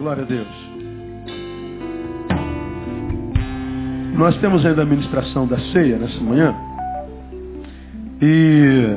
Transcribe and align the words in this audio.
Glória 0.00 0.22
a 0.22 0.26
Deus. 0.26 0.48
Nós 4.16 4.34
temos 4.38 4.64
ainda 4.64 4.80
a 4.80 4.86
ministração 4.86 5.46
da 5.46 5.58
ceia 5.74 5.98
nessa 5.98 6.18
manhã. 6.22 6.54
E 8.22 8.96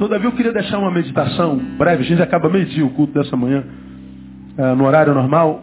todavia 0.00 0.26
eu 0.26 0.32
queria 0.32 0.52
deixar 0.52 0.78
uma 0.78 0.90
meditação 0.90 1.56
breve, 1.78 2.02
a 2.02 2.06
gente 2.06 2.22
acaba 2.22 2.50
meio-dia 2.50 2.84
o 2.84 2.90
culto 2.90 3.14
dessa 3.14 3.36
manhã, 3.36 3.64
eh, 4.58 4.74
no 4.74 4.84
horário 4.84 5.14
normal, 5.14 5.62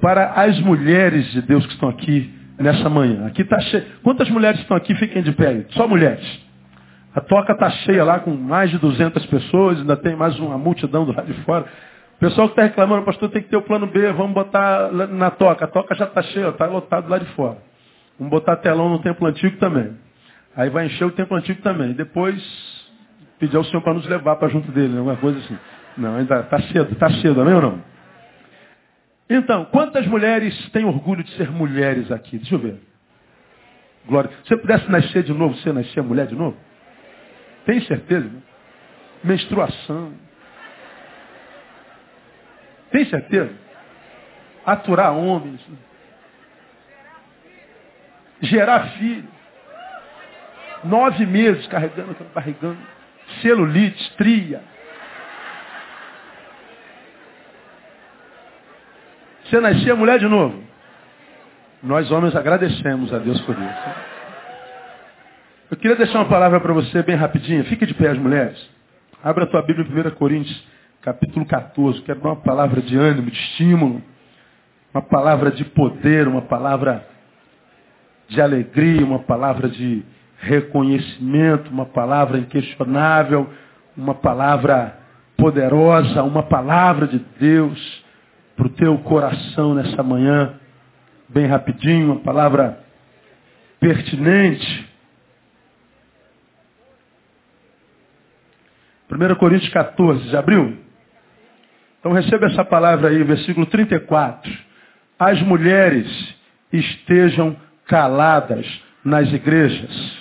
para 0.00 0.30
as 0.34 0.60
mulheres 0.60 1.26
de 1.32 1.42
Deus 1.42 1.66
que 1.66 1.72
estão 1.72 1.88
aqui 1.88 2.32
nessa 2.60 2.88
manhã. 2.88 3.26
Aqui 3.26 3.42
está 3.42 3.58
cheio. 3.58 3.86
Quantas 4.04 4.30
mulheres 4.30 4.60
estão 4.60 4.76
aqui? 4.76 4.94
Fiquem 4.94 5.20
de 5.20 5.32
pé. 5.32 5.66
Só 5.70 5.88
mulheres. 5.88 6.24
A 7.12 7.20
toca 7.20 7.54
está 7.54 7.70
cheia 7.70 8.04
lá 8.04 8.20
com 8.20 8.36
mais 8.36 8.70
de 8.70 8.78
200 8.78 9.26
pessoas, 9.26 9.80
ainda 9.80 9.96
tem 9.96 10.14
mais 10.14 10.38
uma 10.38 10.56
multidão 10.56 11.04
do 11.04 11.12
lado 11.12 11.26
de 11.26 11.42
fora. 11.42 11.66
Pessoal 12.24 12.48
que 12.48 12.52
está 12.52 12.62
reclamando, 12.62 13.04
pastor, 13.04 13.28
tem 13.28 13.42
que 13.42 13.50
ter 13.50 13.56
o 13.58 13.60
plano 13.60 13.86
B, 13.86 14.10
vamos 14.12 14.32
botar 14.32 14.90
na 14.90 15.30
toca. 15.30 15.66
A 15.66 15.68
toca 15.68 15.94
já 15.94 16.06
está 16.06 16.22
cheia, 16.22 16.48
está 16.48 16.64
lotado 16.64 17.06
lá 17.06 17.18
de 17.18 17.26
fora. 17.34 17.58
Vamos 18.18 18.30
botar 18.30 18.56
telão 18.56 18.88
no 18.88 18.98
templo 19.00 19.26
antigo 19.26 19.58
também. 19.58 19.94
Aí 20.56 20.70
vai 20.70 20.86
encher 20.86 21.04
o 21.04 21.10
templo 21.10 21.36
antigo 21.36 21.60
também. 21.60 21.92
Depois 21.92 22.42
pedir 23.38 23.54
ao 23.54 23.64
Senhor 23.64 23.82
para 23.82 23.92
nos 23.92 24.06
levar 24.06 24.36
para 24.36 24.48
junto 24.48 24.72
dele, 24.72 24.96
alguma 24.96 25.18
coisa 25.18 25.38
assim. 25.38 25.58
Não, 25.98 26.16
ainda 26.16 26.40
está 26.40 26.62
cedo, 26.62 26.92
está 26.92 27.10
cedo, 27.20 27.42
amém 27.42 27.56
ou 27.56 27.60
não? 27.60 27.82
Então, 29.28 29.66
quantas 29.66 30.06
mulheres 30.06 30.70
têm 30.70 30.86
orgulho 30.86 31.22
de 31.22 31.30
ser 31.32 31.50
mulheres 31.50 32.10
aqui? 32.10 32.38
Deixa 32.38 32.54
eu 32.54 32.58
ver. 32.58 32.80
Glória. 34.06 34.30
Se 34.44 34.48
você 34.48 34.56
pudesse 34.56 34.90
nascer 34.90 35.24
de 35.24 35.34
novo, 35.34 35.54
você 35.56 35.74
nascer 35.74 36.02
mulher 36.02 36.26
de 36.26 36.34
novo? 36.34 36.56
Tem 37.66 37.82
certeza? 37.82 38.24
Né? 38.24 38.40
Menstruação. 39.22 40.23
Tem 42.94 43.04
certeza? 43.06 43.50
Aturar 44.64 45.12
homens. 45.12 45.60
Gerar 48.40 48.86
filhos. 48.90 49.34
Nove 50.84 51.26
meses 51.26 51.66
carregando, 51.66 52.14
carregando. 52.32 52.78
Celulite, 53.42 54.00
estria. 54.00 54.62
Você 59.42 59.58
nascia 59.58 59.96
mulher 59.96 60.20
de 60.20 60.28
novo. 60.28 60.62
Nós 61.82 62.12
homens 62.12 62.36
agradecemos 62.36 63.12
a 63.12 63.18
Deus 63.18 63.40
por 63.40 63.56
isso. 63.58 63.94
Eu 65.68 65.76
queria 65.78 65.96
deixar 65.96 66.20
uma 66.20 66.28
palavra 66.28 66.60
para 66.60 66.72
você 66.72 67.02
bem 67.02 67.16
rapidinho. 67.16 67.64
Fique 67.64 67.86
de 67.86 67.94
pé 67.94 68.10
as 68.10 68.18
mulheres. 68.18 68.70
Abra 69.20 69.42
a 69.42 69.46
tua 69.48 69.62
Bíblia 69.62 69.84
em 69.84 70.08
1 70.08 70.14
Coríntios, 70.14 70.64
capítulo 71.04 71.44
14. 71.44 72.00
Quero 72.00 72.20
dar 72.20 72.30
uma 72.30 72.36
palavra 72.36 72.80
de 72.80 72.96
ânimo, 72.96 73.30
de 73.30 73.36
estímulo. 73.36 74.02
Uma 74.94 75.02
palavra 75.02 75.50
de 75.50 75.62
poder, 75.62 76.26
uma 76.26 76.40
palavra 76.40 77.06
de 78.26 78.40
alegria, 78.40 79.04
uma 79.04 79.18
palavra 79.18 79.68
de 79.68 80.02
reconhecimento, 80.38 81.70
uma 81.70 81.84
palavra 81.84 82.38
inquestionável, 82.38 83.52
uma 83.94 84.14
palavra 84.14 84.98
poderosa, 85.36 86.22
uma 86.22 86.42
palavra 86.42 87.06
de 87.06 87.18
Deus 87.38 88.04
para 88.56 88.66
o 88.66 88.70
teu 88.70 88.96
coração 88.98 89.74
nessa 89.74 90.02
manhã, 90.02 90.54
bem 91.28 91.46
rapidinho, 91.46 92.12
uma 92.12 92.20
palavra 92.20 92.78
pertinente. 93.78 94.88
1 99.10 99.34
Coríntios 99.34 99.70
14, 99.70 100.28
já 100.30 100.38
abriu? 100.38 100.83
Então 102.04 102.12
receba 102.12 102.44
essa 102.44 102.62
palavra 102.62 103.08
aí, 103.08 103.24
versículo 103.24 103.64
34. 103.64 104.52
As 105.18 105.40
mulheres 105.40 106.36
estejam 106.70 107.56
caladas 107.86 108.66
nas 109.02 109.32
igrejas, 109.32 110.18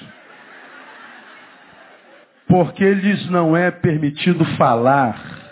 porque 2.47 2.89
lhes 2.89 3.29
não 3.29 3.57
é 3.57 3.69
permitido 3.69 4.45
falar 4.55 5.43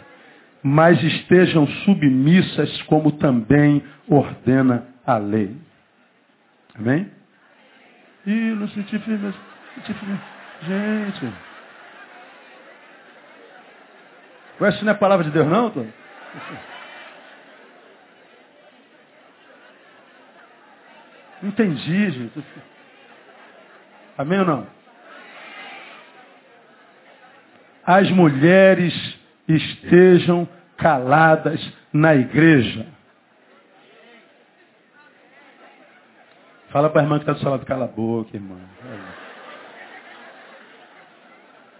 mas 0.63 1.03
estejam 1.03 1.67
submissas 1.67 2.81
como 2.83 3.11
também 3.13 3.83
ordena 4.07 4.87
a 5.05 5.17
lei. 5.17 5.57
Amém? 6.77 7.11
Ih, 8.25 8.55
não 8.55 8.67
senti 8.69 8.99
firme. 8.99 9.33
Gente. 10.61 11.33
Essa 14.61 14.81
não 14.83 14.91
é 14.91 14.95
a 14.95 14.97
palavra 14.97 15.25
de 15.25 15.31
Deus, 15.31 15.47
não, 15.47 15.71
Tom? 15.71 16.00
Entendi, 21.43 22.11
gente. 22.11 22.43
Amém 24.17 24.39
ou 24.39 24.45
não? 24.45 24.67
As 27.83 28.09
mulheres 28.11 28.93
estejam 29.47 30.47
caladas 30.77 31.59
na 31.91 32.15
igreja. 32.15 32.85
Fala 36.69 36.89
para 36.89 37.01
a 37.01 37.03
irmã 37.03 37.17
que 37.17 37.23
está 37.23 37.33
do 37.33 37.39
seu 37.39 37.49
lado, 37.49 37.65
cala 37.65 37.85
a 37.85 37.87
boca, 37.87 38.35
irmã. 38.35 38.57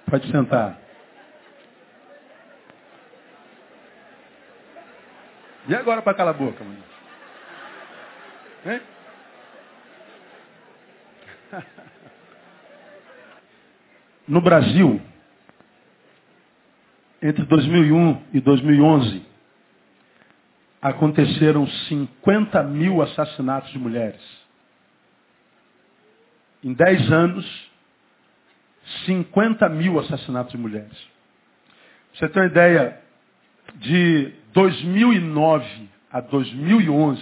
Pode 0.10 0.30
sentar. 0.30 0.78
E 5.72 5.76
agora 5.76 6.02
para 6.02 6.14
calar 6.14 6.36
a 6.36 6.38
boca, 6.38 6.62
mano? 6.66 6.84
Hein? 8.66 8.82
No 14.28 14.40
Brasil, 14.40 15.02
entre 17.22 17.44
2001 17.46 18.24
e 18.34 18.40
2011, 18.40 19.26
aconteceram 20.82 21.66
50 21.68 22.64
mil 22.64 23.02
assassinatos 23.02 23.72
de 23.72 23.80
mulheres. 23.80 24.22
Em 26.64 26.74
10 26.74 27.12
anos, 27.12 27.72
50 29.06 29.68
mil 29.70 30.00
assassinatos 30.00 30.52
de 30.52 30.58
mulheres. 30.58 31.10
Você 32.14 32.30
tem 32.30 32.42
uma 32.42 32.48
ideia, 32.48 33.02
de 33.76 34.41
2009 34.54 35.90
a 36.12 36.22
2011, 36.22 37.22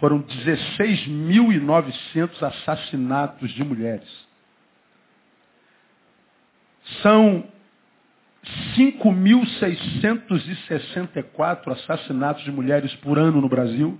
foram 0.00 0.20
16.900 0.22 2.42
assassinatos 2.42 3.52
de 3.52 3.62
mulheres. 3.62 4.08
São 7.02 7.44
5.664 8.76 11.72
assassinatos 11.72 12.44
de 12.44 12.52
mulheres 12.52 12.94
por 12.96 13.18
ano 13.18 13.40
no 13.40 13.48
Brasil. 13.48 13.98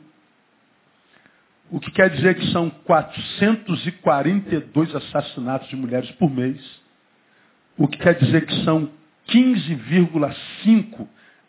O 1.71 1.81
que 1.81 1.91
quer 1.91 2.11
dizer 2.11 2.35
que 2.35 2.53
são 2.53 2.69
442 2.71 4.95
assassinatos 4.95 5.67
de 5.69 5.77
mulheres 5.77 6.11
por 6.13 6.31
mês. 6.31 6.63
O 7.77 7.89
que 7.89 7.99
quer 7.99 8.15
dizer 8.15 8.47
que 8.47 8.65
são 8.65 8.89
15,5 9.29 11.09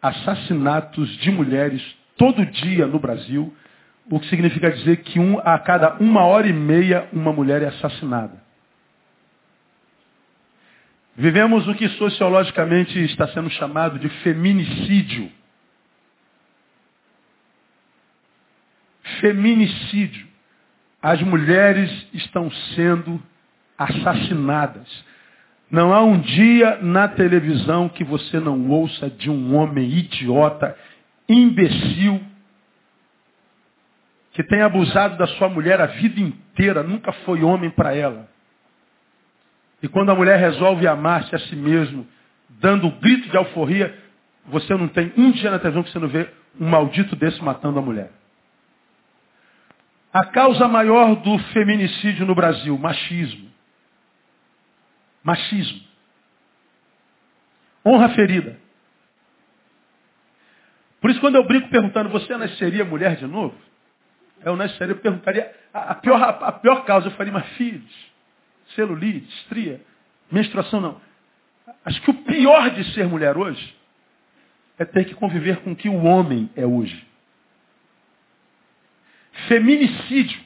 assassinatos 0.09 1.09
de 1.17 1.31
mulheres 1.31 1.81
todo 2.17 2.45
dia 2.45 2.85
no 2.85 2.99
Brasil. 2.99 3.53
O 4.09 4.19
que 4.19 4.27
significa 4.29 4.71
dizer 4.71 4.97
que 4.97 5.19
um, 5.19 5.39
a 5.39 5.57
cada 5.57 5.95
uma 5.95 6.25
hora 6.25 6.47
e 6.47 6.53
meia 6.53 7.07
uma 7.11 7.33
mulher 7.33 7.61
é 7.61 7.67
assassinada. 7.67 8.43
Vivemos 11.15 11.67
o 11.67 11.73
que 11.73 11.87
sociologicamente 11.89 12.99
está 13.05 13.27
sendo 13.29 13.49
chamado 13.49 13.97
de 13.97 14.09
feminicídio. 14.21 15.31
Feminicídio. 19.21 20.27
As 21.01 21.21
mulheres 21.21 21.89
estão 22.13 22.51
sendo 22.75 23.21
assassinadas. 23.77 24.87
Não 25.69 25.93
há 25.93 26.01
um 26.01 26.19
dia 26.19 26.79
na 26.81 27.07
televisão 27.07 27.89
que 27.89 28.03
você 28.03 28.39
não 28.39 28.69
ouça 28.69 29.09
de 29.09 29.29
um 29.29 29.55
homem 29.55 29.89
idiota, 29.89 30.77
imbecil, 31.27 32.21
que 34.33 34.43
tem 34.43 34.61
abusado 34.61 35.17
da 35.17 35.27
sua 35.27 35.49
mulher 35.49 35.79
a 35.81 35.87
vida 35.87 36.19
inteira, 36.19 36.83
nunca 36.83 37.11
foi 37.11 37.43
homem 37.43 37.69
para 37.69 37.95
ela. 37.95 38.27
E 39.81 39.87
quando 39.87 40.11
a 40.11 40.15
mulher 40.15 40.37
resolve 40.37 40.87
amar-se 40.87 41.33
a 41.35 41.39
si 41.39 41.55
mesmo, 41.55 42.05
dando 42.49 42.87
um 42.87 42.99
grito 42.99 43.29
de 43.29 43.37
alforria, 43.37 43.97
você 44.47 44.75
não 44.75 44.87
tem 44.87 45.11
um 45.17 45.31
dia 45.31 45.51
na 45.51 45.59
televisão 45.59 45.83
que 45.83 45.91
você 45.91 45.99
não 45.99 46.07
vê 46.07 46.29
um 46.59 46.67
maldito 46.67 47.15
desse 47.15 47.43
matando 47.43 47.79
a 47.79 47.81
mulher. 47.81 48.11
A 50.13 50.25
causa 50.25 50.67
maior 50.67 51.15
do 51.15 51.37
feminicídio 51.53 52.25
no 52.25 52.35
Brasil, 52.35 52.77
machismo. 52.77 53.49
Machismo. 55.25 55.81
Honra 57.83 58.09
ferida. 58.09 58.59
Por 61.01 61.09
isso, 61.09 61.19
quando 61.19 61.35
eu 61.35 61.43
brinco 61.43 61.67
perguntando, 61.69 62.09
você 62.09 62.37
nasceria 62.37 62.85
mulher 62.85 63.15
de 63.15 63.25
novo? 63.25 63.55
Eu 64.43 64.55
nasceria, 64.55 64.93
eu 64.93 64.99
perguntaria 64.99 65.51
a, 65.73 65.95
pior, 65.95 66.21
a, 66.21 66.29
a, 66.29 66.51
pior 66.51 66.85
causa. 66.85 67.07
Eu 67.07 67.11
faria, 67.13 67.33
mas 67.33 67.47
filhos, 67.53 67.91
celulite, 68.75 69.27
estria, 69.39 69.81
menstruação, 70.31 70.79
não. 70.79 71.01
Acho 71.83 71.99
que 72.03 72.11
o 72.11 72.23
pior 72.23 72.69
de 72.69 72.93
ser 72.93 73.07
mulher 73.07 73.35
hoje 73.35 73.75
é 74.77 74.85
ter 74.85 75.05
que 75.05 75.15
conviver 75.15 75.57
com 75.61 75.71
o 75.71 75.75
que 75.75 75.89
o 75.89 76.03
homem 76.03 76.51
é 76.55 76.67
hoje. 76.67 77.03
Feminicídio. 79.47 80.39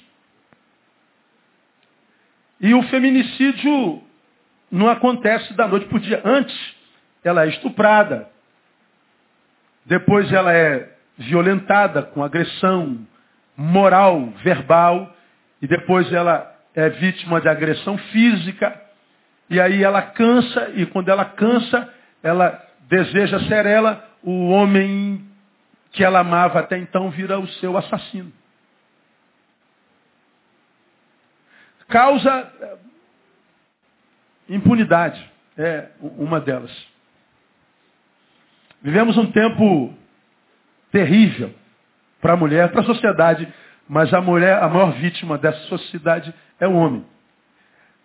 E 2.62 2.74
o 2.74 2.82
feminicídio 2.84 4.09
não 4.72 4.90
acontece 4.90 5.54
da 5.54 5.68
noite 5.68 5.88
para 5.88 5.98
o 5.98 6.02
dia. 6.02 6.22
Antes, 6.24 6.76
ela 7.24 7.46
é 7.46 7.50
estuprada. 7.50 8.30
Depois 9.86 10.32
ela 10.32 10.54
é 10.54 10.96
violentada 11.18 12.04
com 12.04 12.24
agressão 12.24 13.06
moral, 13.58 14.28
verbal. 14.44 15.16
E 15.62 15.68
depois 15.68 16.12
ela 16.14 16.56
é 16.76 16.90
vítima 16.90 17.42
de 17.42 17.50
agressão 17.50 17.98
física. 17.98 18.80
E 19.50 19.60
aí 19.60 19.84
ela 19.84 20.02
cansa, 20.02 20.72
e 20.76 20.86
quando 20.86 21.10
ela 21.10 21.26
cansa, 21.26 21.92
ela 22.22 22.64
deseja 22.88 23.40
ser 23.48 23.66
ela, 23.66 24.08
o 24.22 24.50
homem 24.50 25.26
que 25.92 26.04
ela 26.04 26.20
amava 26.20 26.60
até 26.60 26.78
então 26.78 27.10
vira 27.10 27.40
o 27.40 27.48
seu 27.48 27.76
assassino. 27.76 28.32
Causa 31.88 32.80
impunidade, 34.50 35.24
é 35.58 35.90
uma 36.02 36.40
delas. 36.40 36.72
Vivemos 38.82 39.18
um 39.18 39.32
tempo 39.32 39.94
terrível 40.92 41.54
para 42.22 42.34
a 42.34 42.38
mulher, 42.38 42.72
para 42.72 42.82
a 42.82 42.86
sociedade, 42.86 43.48
mas 43.88 44.14
a 44.14 44.22
mulher, 44.22 44.62
a 44.62 44.68
maior 44.70 44.92
vítima 44.94 45.38
dessa 45.38 45.60
sociedade 45.68 46.34
é 46.60 46.68
o 46.68 46.74
homem. 46.74 47.06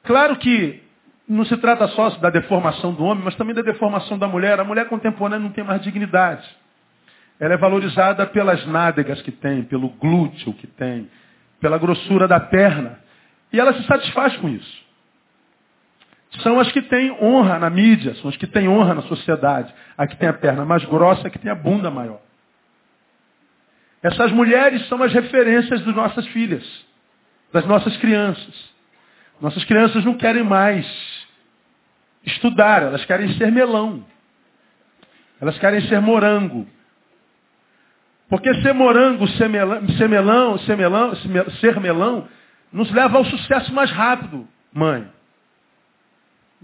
Claro 0.03 0.37
que 0.37 0.83
não 1.29 1.45
se 1.45 1.57
trata 1.57 1.89
só 1.89 2.11
da 2.11 2.29
deformação 2.29 2.93
do 2.93 3.05
homem, 3.05 3.25
mas 3.25 3.35
também 3.37 3.55
da 3.55 3.63
deformação 3.63 4.19
da 4.19 4.29
mulher. 4.29 4.61
A 4.61 4.65
mulher 4.65 4.89
contemporânea 4.89 5.39
não 5.39 5.51
tem 5.51 5.65
mais 5.65 5.81
dignidade. 5.83 6.47
Ela 7.41 7.55
é 7.55 7.57
valorizada 7.57 8.27
pelas 8.27 8.65
nádegas 8.67 9.21
que 9.23 9.33
tem, 9.33 9.65
pelo 9.65 9.89
glúteo 9.89 10.53
que 10.55 10.67
tem, 10.67 11.09
pela 11.61 11.79
grossura 11.79 12.29
da 12.29 12.39
perna. 12.39 12.99
E 13.53 13.59
ela 13.59 13.73
se 13.73 13.83
satisfaz 13.85 14.37
com 14.37 14.49
isso. 14.49 14.84
São 16.43 16.59
as 16.59 16.71
que 16.73 16.83
têm 16.83 17.13
honra 17.23 17.59
na 17.59 17.71
mídia, 17.71 18.15
são 18.17 18.29
as 18.29 18.37
que 18.37 18.47
têm 18.47 18.69
honra 18.69 18.95
na 18.95 19.03
sociedade. 19.03 19.73
A 19.97 20.07
que 20.07 20.17
tem 20.17 20.29
a 20.29 20.33
perna 20.33 20.65
mais 20.65 20.85
grossa, 20.85 21.29
a 21.29 21.31
que 21.31 21.39
tem 21.39 21.51
a 21.51 21.55
bunda 21.55 21.91
maior. 21.91 22.21
Essas 24.03 24.33
mulheres 24.33 24.87
são 24.89 25.03
as 25.03 25.13
referências 25.13 25.83
das 25.83 25.95
nossas 25.95 26.27
filhas, 26.29 26.65
das 27.53 27.65
nossas 27.65 27.97
crianças. 27.99 28.75
Nossas 29.41 29.65
crianças 29.65 30.05
não 30.05 30.15
querem 30.15 30.43
mais 30.43 30.87
estudar, 32.25 32.83
elas 32.83 33.05
querem 33.05 33.33
ser 33.35 33.51
melão. 33.51 34.05
Elas 35.41 35.59
querem 35.59 35.81
ser 35.89 36.01
morango. 36.01 36.67
Porque 38.29 38.53
ser 38.63 38.73
morango, 38.73 39.27
ser 39.29 39.49
melão, 39.49 39.89
ser 39.91 40.09
melão, 40.09 40.59
ser 40.59 40.77
melão, 40.77 41.15
ser 41.61 41.81
melão, 41.81 42.29
nos 42.73 42.91
leva 42.91 43.19
ao 43.19 43.25
sucesso 43.25 43.73
mais 43.73 43.91
rápido, 43.91 44.49
mãe. 44.73 45.07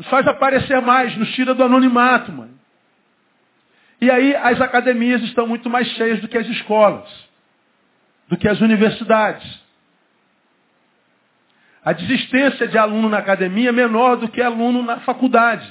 Nos 0.00 0.08
faz 0.08 0.26
aparecer 0.26 0.81
mais, 0.81 1.14
nos 1.19 1.31
tira 1.32 1.55
do 1.55 1.62
anonimato, 1.62 2.32
mãe. 2.32 2.49
E 4.00 4.11
aí 4.11 4.35
as 4.35 4.58
academias 4.58 5.20
estão 5.25 5.47
muito 5.47 5.69
mais 5.69 5.87
cheias 5.88 6.23
do 6.23 6.26
que 6.26 6.38
as 6.38 6.47
escolas, 6.47 7.06
do 8.26 8.35
que 8.35 8.49
as 8.49 8.62
universidades. 8.62 9.61
A 11.85 11.93
desistência 11.93 12.67
de 12.67 12.79
aluno 12.79 13.11
na 13.11 13.19
academia 13.19 13.69
é 13.69 13.73
menor 13.73 14.17
do 14.17 14.26
que 14.31 14.41
aluno 14.41 14.82
na 14.82 15.00
faculdade. 15.00 15.70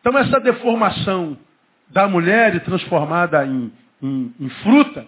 Então 0.00 0.16
essa 0.16 0.40
deformação 0.40 1.36
da 1.90 2.08
mulher 2.08 2.64
transformada 2.64 3.44
em, 3.44 3.70
em, 4.02 4.34
em 4.40 4.48
fruta 4.48 5.06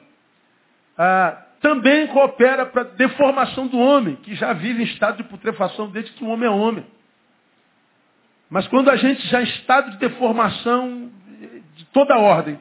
ah, 0.98 1.42
também 1.62 2.06
coopera 2.08 2.66
para 2.66 2.82
a 2.82 2.84
deformação 2.84 3.66
do 3.66 3.78
homem, 3.78 4.16
que 4.16 4.34
já 4.34 4.52
vive 4.52 4.82
em 4.82 4.84
estado 4.86 5.16
de 5.16 5.22
putrefação 5.22 5.88
desde 5.88 6.12
que 6.12 6.22
o 6.22 6.28
homem 6.28 6.46
é 6.46 6.50
homem. 6.50 6.84
Mas 8.50 8.66
quando 8.68 8.90
a 8.90 8.96
gente 8.96 9.26
já 9.28 9.40
em 9.40 9.44
estado 9.44 9.92
de 9.92 9.96
deformação 9.98 11.10
de 11.76 11.84
toda 11.86 12.18
ordem, 12.18 12.58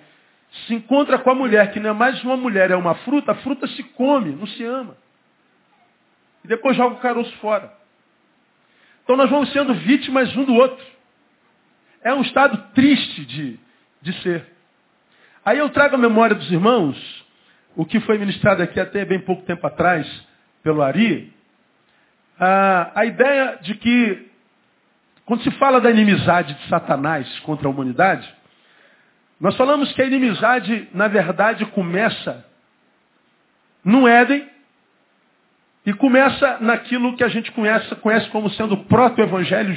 se 0.68 0.76
encontra 0.76 1.18
com 1.20 1.32
a 1.32 1.36
mulher, 1.36 1.72
que 1.72 1.80
não 1.80 1.90
é 1.90 1.94
mais 1.94 2.24
uma 2.24 2.38
mulher, 2.38 2.72
é 2.72 2.76
uma 2.76 2.96
fruta, 2.96 3.34
a 3.34 3.36
fruta 3.36 3.68
se 3.68 3.84
come, 3.84 4.32
não 4.32 4.48
se 4.48 4.64
ama 4.64 4.96
e 6.44 6.48
depois 6.48 6.76
joga 6.76 6.96
o 6.96 7.00
caroço 7.00 7.36
fora. 7.38 7.72
Então 9.04 9.16
nós 9.16 9.30
vamos 9.30 9.52
sendo 9.52 9.74
vítimas 9.74 10.36
um 10.36 10.44
do 10.44 10.54
outro. 10.54 10.86
É 12.04 12.14
um 12.14 12.22
estado 12.22 12.72
triste 12.74 13.26
de, 13.26 13.60
de 14.02 14.14
ser. 14.22 14.46
Aí 15.44 15.58
eu 15.58 15.70
trago 15.70 15.96
a 15.96 15.98
memória 15.98 16.36
dos 16.36 16.50
irmãos, 16.52 17.26
o 17.76 17.86
que 17.86 18.00
foi 18.02 18.18
ministrado 18.18 18.62
aqui 18.62 18.80
até 18.80 19.04
bem 19.04 19.20
pouco 19.20 19.44
tempo 19.44 19.66
atrás 19.66 20.08
pelo 20.64 20.82
Ari, 20.82 21.34
a, 22.40 23.00
a 23.00 23.06
ideia 23.06 23.58
de 23.62 23.76
que, 23.76 24.29
quando 25.30 25.44
se 25.44 25.52
fala 25.52 25.80
da 25.80 25.92
inimizade 25.92 26.56
de 26.56 26.68
Satanás 26.70 27.40
contra 27.42 27.68
a 27.68 27.72
humanidade, 27.72 28.28
nós 29.40 29.56
falamos 29.56 29.94
que 29.94 30.02
a 30.02 30.06
inimizade, 30.06 30.90
na 30.92 31.08
verdade, 31.08 31.68
começa 31.68 32.44
no 33.86 34.08
Éden, 34.08 34.50
e 35.86 35.94
começa 35.94 36.58
naquilo 36.62 37.16
que 37.16 37.24
a 37.24 37.28
gente 37.28 37.52
conhece, 37.52 37.96
conhece 37.98 38.28
como 38.30 38.50
sendo 38.50 38.74
o 38.74 38.86
proto-evangelho, 38.86 39.76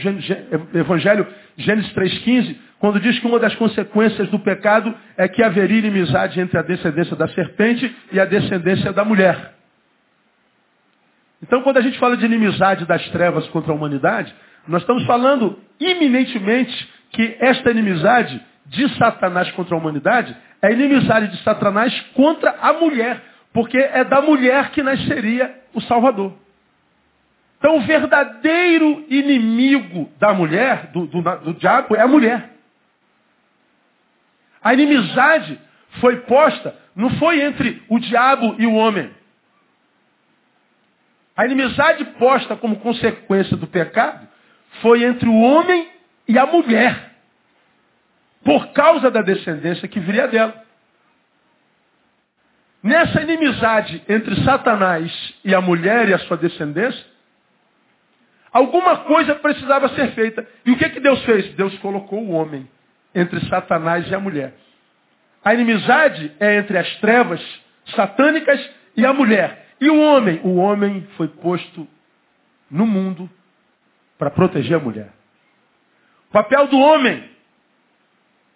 evangelho 0.72 1.26
Gênesis 1.58 1.92
3,15, 1.92 2.56
quando 2.78 2.98
diz 2.98 3.18
que 3.18 3.26
uma 3.26 3.38
das 3.38 3.54
consequências 3.56 4.30
do 4.30 4.38
pecado 4.38 4.94
é 5.18 5.28
que 5.28 5.42
haveria 5.42 5.80
inimizade 5.80 6.40
entre 6.40 6.56
a 6.56 6.62
descendência 6.62 7.14
da 7.14 7.28
serpente 7.28 7.94
e 8.10 8.18
a 8.18 8.24
descendência 8.24 8.90
da 8.90 9.04
mulher. 9.04 9.52
Então, 11.42 11.60
quando 11.62 11.76
a 11.76 11.82
gente 11.82 11.98
fala 11.98 12.16
de 12.16 12.24
inimizade 12.24 12.86
das 12.86 13.06
trevas 13.10 13.46
contra 13.48 13.70
a 13.70 13.74
humanidade, 13.74 14.34
nós 14.66 14.82
estamos 14.82 15.04
falando 15.04 15.58
iminentemente 15.80 16.90
que 17.10 17.36
esta 17.40 17.70
inimizade 17.70 18.40
de 18.66 18.88
Satanás 18.96 19.50
contra 19.52 19.74
a 19.74 19.78
humanidade 19.78 20.36
é 20.60 20.72
inimizade 20.72 21.28
de 21.28 21.42
Satanás 21.42 21.98
contra 22.14 22.50
a 22.60 22.72
mulher. 22.74 23.22
Porque 23.52 23.76
é 23.76 24.04
da 24.04 24.22
mulher 24.22 24.70
que 24.70 24.82
nasceria 24.82 25.62
o 25.74 25.80
Salvador. 25.82 26.32
Então, 27.58 27.76
o 27.76 27.80
verdadeiro 27.82 29.04
inimigo 29.08 30.10
da 30.18 30.32
mulher, 30.32 30.86
do, 30.86 31.06
do, 31.06 31.20
do 31.20 31.54
diabo, 31.54 31.94
é 31.94 32.00
a 32.00 32.08
mulher. 32.08 32.50
A 34.62 34.72
inimizade 34.72 35.60
foi 36.00 36.20
posta, 36.20 36.74
não 36.96 37.10
foi 37.18 37.42
entre 37.42 37.82
o 37.88 37.98
diabo 37.98 38.56
e 38.58 38.66
o 38.66 38.74
homem. 38.74 39.10
A 41.36 41.44
inimizade 41.44 42.04
posta 42.18 42.56
como 42.56 42.76
consequência 42.76 43.56
do 43.56 43.66
pecado 43.66 44.31
foi 44.80 45.04
entre 45.04 45.28
o 45.28 45.40
homem 45.40 45.88
e 46.26 46.38
a 46.38 46.46
mulher. 46.46 47.12
Por 48.44 48.68
causa 48.72 49.10
da 49.10 49.22
descendência 49.22 49.86
que 49.86 50.00
viria 50.00 50.26
dela. 50.26 50.62
Nessa 52.82 53.22
inimizade 53.22 54.02
entre 54.08 54.42
Satanás 54.44 55.34
e 55.44 55.54
a 55.54 55.60
mulher 55.60 56.08
e 56.08 56.14
a 56.14 56.18
sua 56.20 56.36
descendência, 56.36 57.04
alguma 58.52 58.98
coisa 59.04 59.36
precisava 59.36 59.88
ser 59.90 60.12
feita. 60.12 60.46
E 60.66 60.72
o 60.72 60.76
que, 60.76 60.88
que 60.88 60.98
Deus 60.98 61.22
fez? 61.24 61.54
Deus 61.54 61.76
colocou 61.78 62.20
o 62.20 62.32
homem 62.32 62.68
entre 63.14 63.38
Satanás 63.48 64.08
e 64.10 64.14
a 64.14 64.18
mulher. 64.18 64.54
A 65.44 65.54
inimizade 65.54 66.32
é 66.40 66.56
entre 66.56 66.76
as 66.76 66.96
trevas 66.96 67.40
satânicas 67.94 68.70
e 68.96 69.06
a 69.06 69.12
mulher. 69.12 69.66
E 69.80 69.88
o 69.88 70.00
homem? 70.00 70.40
O 70.42 70.56
homem 70.56 71.06
foi 71.16 71.28
posto 71.28 71.86
no 72.70 72.86
mundo 72.86 73.30
para 74.22 74.30
proteger 74.30 74.76
a 74.76 74.78
mulher. 74.78 75.08
O 76.28 76.32
papel 76.32 76.68
do 76.68 76.78
homem 76.78 77.28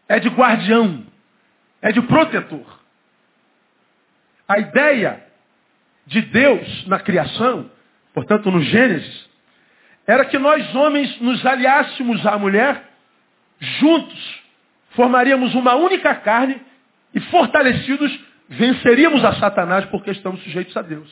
é 0.09 0.21
de 0.21 0.29
guardião, 0.29 1.05
é 1.83 1.91
de 1.91 2.01
protetor. 2.03 2.79
A 4.47 4.61
ideia 4.61 5.27
de 6.07 6.23
Deus 6.23 6.87
na 6.87 7.01
criação, 7.01 7.69
portanto 8.15 8.49
no 8.49 8.61
Gênesis, 8.63 9.29
era 10.07 10.25
que 10.25 10.39
nós 10.39 10.73
homens 10.73 11.21
nos 11.21 11.45
aliássemos 11.45 12.25
à 12.25 12.39
mulher, 12.39 12.89
juntos 13.59 14.43
formaríamos 14.91 15.53
uma 15.57 15.75
única 15.75 16.15
carne 16.15 16.63
e 17.13 17.19
fortalecidos 17.23 18.17
venceríamos 18.49 19.25
a 19.25 19.35
Satanás 19.41 19.85
porque 19.87 20.13
estamos 20.13 20.41
sujeitos 20.45 20.77
a 20.77 20.83
Deus. 20.83 21.11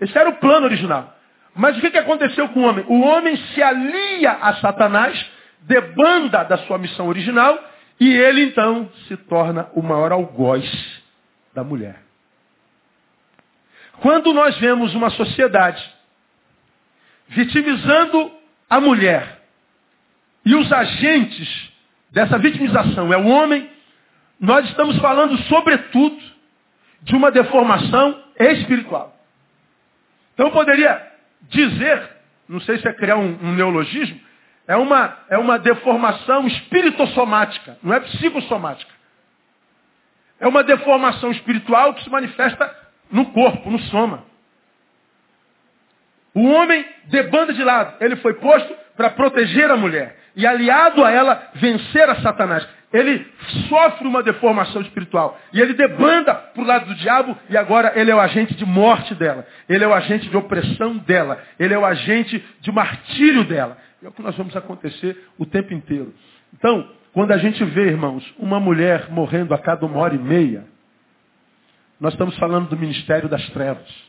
Esse 0.00 0.16
era 0.16 0.30
o 0.30 0.36
plano 0.36 0.64
original. 0.64 1.17
Mas 1.58 1.76
o 1.76 1.80
que 1.80 1.98
aconteceu 1.98 2.48
com 2.50 2.60
o 2.60 2.68
homem? 2.68 2.84
O 2.86 3.00
homem 3.00 3.36
se 3.36 3.60
alia 3.60 4.30
a 4.30 4.54
Satanás, 4.58 5.28
debanda 5.62 6.44
da 6.44 6.56
sua 6.58 6.78
missão 6.78 7.08
original 7.08 7.58
E 8.00 8.08
ele 8.08 8.44
então 8.44 8.88
se 9.08 9.16
torna 9.16 9.68
o 9.74 9.82
maior 9.82 10.12
algoz 10.12 10.64
da 11.52 11.64
mulher. 11.64 12.00
Quando 14.00 14.32
nós 14.32 14.56
vemos 14.58 14.94
uma 14.94 15.10
sociedade 15.10 15.84
vitimizando 17.26 18.30
a 18.70 18.80
mulher 18.80 19.42
e 20.46 20.54
os 20.54 20.72
agentes 20.72 21.72
dessa 22.12 22.38
vitimização 22.38 23.12
é 23.12 23.16
o 23.16 23.26
homem, 23.26 23.68
nós 24.38 24.64
estamos 24.68 24.96
falando 25.00 25.36
sobretudo 25.48 26.22
de 27.02 27.16
uma 27.16 27.32
deformação 27.32 28.22
espiritual. 28.38 29.12
Então 30.34 30.46
eu 30.46 30.52
poderia 30.52 31.07
dizer, 31.42 32.08
não 32.48 32.60
sei 32.60 32.78
se 32.78 32.88
é 32.88 32.92
criar 32.92 33.16
um, 33.16 33.38
um 33.42 33.54
neologismo, 33.54 34.20
é 34.66 34.76
uma, 34.76 35.16
é 35.30 35.38
uma 35.38 35.58
deformação 35.58 36.46
espiritossomática, 36.46 37.78
não 37.82 37.94
é 37.94 38.00
psicossomática. 38.00 38.92
É 40.40 40.46
uma 40.46 40.62
deformação 40.62 41.30
espiritual 41.32 41.94
que 41.94 42.04
se 42.04 42.10
manifesta 42.10 42.76
no 43.10 43.26
corpo, 43.32 43.70
no 43.70 43.78
soma. 43.80 44.24
O 46.34 46.46
homem 46.50 46.86
debanda 47.06 47.52
de 47.52 47.64
lado. 47.64 47.96
Ele 48.00 48.16
foi 48.16 48.34
posto 48.34 48.72
para 48.96 49.10
proteger 49.10 49.70
a 49.70 49.76
mulher. 49.76 50.16
E 50.36 50.46
aliado 50.46 51.04
a 51.04 51.10
ela, 51.10 51.50
vencer 51.54 52.08
a 52.08 52.20
Satanás. 52.20 52.66
Ele 52.92 53.26
sofre 53.68 54.08
uma 54.08 54.22
deformação 54.22 54.80
espiritual. 54.80 55.38
E 55.52 55.60
ele 55.60 55.74
debanda 55.74 56.34
para 56.34 56.62
o 56.62 56.66
lado 56.66 56.86
do 56.86 56.94
diabo 56.94 57.36
e 57.50 57.56
agora 57.56 57.92
ele 57.94 58.10
é 58.10 58.14
o 58.14 58.20
agente 58.20 58.54
de 58.54 58.64
morte 58.64 59.14
dela. 59.14 59.46
Ele 59.68 59.84
é 59.84 59.88
o 59.88 59.92
agente 59.92 60.28
de 60.28 60.36
opressão 60.36 60.96
dela. 60.96 61.38
Ele 61.58 61.74
é 61.74 61.78
o 61.78 61.84
agente 61.84 62.42
de 62.60 62.72
martírio 62.72 63.44
dela. 63.44 63.76
É 64.02 64.08
o 64.08 64.12
que 64.12 64.22
nós 64.22 64.36
vamos 64.36 64.56
acontecer 64.56 65.28
o 65.36 65.44
tempo 65.44 65.74
inteiro. 65.74 66.14
Então, 66.54 66.90
quando 67.12 67.32
a 67.32 67.38
gente 67.38 67.62
vê, 67.62 67.88
irmãos, 67.88 68.24
uma 68.38 68.58
mulher 68.58 69.10
morrendo 69.10 69.52
a 69.52 69.58
cada 69.58 69.84
uma 69.84 69.98
hora 69.98 70.14
e 70.14 70.18
meia, 70.18 70.64
nós 72.00 72.14
estamos 72.14 72.36
falando 72.38 72.68
do 72.68 72.76
ministério 72.76 73.28
das 73.28 73.46
trevas. 73.50 74.08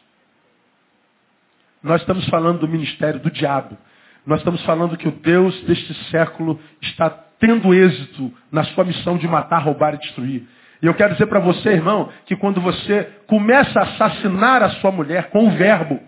Nós 1.83 2.01
estamos 2.01 2.25
falando 2.29 2.59
do 2.59 2.67
ministério 2.67 3.19
do 3.19 3.31
diabo. 3.31 3.77
Nós 4.25 4.39
estamos 4.39 4.63
falando 4.63 4.95
que 4.95 5.07
o 5.07 5.11
Deus 5.11 5.59
deste 5.63 5.93
século 6.11 6.59
está 6.81 7.28
tendo 7.39 7.73
êxito 7.73 8.33
na 8.51 8.63
sua 8.65 8.83
missão 8.83 9.17
de 9.17 9.27
matar, 9.27 9.59
roubar 9.59 9.95
e 9.95 9.99
destruir. 9.99 10.47
E 10.81 10.85
eu 10.85 10.93
quero 10.93 11.13
dizer 11.13 11.27
para 11.27 11.39
você, 11.39 11.69
irmão, 11.69 12.09
que 12.25 12.35
quando 12.35 12.61
você 12.61 13.09
começa 13.27 13.79
a 13.79 13.83
assassinar 13.83 14.63
a 14.63 14.69
sua 14.71 14.91
mulher 14.91 15.29
com 15.29 15.47
o 15.47 15.51
verbo, 15.51 15.99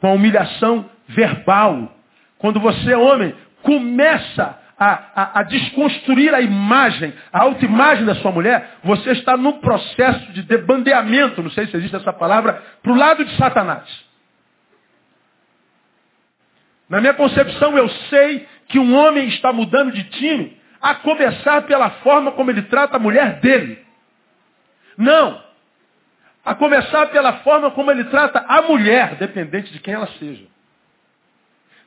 com 0.00 0.08
a 0.08 0.12
humilhação 0.12 0.86
verbal, 1.08 1.96
quando 2.38 2.58
você, 2.58 2.94
homem, 2.94 3.34
começa 3.62 4.58
a, 4.76 5.04
a, 5.14 5.40
a, 5.40 5.42
desconstruir 5.44 6.34
a 6.34 6.40
imagem, 6.40 7.14
a 7.32 7.42
autoimagem 7.42 8.04
da 8.04 8.16
sua 8.16 8.32
mulher, 8.32 8.78
você 8.82 9.12
está 9.12 9.36
no 9.36 9.60
processo 9.60 10.32
de 10.32 10.42
debandeamento, 10.42 11.42
não 11.42 11.50
sei 11.50 11.66
se 11.68 11.76
existe 11.76 11.94
essa 11.94 12.12
palavra, 12.12 12.60
para 12.82 12.92
o 12.92 12.96
lado 12.96 13.24
de 13.24 13.36
Satanás. 13.36 13.84
Na 16.88 17.00
minha 17.00 17.14
concepção, 17.14 17.78
eu 17.78 17.88
sei 17.88 18.46
que 18.72 18.78
um 18.78 18.96
homem 18.96 19.28
está 19.28 19.52
mudando 19.52 19.92
de 19.92 20.02
time, 20.04 20.56
a 20.80 20.94
começar 20.94 21.60
pela 21.62 21.90
forma 21.90 22.32
como 22.32 22.50
ele 22.50 22.62
trata 22.62 22.96
a 22.96 22.98
mulher 22.98 23.38
dele. 23.40 23.84
Não. 24.96 25.40
A 26.42 26.54
começar 26.54 27.06
pela 27.08 27.34
forma 27.40 27.70
como 27.72 27.90
ele 27.90 28.04
trata 28.04 28.42
a 28.48 28.62
mulher, 28.62 29.16
dependente 29.16 29.70
de 29.70 29.78
quem 29.78 29.92
ela 29.92 30.08
seja. 30.18 30.44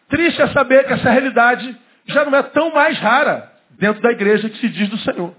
Triste 0.08 0.40
é 0.44 0.48
saber 0.50 0.86
que 0.86 0.94
essa 0.94 1.10
realidade 1.10 1.76
já 2.06 2.24
não 2.24 2.38
é 2.38 2.44
tão 2.44 2.72
mais 2.72 2.98
rara 3.00 3.52
dentro 3.72 4.02
da 4.04 4.12
igreja 4.12 4.48
que 4.48 4.60
se 4.60 4.70
diz 4.70 4.88
do 4.88 5.00
Senhor. 5.00 5.34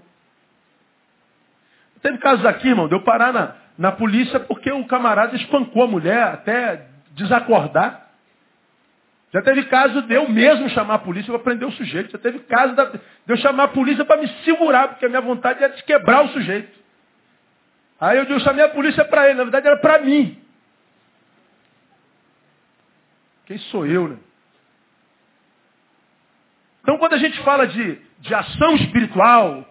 Teve 2.01 2.17
casos 2.17 2.45
aqui, 2.45 2.67
irmão, 2.67 2.89
de 2.89 2.93
eu 2.93 3.03
parar 3.03 3.31
na, 3.31 3.55
na 3.77 3.93
polícia 3.93 4.37
porque 4.41 4.69
o 4.69 4.85
camarada 4.85 5.33
espancou 5.37 5.83
a 5.83 5.87
mulher 5.87 6.23
até 6.23 6.87
desacordar. 7.11 8.06
Já 9.33 9.41
teve 9.41 9.65
caso 9.65 10.01
de 10.03 10.13
eu 10.13 10.29
mesmo 10.29 10.69
chamar 10.69 10.95
a 10.95 10.99
polícia 10.99 11.31
para 11.33 11.43
prender 11.43 11.67
o 11.67 11.71
sujeito. 11.71 12.11
Já 12.11 12.17
teve 12.17 12.39
caso 12.39 12.75
de 12.75 12.99
eu 13.27 13.37
chamar 13.37 13.63
a 13.63 13.67
polícia 13.69 14.05
para 14.05 14.21
me 14.21 14.27
segurar, 14.45 14.89
porque 14.89 15.05
a 15.05 15.09
minha 15.09 15.21
vontade 15.21 15.61
era 15.61 15.73
de 15.73 15.83
quebrar 15.83 16.23
o 16.23 16.29
sujeito. 16.29 16.77
Aí 17.99 18.17
eu, 18.17 18.23
eu 18.23 18.39
chamei 18.39 18.63
a 18.63 18.69
polícia 18.69 19.03
para 19.03 19.25
ele, 19.25 19.37
na 19.37 19.43
verdade 19.43 19.67
era 19.67 19.77
para 19.77 19.99
mim. 19.99 20.39
Quem 23.45 23.57
sou 23.57 23.85
eu, 23.85 24.07
né? 24.07 24.17
Então, 26.81 26.97
quando 26.97 27.13
a 27.13 27.17
gente 27.17 27.37
fala 27.43 27.67
de, 27.67 27.99
de 28.19 28.33
ação 28.33 28.75
espiritual, 28.75 29.65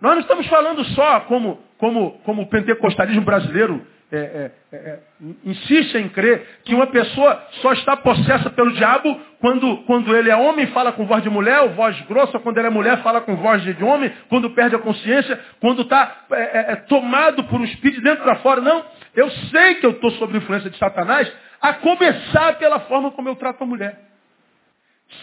nós 0.00 0.14
não 0.14 0.20
estamos 0.20 0.46
falando 0.48 0.84
só 0.86 1.20
como, 1.20 1.62
como, 1.78 2.18
como 2.20 2.42
o 2.42 2.46
pentecostalismo 2.48 3.22
brasileiro 3.22 3.86
é, 4.12 4.16
é, 4.16 4.52
é, 4.72 4.76
é, 4.76 5.00
insiste 5.44 5.96
em 5.96 6.08
crer 6.08 6.60
que 6.64 6.72
uma 6.72 6.86
pessoa 6.86 7.44
só 7.60 7.72
está 7.72 7.96
possessa 7.96 8.48
pelo 8.50 8.72
diabo 8.72 9.20
quando, 9.40 9.78
quando 9.78 10.14
ele 10.14 10.30
é 10.30 10.36
homem 10.36 10.68
fala 10.68 10.92
com 10.92 11.06
voz 11.06 11.24
de 11.24 11.28
mulher, 11.28 11.62
ou 11.62 11.70
voz 11.70 12.00
grossa, 12.02 12.38
quando 12.38 12.56
ele 12.58 12.68
é 12.68 12.70
mulher 12.70 13.02
fala 13.02 13.20
com 13.20 13.34
voz 13.34 13.64
de 13.64 13.82
homem, 13.82 14.12
quando 14.28 14.50
perde 14.50 14.76
a 14.76 14.78
consciência, 14.78 15.40
quando 15.60 15.82
está 15.82 16.24
é, 16.30 16.72
é, 16.72 16.76
tomado 16.76 17.42
por 17.44 17.60
um 17.60 17.64
espírito 17.64 17.98
de 18.00 18.04
dentro 18.04 18.22
para 18.22 18.36
fora. 18.36 18.60
Não, 18.60 18.84
eu 19.12 19.28
sei 19.28 19.74
que 19.76 19.86
eu 19.86 19.90
estou 19.90 20.12
sob 20.12 20.38
influência 20.38 20.70
de 20.70 20.78
Satanás, 20.78 21.30
a 21.60 21.74
começar 21.74 22.58
pela 22.58 22.80
forma 22.80 23.10
como 23.10 23.28
eu 23.28 23.34
trato 23.34 23.64
a 23.64 23.66
mulher. 23.66 23.98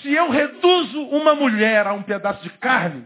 Se 0.02 0.14
eu 0.14 0.30
reduzo 0.30 1.04
uma 1.04 1.36
mulher 1.36 1.88
a 1.88 1.94
um 1.94 2.04
pedaço 2.04 2.44
de 2.44 2.50
carne 2.50 3.06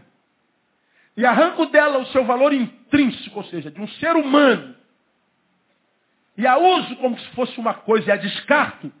e 1.16 1.24
arranco 1.24 1.66
dela 1.66 1.98
o 1.98 2.06
seu 2.06 2.24
valor 2.24 2.52
intrínseco, 2.52 3.38
ou 3.38 3.44
seja, 3.44 3.70
de 3.70 3.80
um 3.80 3.86
ser 3.86 4.16
humano, 4.16 4.77
e 6.38 6.46
a 6.46 6.56
uso 6.56 6.94
como 6.96 7.18
se 7.18 7.28
fosse 7.30 7.58
uma 7.58 7.74
coisa 7.74 8.08
e 8.08 8.12
a 8.12 8.16
descarto, 8.16 8.92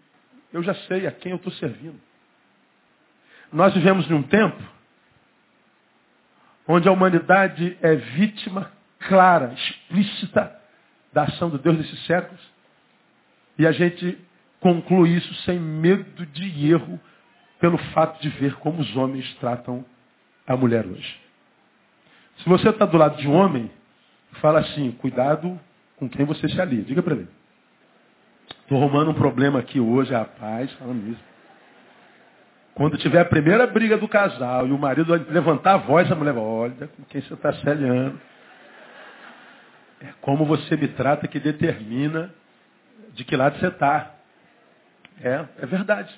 eu 0.52 0.60
já 0.60 0.74
sei 0.74 1.06
a 1.06 1.12
quem 1.12 1.30
eu 1.30 1.36
estou 1.36 1.52
servindo. 1.52 1.98
Nós 3.52 3.72
vivemos 3.72 4.08
num 4.08 4.24
tempo 4.24 4.60
onde 6.66 6.88
a 6.88 6.92
humanidade 6.92 7.78
é 7.80 7.94
vítima 7.94 8.72
clara, 8.98 9.54
explícita 9.54 10.60
da 11.12 11.22
ação 11.22 11.48
do 11.48 11.58
Deus 11.58 11.78
desses 11.78 12.04
séculos. 12.06 12.40
E 13.56 13.66
a 13.66 13.72
gente 13.72 14.18
conclui 14.60 15.10
isso 15.10 15.32
sem 15.44 15.60
medo 15.60 16.26
de 16.26 16.68
erro, 16.68 17.00
pelo 17.60 17.78
fato 17.92 18.20
de 18.20 18.28
ver 18.30 18.56
como 18.56 18.80
os 18.80 18.96
homens 18.96 19.32
tratam 19.34 19.84
a 20.44 20.56
mulher 20.56 20.84
hoje. 20.84 21.20
Se 22.38 22.48
você 22.48 22.68
está 22.68 22.84
do 22.84 22.96
lado 22.96 23.16
de 23.16 23.28
um 23.28 23.32
homem, 23.32 23.70
fala 24.40 24.58
assim, 24.58 24.90
cuidado 24.92 25.58
com 25.98 26.08
quem 26.08 26.24
você 26.24 26.48
se 26.48 26.60
alia. 26.60 26.82
Diga 26.82 27.02
para 27.02 27.14
ele. 27.14 27.28
Estou 28.62 28.78
arrumando 28.78 29.10
um 29.10 29.14
problema 29.14 29.58
aqui 29.58 29.80
hoje, 29.80 30.12
rapaz, 30.12 30.72
falando 30.74 31.10
isso. 31.10 31.24
Quando 32.74 32.96
tiver 32.98 33.20
a 33.20 33.24
primeira 33.24 33.66
briga 33.66 33.96
do 33.96 34.06
casal 34.06 34.66
e 34.66 34.70
o 34.70 34.78
marido 34.78 35.12
levantar 35.30 35.74
a 35.74 35.78
voz, 35.78 36.10
a 36.10 36.14
mulher 36.14 36.32
vai, 36.32 36.42
olha 36.42 36.88
com 36.88 37.02
quem 37.04 37.20
você 37.20 37.34
está 37.34 37.52
se 37.52 37.68
aliando. 37.68 38.20
É 40.00 40.08
como 40.20 40.44
você 40.44 40.76
me 40.76 40.88
trata 40.88 41.26
que 41.26 41.40
determina 41.40 42.32
de 43.14 43.24
que 43.24 43.36
lado 43.36 43.58
você 43.58 43.66
está. 43.66 44.14
É, 45.20 45.44
é 45.58 45.66
verdade 45.66 46.14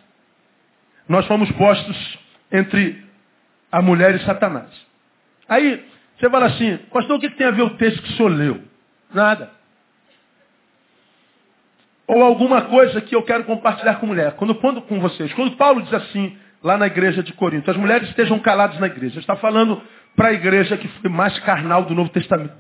nós 1.11 1.27
fomos 1.27 1.51
postos 1.53 2.19
entre 2.53 3.05
a 3.73 3.83
mulher 3.83 4.15
e 4.15 4.25
Satanás. 4.25 4.71
Aí, 5.49 5.85
você 6.17 6.31
fala 6.31 6.47
assim, 6.47 6.77
pastor, 6.93 7.17
o 7.17 7.21
que 7.21 7.31
tem 7.31 7.49
a 7.49 7.51
ver 7.51 7.63
o 7.63 7.77
texto 7.77 8.01
que 8.01 8.13
o 8.13 8.17
senhor 8.17 8.29
leu? 8.29 8.63
Nada. 9.13 9.51
Ou 12.13 12.25
alguma 12.25 12.63
coisa 12.63 13.01
que 13.01 13.15
eu 13.15 13.23
quero 13.23 13.45
compartilhar 13.45 14.01
com 14.01 14.07
mulher. 14.07 14.33
Quando 14.33 14.53
quando 14.57 14.83
com 14.83 14.99
vocês, 14.99 15.33
quando 15.33 15.57
Paulo 15.57 15.81
diz 15.81 15.95
assim, 15.95 16.37
lá 16.61 16.77
na 16.77 16.89
igreja 16.89 17.23
de 17.23 17.33
Corinto, 17.33 17.71
as 17.71 17.77
mulheres 17.77 18.09
estejam 18.09 18.37
caladas 18.41 18.81
na 18.81 18.89
igreja. 18.89 19.21
Está 19.21 19.37
falando 19.37 19.81
para 20.17 20.31
a 20.31 20.33
igreja 20.33 20.77
que 20.77 20.89
foi 20.89 21.09
mais 21.09 21.39
carnal 21.39 21.85
do 21.85 21.95
Novo 21.95 22.11
Testamento. 22.11 22.57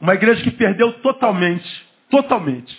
Uma 0.00 0.14
igreja 0.14 0.42
que 0.42 0.50
perdeu 0.50 0.94
totalmente, 1.00 1.86
totalmente, 2.08 2.74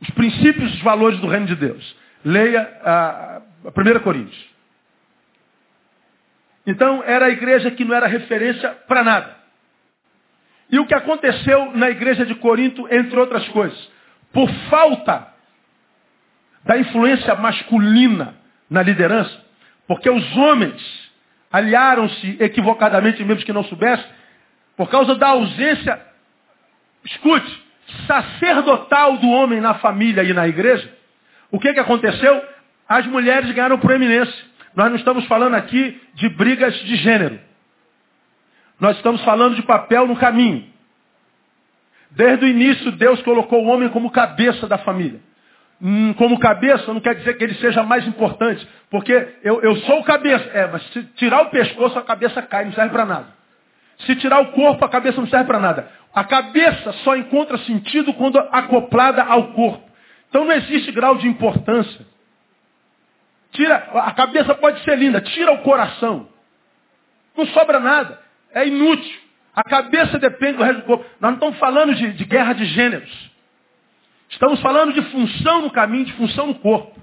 os 0.00 0.10
princípios 0.10 0.70
e 0.70 0.76
os 0.76 0.82
valores 0.82 1.18
do 1.18 1.26
reino 1.26 1.46
de 1.46 1.56
Deus. 1.56 1.96
Leia 2.24 2.62
a, 2.84 3.42
a 3.64 3.68
1 3.70 4.00
Coríntios. 4.04 4.50
Então, 6.64 7.02
era 7.02 7.26
a 7.26 7.30
igreja 7.30 7.72
que 7.72 7.84
não 7.84 7.96
era 7.96 8.06
referência 8.06 8.70
para 8.86 9.02
nada. 9.02 9.41
E 10.70 10.78
o 10.78 10.86
que 10.86 10.94
aconteceu 10.94 11.72
na 11.74 11.90
igreja 11.90 12.24
de 12.24 12.34
Corinto, 12.34 12.86
entre 12.90 13.18
outras 13.18 13.46
coisas, 13.48 13.90
por 14.32 14.50
falta 14.70 15.28
da 16.64 16.78
influência 16.78 17.34
masculina 17.34 18.34
na 18.70 18.82
liderança, 18.82 19.36
porque 19.86 20.08
os 20.08 20.36
homens 20.36 21.10
aliaram-se 21.52 22.36
equivocadamente, 22.40 23.22
mesmo 23.24 23.44
que 23.44 23.52
não 23.52 23.64
soubessem, 23.64 24.06
por 24.76 24.88
causa 24.88 25.14
da 25.16 25.28
ausência, 25.28 26.00
escute, 27.04 27.62
sacerdotal 28.06 29.18
do 29.18 29.28
homem 29.28 29.60
na 29.60 29.74
família 29.74 30.22
e 30.22 30.32
na 30.32 30.48
igreja, 30.48 30.90
o 31.50 31.60
que, 31.60 31.74
que 31.74 31.80
aconteceu? 31.80 32.42
As 32.88 33.06
mulheres 33.06 33.50
ganharam 33.50 33.78
proeminência. 33.78 34.34
Nós 34.74 34.88
não 34.88 34.96
estamos 34.96 35.26
falando 35.26 35.54
aqui 35.54 36.00
de 36.14 36.28
brigas 36.30 36.74
de 36.84 36.96
gênero. 36.96 37.38
Nós 38.82 38.96
estamos 38.96 39.22
falando 39.22 39.54
de 39.54 39.62
papel 39.62 40.08
no 40.08 40.16
caminho. 40.16 40.66
Desde 42.10 42.44
o 42.44 42.48
início, 42.48 42.90
Deus 42.90 43.22
colocou 43.22 43.64
o 43.64 43.68
homem 43.68 43.88
como 43.90 44.10
cabeça 44.10 44.66
da 44.66 44.76
família. 44.76 45.20
Hum, 45.80 46.12
como 46.14 46.40
cabeça 46.40 46.92
não 46.92 47.00
quer 47.00 47.14
dizer 47.14 47.38
que 47.38 47.44
ele 47.44 47.54
seja 47.54 47.84
mais 47.84 48.04
importante, 48.08 48.66
porque 48.90 49.36
eu, 49.44 49.62
eu 49.62 49.76
sou 49.82 50.00
o 50.00 50.04
cabeça. 50.04 50.50
É, 50.52 50.66
mas 50.66 50.82
se 50.88 51.00
tirar 51.14 51.42
o 51.42 51.50
pescoço, 51.50 51.96
a 51.96 52.02
cabeça 52.02 52.42
cai, 52.42 52.64
não 52.64 52.72
serve 52.72 52.90
para 52.90 53.04
nada. 53.04 53.26
Se 54.00 54.16
tirar 54.16 54.40
o 54.40 54.46
corpo, 54.50 54.84
a 54.84 54.88
cabeça 54.88 55.20
não 55.20 55.28
serve 55.28 55.46
para 55.46 55.60
nada. 55.60 55.88
A 56.12 56.24
cabeça 56.24 56.92
só 57.04 57.16
encontra 57.16 57.58
sentido 57.58 58.12
quando 58.14 58.36
acoplada 58.50 59.22
ao 59.22 59.52
corpo. 59.52 59.88
Então 60.28 60.44
não 60.44 60.52
existe 60.54 60.90
grau 60.90 61.18
de 61.18 61.28
importância. 61.28 62.04
Tira, 63.52 63.76
a 63.94 64.10
cabeça 64.10 64.56
pode 64.56 64.82
ser 64.82 64.98
linda, 64.98 65.20
tira 65.20 65.52
o 65.52 65.62
coração. 65.62 66.26
Não 67.36 67.46
sobra 67.46 67.78
nada. 67.78 68.22
É 68.54 68.66
inútil. 68.66 69.20
A 69.54 69.62
cabeça 69.62 70.18
depende 70.18 70.58
do 70.58 70.62
resto 70.62 70.80
do 70.80 70.86
corpo. 70.86 71.04
Nós 71.20 71.30
não 71.30 71.34
estamos 71.34 71.58
falando 71.58 71.94
de, 71.94 72.12
de 72.12 72.24
guerra 72.24 72.52
de 72.54 72.64
gêneros. 72.66 73.30
Estamos 74.30 74.60
falando 74.60 74.92
de 74.94 75.02
função 75.10 75.62
no 75.62 75.70
caminho, 75.70 76.06
de 76.06 76.12
função 76.14 76.46
no 76.46 76.54
corpo. 76.54 76.98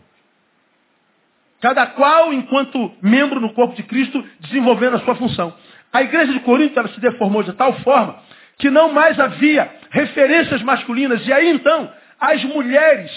Cada 1.61 1.85
qual, 1.87 2.33
enquanto 2.33 2.91
membro 3.01 3.39
no 3.39 3.53
corpo 3.53 3.75
de 3.75 3.83
Cristo, 3.83 4.23
desenvolvendo 4.39 4.95
a 4.95 4.99
sua 5.01 5.15
função. 5.15 5.53
A 5.91 6.01
igreja 6.01 6.31
de 6.31 6.39
Corinto 6.39 6.79
ela 6.79 6.87
se 6.89 6.99
deformou 6.99 7.43
de 7.43 7.53
tal 7.53 7.73
forma 7.81 8.19
que 8.57 8.69
não 8.69 8.91
mais 8.91 9.19
havia 9.19 9.71
referências 9.89 10.61
masculinas. 10.61 11.25
E 11.25 11.31
aí 11.31 11.49
então, 11.49 11.91
as 12.19 12.43
mulheres 12.45 13.11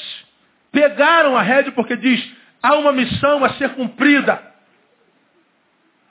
pegaram 0.70 1.36
a 1.36 1.42
rede 1.42 1.70
porque 1.72 1.96
diz, 1.96 2.32
há 2.62 2.74
uma 2.74 2.92
missão 2.92 3.44
a 3.44 3.50
ser 3.54 3.70
cumprida. 3.70 4.51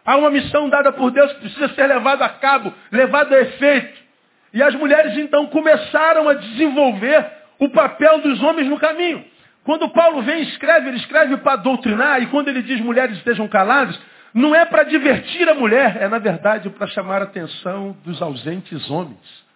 Há 0.05 0.17
uma 0.17 0.31
missão 0.31 0.69
dada 0.69 0.91
por 0.91 1.11
Deus 1.11 1.31
que 1.33 1.41
precisa 1.41 1.69
ser 1.69 1.87
levada 1.87 2.25
a 2.25 2.29
cabo, 2.29 2.73
levada 2.91 3.35
a 3.35 3.41
efeito. 3.41 4.01
E 4.53 4.61
as 4.61 4.75
mulheres 4.75 5.17
então 5.17 5.47
começaram 5.47 6.27
a 6.27 6.33
desenvolver 6.33 7.25
o 7.59 7.69
papel 7.69 8.19
dos 8.21 8.41
homens 8.41 8.67
no 8.67 8.79
caminho. 8.79 9.23
Quando 9.63 9.89
Paulo 9.89 10.23
vem 10.23 10.39
e 10.39 10.49
escreve, 10.49 10.89
ele 10.89 10.97
escreve 10.97 11.37
para 11.37 11.57
doutrinar, 11.57 12.21
e 12.21 12.27
quando 12.27 12.47
ele 12.47 12.63
diz 12.63 12.81
mulheres 12.81 13.17
estejam 13.17 13.47
caladas, 13.47 13.99
não 14.33 14.55
é 14.55 14.65
para 14.65 14.83
divertir 14.83 15.47
a 15.47 15.53
mulher, 15.53 15.97
é 16.01 16.07
na 16.07 16.17
verdade 16.17 16.69
para 16.69 16.87
chamar 16.87 17.21
a 17.21 17.25
atenção 17.25 17.95
dos 18.03 18.21
ausentes 18.21 18.89
homens. 18.89 19.51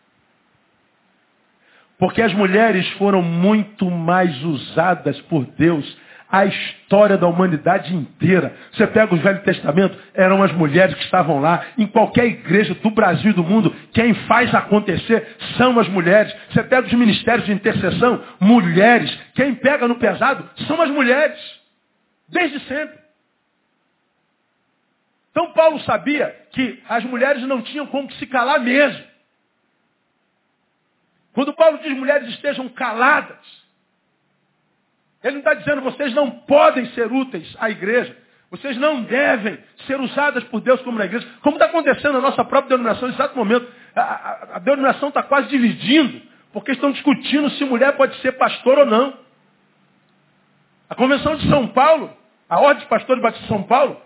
Porque 1.97 2.21
as 2.21 2.33
mulheres 2.33 2.87
foram 2.91 3.21
muito 3.21 3.89
mais 3.89 4.43
usadas 4.43 5.19
por 5.21 5.45
Deus 5.45 5.97
a 6.29 6.45
história 6.45 7.17
da 7.17 7.27
humanidade 7.27 7.95
inteira. 7.95 8.55
Você 8.71 8.87
pega 8.87 9.13
o 9.13 9.17
Velho 9.17 9.41
Testamento, 9.43 9.97
eram 10.13 10.41
as 10.41 10.51
mulheres 10.51 10.95
que 10.95 11.03
estavam 11.03 11.39
lá. 11.39 11.65
Em 11.77 11.87
qualquer 11.87 12.25
igreja 12.25 12.73
do 12.75 12.89
Brasil 12.89 13.31
e 13.31 13.35
do 13.35 13.43
mundo, 13.43 13.73
quem 13.93 14.13
faz 14.25 14.53
acontecer 14.53 15.35
são 15.57 15.79
as 15.79 15.87
mulheres. 15.87 16.35
Você 16.49 16.63
pega 16.63 16.87
os 16.87 16.93
ministérios 16.93 17.45
de 17.45 17.53
intercessão, 17.53 18.23
mulheres. 18.39 19.15
Quem 19.35 19.53
pega 19.55 19.87
no 19.87 19.95
pesado 19.95 20.49
são 20.67 20.81
as 20.81 20.89
mulheres. 20.89 21.39
Desde 22.27 22.59
sempre. 22.61 22.97
Então 25.31 25.51
Paulo 25.51 25.79
sabia 25.81 26.33
que 26.51 26.81
as 26.87 27.03
mulheres 27.03 27.43
não 27.43 27.61
tinham 27.61 27.85
como 27.87 28.11
se 28.13 28.25
calar 28.25 28.59
mesmo. 28.61 29.03
Quando 31.33 31.53
Paulo 31.53 31.77
diz 31.79 31.91
mulheres 31.95 32.29
estejam 32.29 32.69
caladas, 32.69 33.64
ele 35.25 35.33
não 35.33 35.39
está 35.39 35.55
dizendo 35.55 35.81
vocês 35.81 36.13
não 36.13 36.29
podem 36.29 36.85
ser 36.91 37.11
úteis 37.11 37.55
à 37.59 37.67
igreja. 37.67 38.15
Vocês 38.51 38.77
não 38.77 39.01
devem 39.01 39.57
ser 39.87 39.99
usadas 39.99 40.43
por 40.45 40.61
Deus 40.61 40.79
como 40.83 40.99
na 40.99 41.05
igreja. 41.05 41.27
Como 41.41 41.55
está 41.55 41.65
acontecendo 41.65 42.13
na 42.13 42.21
nossa 42.21 42.45
própria 42.45 42.77
denominação 42.77 43.07
nesse 43.07 43.19
exato 43.19 43.35
momento. 43.35 43.67
A, 43.95 44.01
a, 44.01 44.55
a 44.57 44.59
denominação 44.59 45.09
está 45.09 45.23
quase 45.23 45.47
dividindo, 45.49 46.21
porque 46.53 46.73
estão 46.73 46.91
discutindo 46.91 47.49
se 47.49 47.65
mulher 47.65 47.93
pode 47.93 48.15
ser 48.21 48.33
pastor 48.33 48.77
ou 48.77 48.85
não. 48.85 49.17
A 50.87 50.93
Convenção 50.93 51.35
de 51.37 51.49
São 51.49 51.69
Paulo, 51.69 52.15
a 52.47 52.59
Ordem 52.59 52.83
de 52.83 52.87
Pastores 52.87 53.19
Batistas 53.19 53.47
de 53.47 53.53
São 53.53 53.63
Paulo, 53.63 53.99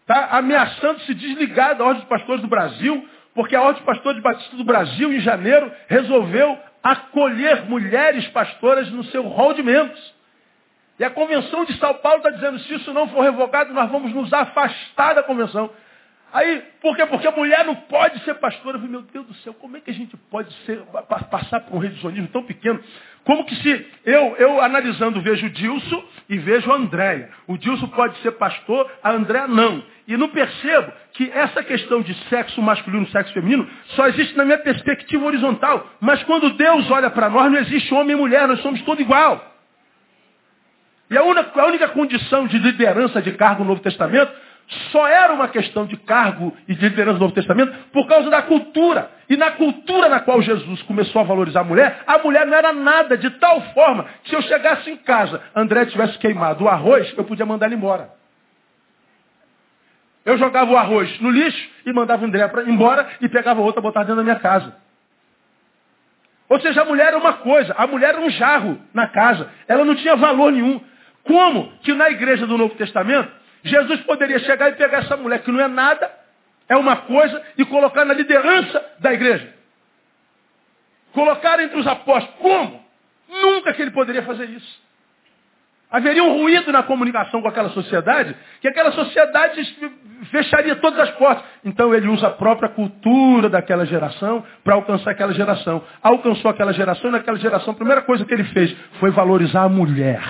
está 0.00 0.38
ameaçando 0.38 1.00
se 1.00 1.12
desligar 1.12 1.76
da 1.76 1.84
Ordem 1.84 2.00
dos 2.00 2.08
Pastores 2.08 2.40
do 2.40 2.48
Brasil, 2.48 3.06
porque 3.34 3.54
a 3.54 3.60
Ordem 3.60 3.82
dos 3.82 3.84
Pastores 3.84 4.22
Batistas 4.22 4.56
do 4.56 4.64
Brasil, 4.64 5.12
em 5.12 5.20
janeiro, 5.20 5.70
resolveu 5.86 6.58
acolher 6.82 7.66
mulheres 7.68 8.26
pastoras 8.28 8.90
no 8.90 9.04
seu 9.04 9.22
rol 9.24 9.52
de 9.52 9.62
membros. 9.62 10.13
E 10.98 11.04
a 11.04 11.10
Convenção 11.10 11.64
de 11.64 11.76
São 11.78 11.94
Paulo 11.94 12.18
está 12.18 12.30
dizendo, 12.30 12.58
se 12.60 12.74
isso 12.74 12.92
não 12.92 13.08
for 13.08 13.22
revogado, 13.22 13.72
nós 13.72 13.90
vamos 13.90 14.12
nos 14.12 14.32
afastar 14.32 15.14
da 15.14 15.22
Convenção. 15.22 15.70
Aí, 16.32 16.64
por 16.80 16.96
quê? 16.96 17.06
Porque 17.06 17.28
a 17.28 17.30
mulher 17.30 17.64
não 17.64 17.76
pode 17.76 18.18
ser 18.24 18.34
pastora. 18.34 18.76
Eu 18.76 18.80
falei, 18.80 18.90
meu 18.90 19.02
Deus 19.02 19.24
do 19.24 19.34
céu, 19.34 19.54
como 19.54 19.76
é 19.76 19.80
que 19.80 19.90
a 19.90 19.94
gente 19.94 20.16
pode 20.28 20.52
ser, 20.66 20.80
passar 21.30 21.60
por 21.60 21.76
um 21.76 21.78
religionismo 21.78 22.26
tão 22.28 22.42
pequeno? 22.42 22.80
Como 23.24 23.44
que 23.44 23.54
se 23.54 23.86
eu, 24.04 24.36
eu 24.36 24.60
analisando 24.60 25.22
vejo 25.22 25.46
o 25.46 25.50
Dilson 25.50 26.04
e 26.28 26.36
vejo 26.36 26.72
a 26.72 26.74
Andréia. 26.74 27.30
O 27.46 27.56
Dilson 27.56 27.86
pode 27.86 28.18
ser 28.18 28.32
pastor, 28.32 28.90
a 29.00 29.12
Andréia 29.12 29.46
não. 29.46 29.80
E 30.08 30.16
não 30.16 30.28
percebo 30.28 30.92
que 31.12 31.30
essa 31.30 31.62
questão 31.62 32.02
de 32.02 32.12
sexo 32.28 32.60
masculino, 32.60 33.06
sexo 33.10 33.32
feminino, 33.32 33.70
só 33.90 34.08
existe 34.08 34.36
na 34.36 34.44
minha 34.44 34.58
perspectiva 34.58 35.24
horizontal. 35.24 35.88
Mas 36.00 36.20
quando 36.24 36.50
Deus 36.54 36.90
olha 36.90 37.10
para 37.10 37.30
nós, 37.30 37.50
não 37.50 37.60
existe 37.60 37.94
homem 37.94 38.16
e 38.16 38.18
mulher, 38.18 38.48
nós 38.48 38.60
somos 38.60 38.82
todos 38.82 39.00
igual. 39.00 39.53
E 41.14 41.16
a 41.16 41.22
única, 41.22 41.60
a 41.60 41.66
única 41.66 41.88
condição 41.90 42.44
de 42.48 42.58
liderança 42.58 43.22
de 43.22 43.30
cargo 43.34 43.62
no 43.62 43.68
Novo 43.68 43.80
Testamento 43.80 44.32
só 44.90 45.06
era 45.06 45.32
uma 45.32 45.46
questão 45.46 45.86
de 45.86 45.96
cargo 45.96 46.52
e 46.66 46.74
de 46.74 46.88
liderança 46.88 47.18
do 47.18 47.20
Novo 47.20 47.34
Testamento 47.34 47.72
por 47.92 48.08
causa 48.08 48.28
da 48.28 48.42
cultura. 48.42 49.08
E 49.30 49.36
na 49.36 49.52
cultura 49.52 50.08
na 50.08 50.18
qual 50.18 50.42
Jesus 50.42 50.82
começou 50.82 51.20
a 51.20 51.24
valorizar 51.24 51.60
a 51.60 51.64
mulher, 51.64 52.02
a 52.04 52.18
mulher 52.18 52.44
não 52.44 52.56
era 52.56 52.72
nada, 52.72 53.16
de 53.16 53.30
tal 53.30 53.60
forma 53.74 54.06
que 54.24 54.30
se 54.30 54.34
eu 54.34 54.42
chegasse 54.42 54.90
em 54.90 54.96
casa, 54.96 55.40
André 55.54 55.86
tivesse 55.86 56.18
queimado 56.18 56.64
o 56.64 56.68
arroz, 56.68 57.14
eu 57.16 57.22
podia 57.22 57.46
mandar 57.46 57.66
ele 57.66 57.76
embora. 57.76 58.10
Eu 60.26 60.36
jogava 60.36 60.72
o 60.72 60.76
arroz 60.76 61.20
no 61.20 61.30
lixo 61.30 61.70
e 61.86 61.92
mandava 61.92 62.26
André 62.26 62.50
embora 62.66 63.06
e 63.20 63.28
pegava 63.28 63.60
outra 63.60 63.80
botava 63.80 64.04
dentro 64.04 64.16
da 64.16 64.24
minha 64.24 64.40
casa. 64.40 64.74
Ou 66.48 66.60
seja, 66.60 66.82
a 66.82 66.84
mulher 66.84 67.06
era 67.08 67.18
uma 67.18 67.34
coisa, 67.34 67.72
a 67.78 67.86
mulher 67.86 68.14
era 68.14 68.20
um 68.20 68.30
jarro 68.30 68.80
na 68.92 69.06
casa. 69.06 69.48
Ela 69.68 69.84
não 69.84 69.94
tinha 69.94 70.16
valor 70.16 70.50
nenhum. 70.50 70.80
Como 71.24 71.72
que 71.82 71.92
na 71.94 72.10
igreja 72.10 72.46
do 72.46 72.58
Novo 72.58 72.74
Testamento, 72.74 73.30
Jesus 73.62 74.00
poderia 74.02 74.38
chegar 74.40 74.68
e 74.68 74.74
pegar 74.74 74.98
essa 74.98 75.16
mulher 75.16 75.42
que 75.42 75.50
não 75.50 75.60
é 75.60 75.68
nada, 75.68 76.10
é 76.68 76.76
uma 76.76 76.96
coisa, 76.96 77.42
e 77.56 77.64
colocar 77.64 78.04
na 78.04 78.14
liderança 78.14 78.84
da 78.98 79.12
igreja. 79.12 79.52
Colocar 81.12 81.60
entre 81.60 81.78
os 81.78 81.86
apóstolos. 81.86 82.36
Como? 82.40 82.84
Nunca 83.28 83.72
que 83.72 83.80
ele 83.80 83.90
poderia 83.90 84.22
fazer 84.22 84.48
isso. 84.50 84.84
Haveria 85.90 86.24
um 86.24 86.40
ruído 86.40 86.72
na 86.72 86.82
comunicação 86.82 87.40
com 87.40 87.46
aquela 87.46 87.68
sociedade, 87.70 88.36
que 88.60 88.66
aquela 88.66 88.90
sociedade 88.92 89.62
fecharia 90.30 90.74
todas 90.76 90.98
as 90.98 91.10
portas. 91.12 91.44
Então 91.64 91.94
ele 91.94 92.08
usa 92.08 92.26
a 92.26 92.30
própria 92.30 92.68
cultura 92.68 93.48
daquela 93.48 93.86
geração 93.86 94.44
para 94.64 94.74
alcançar 94.74 95.12
aquela 95.12 95.32
geração. 95.32 95.84
Alcançou 96.02 96.50
aquela 96.50 96.72
geração 96.72 97.10
e 97.10 97.12
naquela 97.12 97.38
geração 97.38 97.72
a 97.72 97.76
primeira 97.76 98.02
coisa 98.02 98.24
que 98.24 98.34
ele 98.34 98.44
fez 98.44 98.76
foi 98.98 99.10
valorizar 99.10 99.62
a 99.62 99.68
mulher. 99.68 100.20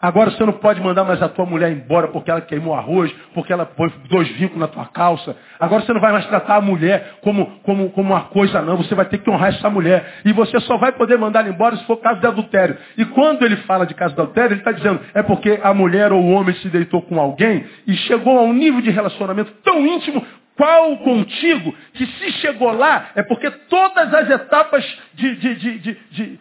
Agora 0.00 0.30
você 0.30 0.42
não 0.46 0.54
pode 0.54 0.80
mandar 0.80 1.04
mais 1.04 1.22
a 1.22 1.28
tua 1.28 1.44
mulher 1.44 1.70
embora 1.70 2.08
porque 2.08 2.30
ela 2.30 2.40
queimou 2.40 2.72
arroz, 2.72 3.12
porque 3.34 3.52
ela 3.52 3.66
pôs 3.66 3.92
dois 4.08 4.28
vincos 4.30 4.58
na 4.58 4.66
tua 4.66 4.86
calça. 4.86 5.36
Agora 5.58 5.82
você 5.82 5.92
não 5.92 6.00
vai 6.00 6.10
mais 6.10 6.24
tratar 6.26 6.56
a 6.56 6.60
mulher 6.62 7.18
como, 7.20 7.60
como, 7.62 7.90
como 7.90 8.14
uma 8.14 8.22
coisa, 8.22 8.62
não. 8.62 8.78
Você 8.78 8.94
vai 8.94 9.04
ter 9.04 9.18
que 9.18 9.28
honrar 9.28 9.50
essa 9.50 9.68
mulher. 9.68 10.22
E 10.24 10.32
você 10.32 10.58
só 10.60 10.78
vai 10.78 10.92
poder 10.92 11.18
mandar 11.18 11.40
ela 11.40 11.50
embora 11.50 11.76
se 11.76 11.84
for 11.84 11.98
caso 11.98 12.18
de 12.18 12.26
adultério. 12.26 12.78
E 12.96 13.04
quando 13.04 13.44
ele 13.44 13.56
fala 13.58 13.84
de 13.84 13.92
caso 13.92 14.14
de 14.14 14.20
adultério, 14.22 14.54
ele 14.54 14.60
está 14.60 14.72
dizendo, 14.72 15.00
é 15.12 15.22
porque 15.22 15.60
a 15.62 15.74
mulher 15.74 16.12
ou 16.12 16.22
o 16.22 16.30
homem 16.30 16.54
se 16.56 16.68
deitou 16.70 17.02
com 17.02 17.20
alguém 17.20 17.66
e 17.86 17.92
chegou 17.94 18.38
a 18.38 18.42
um 18.42 18.54
nível 18.54 18.80
de 18.80 18.90
relacionamento 18.90 19.52
tão 19.62 19.86
íntimo 19.86 20.24
qual 20.56 20.96
contigo, 20.98 21.74
que 21.94 22.06
se 22.06 22.32
chegou 22.32 22.70
lá, 22.72 23.10
é 23.14 23.22
porque 23.22 23.50
todas 23.50 24.12
as 24.12 24.28
etapas 24.28 24.84
de, 25.14 25.36
de, 25.36 25.54
de, 25.54 26.38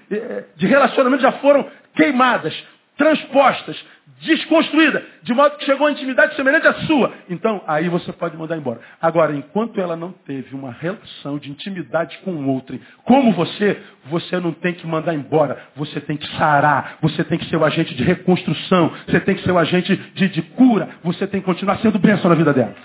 de, 0.58 0.68
relacionamento 0.68 1.22
já 1.22 1.32
foram 1.34 1.66
queimadas 1.96 2.54
transpostas, 3.00 3.82
desconstruída, 4.20 5.02
de 5.24 5.34
modo 5.34 5.56
que 5.56 5.64
chegou 5.64 5.88
a 5.88 5.92
intimidade 5.92 6.36
semelhante 6.36 6.68
à 6.68 6.74
sua. 6.82 7.14
Então, 7.30 7.64
aí 7.66 7.88
você 7.88 8.12
pode 8.12 8.36
mandar 8.36 8.58
embora. 8.58 8.82
Agora, 9.02 9.34
enquanto 9.34 9.80
ela 9.80 9.96
não 9.96 10.12
teve 10.12 10.54
uma 10.54 10.70
relação 10.70 11.40
de 11.40 11.50
intimidade 11.50 12.18
com 12.26 12.46
outra, 12.46 12.78
como 13.06 13.32
você, 13.32 13.82
você 14.08 14.38
não 14.38 14.52
tem 14.52 14.74
que 14.74 14.86
mandar 14.86 15.14
embora. 15.14 15.58
Você 15.78 16.02
tem 16.02 16.18
que 16.18 16.28
sarar. 16.36 16.98
Você 17.02 17.24
tem 17.24 17.40
que 17.40 17.46
ser 17.46 17.56
o 17.56 17.64
agente 17.64 17.96
de 17.96 18.04
reconstrução. 18.04 18.94
Você 19.08 19.22
tem 19.22 19.36
que 19.36 19.44
ser 19.44 19.52
o 19.52 19.58
agente 19.58 19.96
de, 19.96 20.28
de 20.28 20.42
cura. 20.42 20.90
Você 21.02 21.26
tem 21.26 21.40
que 21.40 21.46
continuar 21.46 21.78
sendo 21.78 21.98
bênção 21.98 22.30
na 22.30 22.36
vida 22.36 22.52
dela. 22.52 22.76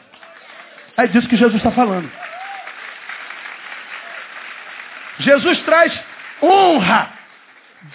É 0.97 1.09
disso 1.09 1.29
que 1.29 1.37
Jesus 1.37 1.57
está 1.57 1.73
falando. 1.73 2.09
Jesus 5.19 5.61
traz 5.63 6.01
honra, 6.41 7.11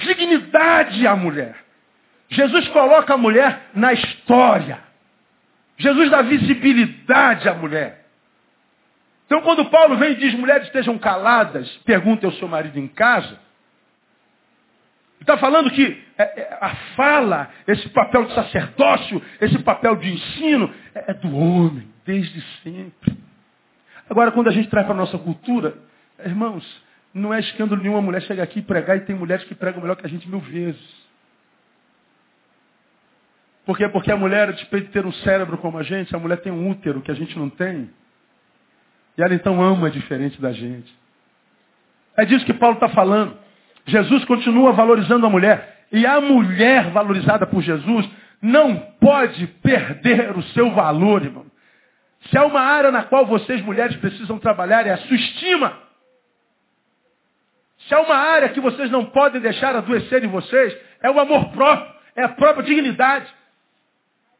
dignidade 0.01 1.07
à 1.07 1.15
mulher. 1.15 1.68
Jesus 2.29 2.67
coloca 2.69 3.13
a 3.13 3.17
mulher 3.17 3.69
na 3.73 3.93
história. 3.93 4.79
Jesus 5.77 6.09
dá 6.11 6.21
visibilidade 6.21 7.49
à 7.49 7.53
mulher. 7.53 8.05
Então, 9.25 9.41
quando 9.41 9.65
Paulo 9.65 9.97
vem 9.97 10.11
e 10.11 10.15
diz 10.15 10.33
mulheres 10.33 10.67
estejam 10.67 10.97
caladas, 10.97 11.69
pergunta 11.85 12.25
ao 12.25 12.33
seu 12.33 12.47
marido 12.47 12.77
em 12.77 12.87
casa, 12.87 13.39
está 15.21 15.37
falando 15.37 15.69
que 15.71 16.03
é, 16.17 16.23
é, 16.23 16.57
a 16.59 16.69
fala, 16.95 17.49
esse 17.67 17.87
papel 17.89 18.25
de 18.25 18.33
sacerdócio, 18.33 19.21
esse 19.39 19.59
papel 19.59 19.95
de 19.97 20.11
ensino, 20.11 20.73
é, 20.95 21.11
é 21.11 21.13
do 21.13 21.35
homem, 21.35 21.87
desde 22.05 22.41
sempre. 22.63 23.17
Agora, 24.09 24.31
quando 24.31 24.47
a 24.47 24.51
gente 24.51 24.69
traz 24.69 24.85
para 24.85 24.95
a 24.95 24.97
nossa 24.97 25.17
cultura, 25.17 25.77
irmãos, 26.25 26.65
não 27.13 27.33
é 27.33 27.39
escândalo 27.39 27.81
nenhuma 27.81 28.01
mulher 28.01 28.21
chegar 28.23 28.43
aqui 28.43 28.59
e 28.59 28.63
pregar 28.63 28.97
e 28.97 29.01
tem 29.01 29.15
mulheres 29.15 29.45
que 29.45 29.55
pregam 29.55 29.81
melhor 29.81 29.95
que 29.95 30.05
a 30.05 30.09
gente 30.09 30.27
mil 30.27 30.39
vezes. 30.39 31.08
Por 33.69 33.77
quê? 33.77 33.87
Porque 33.87 34.11
a 34.11 34.17
mulher, 34.17 34.49
a 34.49 34.51
despeito 34.51 34.87
de 34.87 34.93
ter 34.93 35.05
um 35.05 35.11
cérebro 35.11 35.55
como 35.59 35.77
a 35.77 35.83
gente, 35.83 36.15
a 36.15 36.17
mulher 36.17 36.37
tem 36.37 36.51
um 36.51 36.71
útero 36.71 37.03
que 37.03 37.11
a 37.11 37.13
gente 37.13 37.37
não 37.37 37.51
tem. 37.51 37.87
E 39.15 39.21
ela 39.21 39.35
então 39.35 39.61
ama 39.61 39.91
diferente 39.91 40.41
da 40.41 40.51
gente. 40.51 40.91
É 42.17 42.25
disso 42.25 42.43
que 42.47 42.53
Paulo 42.55 42.77
está 42.77 42.89
falando. 42.89 43.37
Jesus 43.85 44.25
continua 44.25 44.71
valorizando 44.71 45.23
a 45.23 45.29
mulher. 45.29 45.85
E 45.91 46.03
a 46.03 46.19
mulher 46.19 46.89
valorizada 46.89 47.45
por 47.45 47.61
Jesus 47.61 48.09
não 48.41 48.75
pode 48.99 49.45
perder 49.61 50.35
o 50.35 50.41
seu 50.41 50.71
valor, 50.71 51.21
irmão. 51.21 51.45
Se 52.21 52.39
há 52.39 52.45
uma 52.45 52.61
área 52.61 52.89
na 52.89 53.03
qual 53.03 53.27
vocês, 53.27 53.61
mulheres, 53.61 53.95
precisam 53.97 54.39
trabalhar, 54.39 54.87
é 54.87 54.93
a 54.93 54.97
sua 54.97 55.15
estima. 55.15 55.77
Se 57.87 57.93
há 57.93 58.01
uma 58.01 58.15
área 58.15 58.49
que 58.49 58.59
vocês 58.59 58.89
não 58.89 59.05
podem 59.05 59.39
deixar 59.39 59.75
adoecer 59.75 60.23
em 60.23 60.27
vocês, 60.27 60.75
é 61.03 61.11
o 61.11 61.19
amor 61.19 61.51
próprio, 61.51 61.93
é 62.15 62.23
a 62.23 62.29
própria 62.29 62.63
dignidade. 62.63 63.37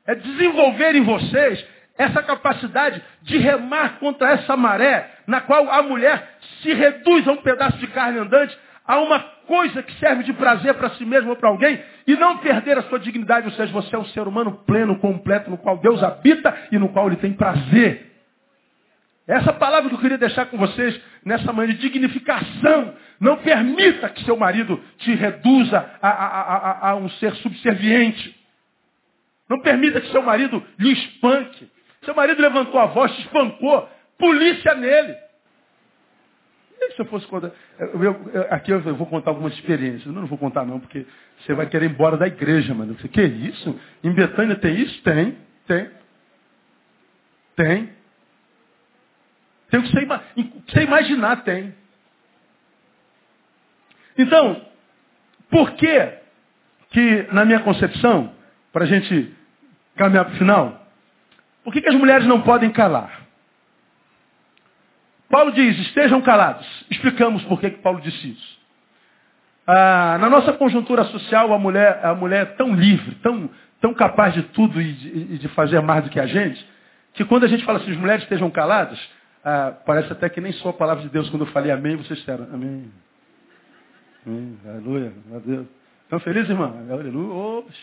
É 0.09 0.15
desenvolver 0.15 0.95
em 0.95 1.03
vocês 1.03 1.63
essa 1.95 2.23
capacidade 2.23 2.99
de 3.21 3.37
remar 3.37 3.99
contra 3.99 4.31
essa 4.31 4.57
maré, 4.57 5.07
na 5.27 5.39
qual 5.39 5.69
a 5.69 5.83
mulher 5.83 6.27
se 6.63 6.73
reduz 6.73 7.27
a 7.27 7.33
um 7.33 7.37
pedaço 7.37 7.77
de 7.77 7.85
carne 7.85 8.17
andante, 8.17 8.57
a 8.87 8.97
uma 9.01 9.19
coisa 9.45 9.83
que 9.83 9.93
serve 9.99 10.23
de 10.23 10.33
prazer 10.33 10.73
para 10.73 10.89
si 10.95 11.05
mesmo 11.05 11.29
ou 11.29 11.35
para 11.35 11.49
alguém, 11.49 11.79
e 12.07 12.15
não 12.15 12.39
perder 12.39 12.75
a 12.79 12.81
sua 12.83 12.97
dignidade, 12.97 13.45
ou 13.45 13.53
seja, 13.53 13.71
você 13.71 13.95
é 13.95 13.99
um 13.99 14.05
ser 14.05 14.27
humano 14.27 14.63
pleno, 14.65 14.97
completo, 14.97 15.51
no 15.51 15.59
qual 15.59 15.77
Deus 15.77 16.01
habita 16.01 16.57
e 16.71 16.79
no 16.79 16.89
qual 16.89 17.05
Ele 17.05 17.17
tem 17.17 17.33
prazer. 17.33 18.11
Essa 19.27 19.53
palavra 19.53 19.89
que 19.89 19.95
eu 19.95 19.99
queria 19.99 20.17
deixar 20.17 20.47
com 20.47 20.57
vocês 20.57 20.99
nessa 21.23 21.53
manhã 21.53 21.69
de 21.69 21.77
dignificação. 21.77 22.95
Não 23.19 23.37
permita 23.37 24.09
que 24.09 24.25
seu 24.25 24.35
marido 24.35 24.83
te 24.97 25.13
reduza 25.13 25.85
a, 26.01 26.09
a, 26.09 26.55
a, 26.57 26.89
a 26.89 26.95
um 26.95 27.07
ser 27.11 27.35
subserviente. 27.35 28.38
Não 29.49 29.59
permita 29.61 29.99
que 29.99 30.11
seu 30.11 30.21
marido 30.21 30.63
lhe 30.77 30.91
espanque. 30.93 31.69
Seu 32.03 32.13
marido 32.13 32.41
levantou 32.41 32.79
a 32.79 32.85
voz, 32.85 33.11
espancou. 33.19 33.89
Polícia 34.17 34.75
nele. 34.75 35.17
E 36.79 36.91
se 36.93 37.01
eu 37.01 37.05
fosse 37.05 37.25
contar. 37.25 37.51
Eu, 37.79 38.03
eu, 38.03 38.47
aqui 38.51 38.71
eu 38.71 38.79
vou 38.95 39.07
contar 39.07 39.31
algumas 39.31 39.53
experiências. 39.53 40.05
Eu 40.05 40.13
não 40.13 40.27
vou 40.27 40.37
contar 40.37 40.65
não, 40.65 40.79
porque 40.79 41.05
você 41.39 41.53
vai 41.53 41.67
querer 41.67 41.85
ir 41.85 41.91
embora 41.91 42.15
da 42.15 42.27
igreja, 42.27 42.73
mano. 42.73 42.93
Você, 42.93 43.07
que 43.07 43.21
isso? 43.21 43.79
Em 44.03 44.13
Betânia 44.13 44.55
tem 44.55 44.79
isso? 44.79 45.01
Tem, 45.01 45.37
tem. 45.65 45.89
Tem. 47.55 47.89
Tem 49.69 49.79
o 49.79 49.83
que 49.83 50.71
você 50.71 50.83
imaginar, 50.83 51.43
tem. 51.43 51.75
Então, 54.17 54.65
por 55.49 55.71
que 55.73 56.13
que, 56.91 57.27
na 57.31 57.45
minha 57.45 57.59
concepção, 57.59 58.33
para 58.71 58.85
a 58.85 58.87
gente 58.87 59.35
caminhar 59.99 60.23
para 60.23 60.33
o 60.33 60.37
final, 60.37 60.87
por 61.61 61.73
que, 61.73 61.81
que 61.81 61.89
as 61.89 61.95
mulheres 61.95 62.25
não 62.25 62.41
podem 62.41 62.71
calar? 62.71 63.19
Paulo 65.29 65.51
diz, 65.51 65.77
estejam 65.79 66.21
calados. 66.21 66.65
Explicamos 66.89 67.43
por 67.43 67.59
que, 67.59 67.69
que 67.69 67.81
Paulo 67.81 67.99
disse 68.01 68.31
isso. 68.31 68.59
Ah, 69.67 70.17
na 70.19 70.29
nossa 70.29 70.53
conjuntura 70.53 71.03
social, 71.03 71.53
a 71.53 71.59
mulher, 71.59 71.99
a 72.03 72.15
mulher 72.15 72.41
é 72.41 72.45
tão 72.45 72.73
livre, 72.73 73.13
tão, 73.15 73.49
tão 73.79 73.93
capaz 73.93 74.33
de 74.33 74.41
tudo 74.43 74.81
e 74.81 74.93
de, 74.93 75.37
de, 75.37 75.47
fazer 75.49 75.79
mais 75.81 76.03
do 76.03 76.09
que 76.09 76.19
a 76.19 76.25
gente, 76.25 76.65
que 77.13 77.23
quando 77.25 77.43
a 77.43 77.47
gente 77.47 77.63
fala 77.65 77.77
assim, 77.77 77.91
as 77.91 77.97
mulheres 77.97 78.23
estejam 78.23 78.49
caladas, 78.49 78.99
ah, 79.43 79.73
parece 79.85 80.11
até 80.11 80.27
que 80.29 80.41
nem 80.41 80.53
só 80.53 80.69
a 80.69 80.73
palavra 80.73 81.03
de 81.03 81.09
Deus, 81.09 81.29
quando 81.29 81.45
eu 81.45 81.51
falei 81.51 81.71
amém, 81.71 81.97
vocês 81.97 82.17
disseram 82.17 82.47
amém. 82.51 82.91
amém. 84.25 84.57
Aleluia, 84.65 85.13
meu 85.25 85.39
Deus. 85.41 85.67
Estão 86.03 86.19
felizes, 86.21 86.49
irmã? 86.49 86.73
Aleluia. 86.89 87.59
Ops, 87.59 87.77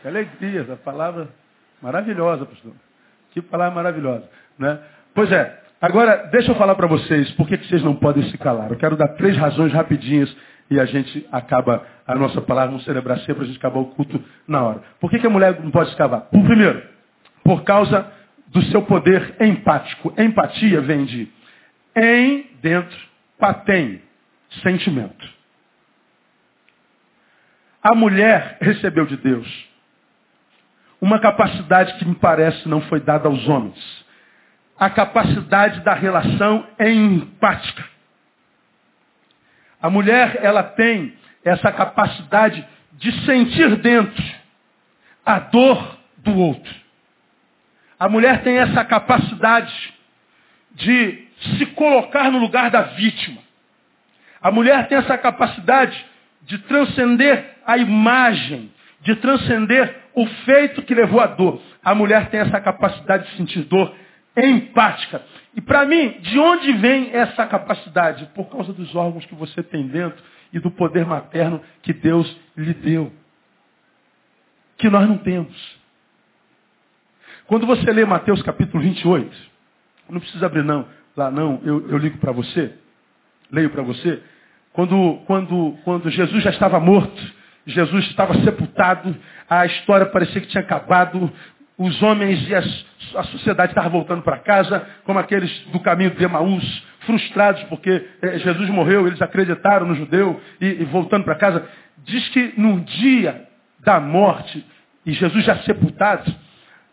que 0.00 0.08
alegria, 0.08 0.66
a 0.72 0.76
palavra 0.76 1.28
maravilhosa, 1.82 2.46
pastor. 2.46 2.72
Que 3.32 3.40
palavra 3.40 3.74
maravilhosa. 3.74 4.28
Né? 4.58 4.78
Pois 5.14 5.30
é, 5.30 5.60
agora 5.80 6.28
deixa 6.30 6.50
eu 6.50 6.56
falar 6.56 6.74
para 6.74 6.86
vocês 6.86 7.30
por 7.32 7.46
que, 7.46 7.56
vocês 7.56 7.82
não 7.82 7.94
podem 7.94 8.22
se 8.30 8.38
calar. 8.38 8.70
Eu 8.70 8.76
quero 8.76 8.96
dar 8.96 9.08
três 9.08 9.36
razões 9.36 9.72
rapidinhas 9.72 10.34
e 10.70 10.78
a 10.78 10.84
gente 10.84 11.26
acaba 11.32 11.84
a 12.06 12.14
nossa 12.14 12.40
palavra, 12.40 12.70
vamos 12.70 12.84
celebrar 12.84 13.18
sempre, 13.20 13.44
a 13.44 13.46
gente 13.46 13.58
acabar 13.58 13.80
o 13.80 13.86
culto 13.86 14.22
na 14.46 14.62
hora. 14.62 14.82
Por 15.00 15.10
que, 15.10 15.18
que 15.18 15.26
a 15.26 15.30
mulher 15.30 15.60
não 15.60 15.70
pode 15.70 15.90
se 15.90 15.96
calar? 15.96 16.22
Por 16.22 16.44
primeiro, 16.44 16.82
por 17.42 17.64
causa 17.64 18.06
do 18.48 18.62
seu 18.64 18.82
poder 18.82 19.36
empático. 19.40 20.12
Empatia 20.20 20.80
vem 20.80 21.04
de 21.04 21.28
em, 21.96 22.50
dentro, 22.62 22.96
patem, 23.38 24.00
sentimento. 24.62 25.28
A 27.82 27.94
mulher 27.94 28.58
recebeu 28.60 29.06
de 29.06 29.16
Deus 29.16 29.69
uma 31.00 31.18
capacidade 31.18 31.94
que 31.94 32.04
me 32.04 32.14
parece 32.14 32.68
não 32.68 32.80
foi 32.82 33.00
dada 33.00 33.28
aos 33.28 33.48
homens. 33.48 34.04
A 34.78 34.90
capacidade 34.90 35.80
da 35.80 35.94
relação 35.94 36.66
empática. 36.78 37.84
A 39.80 39.88
mulher, 39.88 40.38
ela 40.42 40.62
tem 40.62 41.14
essa 41.44 41.72
capacidade 41.72 42.66
de 42.92 43.12
sentir 43.24 43.76
dentro 43.76 44.22
a 45.24 45.38
dor 45.38 45.98
do 46.18 46.36
outro. 46.36 46.74
A 47.98 48.08
mulher 48.08 48.42
tem 48.42 48.58
essa 48.58 48.84
capacidade 48.84 49.94
de 50.72 51.28
se 51.56 51.66
colocar 51.66 52.30
no 52.30 52.38
lugar 52.38 52.70
da 52.70 52.82
vítima. 52.82 53.40
A 54.42 54.50
mulher 54.50 54.88
tem 54.88 54.98
essa 54.98 55.16
capacidade 55.18 56.04
de 56.42 56.58
transcender 56.58 57.56
a 57.66 57.76
imagem, 57.76 58.72
de 59.02 59.14
transcender 59.16 59.99
o 60.14 60.26
feito 60.44 60.82
que 60.82 60.94
levou 60.94 61.20
à 61.20 61.26
dor. 61.26 61.60
A 61.82 61.94
mulher 61.94 62.30
tem 62.30 62.40
essa 62.40 62.60
capacidade 62.60 63.28
de 63.30 63.36
sentir 63.36 63.62
dor 63.64 63.94
empática. 64.36 65.22
E 65.54 65.60
para 65.60 65.84
mim, 65.84 66.18
de 66.20 66.38
onde 66.38 66.72
vem 66.72 67.10
essa 67.12 67.46
capacidade? 67.46 68.28
Por 68.34 68.48
causa 68.48 68.72
dos 68.72 68.94
órgãos 68.94 69.26
que 69.26 69.34
você 69.34 69.62
tem 69.62 69.86
dentro 69.86 70.22
e 70.52 70.58
do 70.58 70.70
poder 70.70 71.04
materno 71.04 71.60
que 71.82 71.92
Deus 71.92 72.36
lhe 72.56 72.74
deu. 72.74 73.12
Que 74.78 74.88
nós 74.88 75.08
não 75.08 75.18
temos. 75.18 75.78
Quando 77.46 77.66
você 77.66 77.90
lê 77.92 78.04
Mateus 78.04 78.42
capítulo 78.42 78.82
28, 78.82 79.36
não 80.08 80.20
precisa 80.20 80.46
abrir 80.46 80.64
não, 80.64 80.86
lá 81.16 81.30
não, 81.30 81.60
eu, 81.64 81.88
eu 81.88 81.98
ligo 81.98 82.18
para 82.18 82.32
você, 82.32 82.72
leio 83.50 83.70
para 83.70 83.82
você. 83.82 84.22
Quando, 84.72 85.18
quando, 85.26 85.76
quando 85.84 86.08
Jesus 86.10 86.42
já 86.42 86.50
estava 86.50 86.78
morto, 86.78 87.39
Jesus 87.66 88.06
estava 88.06 88.34
sepultado, 88.42 89.14
a 89.48 89.66
história 89.66 90.06
parecia 90.06 90.40
que 90.40 90.48
tinha 90.48 90.62
acabado, 90.62 91.30
os 91.76 92.02
homens 92.02 92.46
e 92.48 92.54
as, 92.54 92.86
a 93.16 93.22
sociedade 93.24 93.72
estavam 93.72 93.90
voltando 93.90 94.22
para 94.22 94.38
casa, 94.38 94.86
como 95.04 95.18
aqueles 95.18 95.50
do 95.72 95.80
caminho 95.80 96.10
de 96.10 96.22
Emaús, 96.22 96.84
frustrados 97.00 97.62
porque 97.64 98.06
eh, 98.22 98.38
Jesus 98.38 98.68
morreu, 98.68 99.06
eles 99.06 99.20
acreditaram 99.22 99.86
no 99.86 99.94
judeu 99.94 100.40
e, 100.60 100.66
e 100.66 100.84
voltando 100.84 101.24
para 101.24 101.34
casa. 101.36 101.66
Diz 102.04 102.28
que 102.28 102.52
no 102.56 102.80
dia 102.80 103.48
da 103.80 103.98
morte, 103.98 104.64
e 105.06 105.12
Jesus 105.12 105.44
já 105.44 105.56
sepultado, 105.58 106.30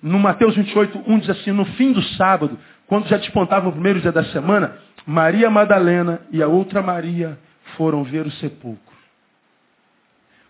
no 0.02 0.20
Mateus 0.20 0.56
28, 0.56 1.04
1 1.06 1.20
diz 1.20 1.30
assim, 1.32 1.52
no 1.52 1.66
fim 1.66 1.92
do 1.92 2.02
sábado, 2.02 2.58
quando 2.88 3.08
já 3.08 3.18
despontava 3.18 3.68
o 3.68 3.74
primeiro 3.74 4.00
dia 4.00 4.12
da 4.12 4.24
semana, 4.26 4.78
Maria 5.06 5.50
Madalena 5.50 6.22
e 6.32 6.42
a 6.42 6.48
outra 6.48 6.82
Maria 6.82 7.38
foram 7.76 8.04
ver 8.04 8.26
o 8.26 8.32
sepulcro. 8.32 8.87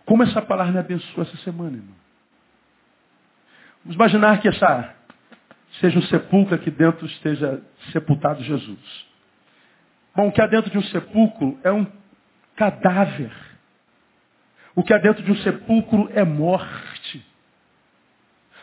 Como 0.08 0.22
essa 0.22 0.40
palavra 0.40 0.72
me 0.72 0.78
abençoou 0.78 1.20
essa 1.20 1.36
semana, 1.44 1.76
irmão? 1.76 1.94
Vamos 3.84 3.94
imaginar 3.94 4.40
que 4.40 4.48
essa 4.48 4.94
seja 5.80 5.98
um 5.98 6.02
sepulcro 6.02 6.54
aqui 6.54 6.70
dentro 6.70 7.04
esteja 7.04 7.62
sepultado 7.92 8.42
Jesus. 8.42 9.06
Bom, 10.16 10.28
o 10.28 10.32
que 10.32 10.40
há 10.40 10.46
dentro 10.46 10.70
de 10.70 10.78
um 10.78 10.82
sepulcro 10.84 11.60
é 11.62 11.70
um 11.70 11.86
cadáver. 12.56 13.30
O 14.74 14.82
que 14.82 14.94
há 14.94 14.98
dentro 14.98 15.22
de 15.22 15.30
um 15.30 15.36
sepulcro 15.36 16.10
é 16.14 16.24
morte. 16.24 17.22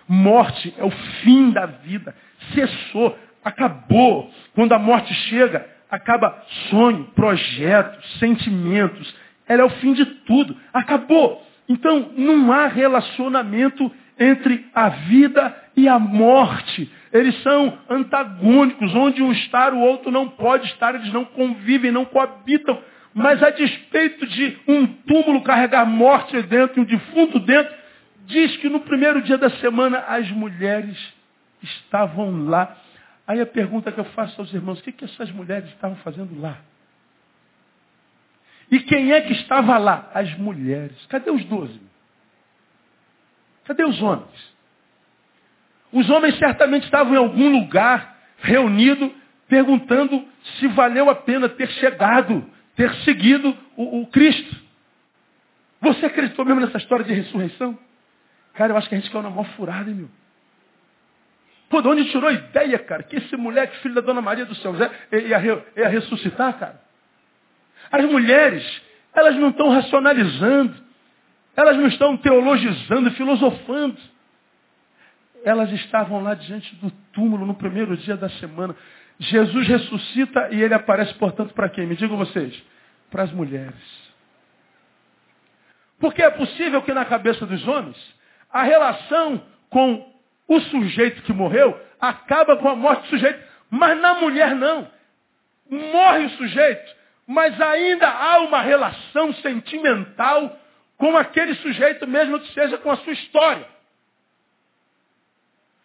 Morte 0.07 0.73
é 0.79 0.83
o 0.83 0.89
fim 1.21 1.51
da 1.51 1.67
vida. 1.67 2.15
Cessou, 2.55 3.15
acabou. 3.43 4.31
Quando 4.55 4.73
a 4.73 4.79
morte 4.79 5.13
chega, 5.13 5.69
acaba 5.91 6.43
sonho, 6.71 7.03
projetos, 7.13 8.17
sentimentos. 8.17 9.15
Ela 9.47 9.61
é 9.61 9.65
o 9.65 9.69
fim 9.69 9.93
de 9.93 10.05
tudo. 10.05 10.55
Acabou. 10.73 11.43
Então, 11.67 12.11
não 12.15 12.51
há 12.51 12.67
relacionamento 12.67 13.91
entre 14.19 14.65
a 14.73 14.89
vida 14.89 15.55
e 15.75 15.87
a 15.87 15.99
morte. 15.99 16.91
Eles 17.11 17.41
são 17.41 17.77
antagônicos, 17.89 18.93
onde 18.93 19.21
um 19.21 19.31
está, 19.31 19.71
o 19.73 19.79
outro 19.79 20.11
não 20.11 20.27
pode 20.29 20.67
estar, 20.67 20.95
eles 20.95 21.11
não 21.11 21.25
convivem, 21.25 21.91
não 21.91 22.05
coabitam. 22.05 22.79
Mas 23.13 23.41
a 23.41 23.49
despeito 23.49 24.25
de 24.27 24.57
um 24.67 24.85
túmulo 24.85 25.41
carregar 25.41 25.85
morte 25.85 26.41
dentro 26.43 26.79
e 26.79 26.81
um 26.81 26.85
defunto 26.85 27.39
dentro, 27.39 27.73
diz 28.25 28.57
que 28.57 28.67
no 28.67 28.81
primeiro 28.81 29.21
dia 29.21 29.37
da 29.37 29.49
semana 29.51 29.99
as 29.99 30.29
mulheres 30.31 30.97
estavam 31.63 32.45
lá. 32.47 32.75
Aí 33.27 33.39
a 33.39 33.45
pergunta 33.45 33.91
que 33.91 33.99
eu 33.99 34.05
faço 34.05 34.39
aos 34.39 34.53
irmãos, 34.53 34.79
o 34.79 34.83
que, 34.83 34.91
que 34.91 35.05
essas 35.05 35.31
mulheres 35.31 35.69
estavam 35.69 35.95
fazendo 35.97 36.39
lá? 36.39 36.57
E 38.71 38.79
quem 38.79 39.11
é 39.11 39.21
que 39.21 39.33
estava 39.33 39.77
lá? 39.77 40.09
As 40.13 40.35
mulheres. 40.37 41.05
Cadê 41.07 41.29
os 41.29 41.43
doze? 41.45 41.79
Cadê 43.65 43.83
os 43.83 44.01
homens? 44.01 44.55
Os 45.91 46.09
homens 46.09 46.37
certamente 46.37 46.83
estavam 46.83 47.13
em 47.13 47.17
algum 47.17 47.49
lugar, 47.49 48.17
reunido, 48.39 49.13
perguntando 49.47 50.27
se 50.59 50.67
valeu 50.67 51.09
a 51.09 51.15
pena 51.15 51.47
ter 51.47 51.69
chegado, 51.69 52.45
ter 52.75 52.93
seguido 53.03 53.55
o, 53.77 54.01
o 54.01 54.07
Cristo. 54.07 54.55
Você 55.81 56.05
acreditou 56.05 56.43
mesmo 56.45 56.61
nessa 56.61 56.77
história 56.77 57.05
de 57.05 57.13
ressurreição? 57.13 57.77
Cara, 58.55 58.73
eu 58.73 58.77
acho 58.77 58.89
que 58.89 58.95
a 58.95 58.99
gente 58.99 59.11
caiu 59.11 59.23
na 59.23 59.29
maior 59.29 59.47
furada, 59.55 59.89
hein, 59.89 59.95
meu? 59.95 60.09
Pô, 61.69 61.81
de 61.81 61.87
onde 61.87 62.09
tirou 62.11 62.29
a 62.29 62.33
ideia, 62.33 62.79
cara? 62.79 63.03
Que 63.03 63.17
esse 63.17 63.35
moleque, 63.35 63.77
filho 63.79 63.95
da 63.95 64.01
Dona 64.01 64.21
Maria 64.21 64.45
do 64.45 64.55
Céu, 64.55 64.73
ia, 65.11 65.65
ia 65.75 65.87
ressuscitar, 65.87 66.57
cara? 66.57 66.84
As 67.91 68.05
mulheres, 68.05 68.81
elas 69.13 69.35
não 69.35 69.49
estão 69.49 69.69
racionalizando, 69.69 70.75
elas 71.55 71.77
não 71.77 71.87
estão 71.87 72.17
teologizando, 72.17 73.11
filosofando. 73.11 73.97
Elas 75.43 75.71
estavam 75.71 76.21
lá 76.23 76.33
diante 76.33 76.75
do 76.75 76.91
túmulo 77.13 77.45
no 77.45 77.53
primeiro 77.53 77.95
dia 77.95 78.17
da 78.17 78.29
semana. 78.29 78.75
Jesus 79.19 79.67
ressuscita 79.67 80.49
e 80.51 80.61
ele 80.61 80.73
aparece, 80.73 81.13
portanto, 81.13 81.53
para 81.53 81.69
quem? 81.69 81.85
Me 81.85 81.95
digam 81.95 82.17
vocês. 82.17 82.61
Para 83.09 83.23
as 83.23 83.31
mulheres. 83.31 84.05
Porque 85.99 86.21
é 86.21 86.29
possível 86.29 86.81
que 86.81 86.93
na 86.93 87.05
cabeça 87.05 87.45
dos 87.45 87.65
homens 87.67 87.95
a 88.51 88.63
relação 88.63 89.41
com 89.69 90.13
o 90.47 90.59
sujeito 90.61 91.21
que 91.23 91.33
morreu 91.33 91.79
acaba 91.99 92.57
com 92.57 92.69
a 92.69 92.75
morte 92.75 93.03
do 93.03 93.09
sujeito. 93.09 93.43
Mas 93.69 93.99
na 93.99 94.15
mulher 94.15 94.55
não. 94.55 94.87
Morre 95.69 96.25
o 96.25 96.29
sujeito, 96.31 96.95
mas 97.27 97.59
ainda 97.59 98.07
há 98.07 98.39
uma 98.39 98.61
relação 98.61 99.33
sentimental 99.35 100.57
com 100.97 101.17
aquele 101.17 101.55
sujeito, 101.55 102.07
mesmo 102.07 102.39
que 102.39 102.53
seja 102.53 102.77
com 102.77 102.91
a 102.91 102.97
sua 102.97 103.13
história. 103.13 103.67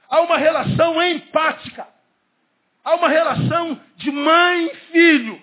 Há 0.08 0.20
uma 0.20 0.36
relação 0.36 1.02
empática. 1.02 1.86
Há 2.84 2.94
uma 2.94 3.08
relação 3.08 3.80
de 3.96 4.10
mãe 4.10 4.66
e 4.66 4.74
filho. 4.92 5.42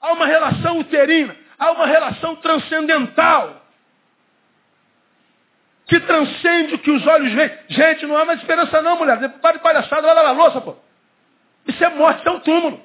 Há 0.00 0.12
uma 0.12 0.26
relação 0.26 0.78
uterina. 0.78 1.36
Há 1.58 1.70
uma 1.72 1.86
relação 1.86 2.36
transcendental. 2.36 3.60
Que 5.86 5.98
transcende 6.00 6.74
o 6.74 6.78
que 6.78 6.90
os 6.90 7.06
olhos 7.06 7.32
veem. 7.32 7.58
Gente, 7.68 8.06
não 8.06 8.16
há 8.16 8.24
mais 8.24 8.40
esperança 8.40 8.80
não, 8.80 8.96
mulher. 8.96 9.18
Para 9.40 9.56
de 9.56 9.62
palhaçada, 9.62 10.02
vai 10.02 10.14
lavar 10.14 10.30
a 10.30 10.38
louça, 10.38 10.60
pô. 10.60 10.76
Isso 11.66 11.82
é 11.84 11.88
morte, 11.88 12.20
isso 12.20 12.28
é 12.28 12.32
um 12.32 12.40
túmulo. 12.40 12.80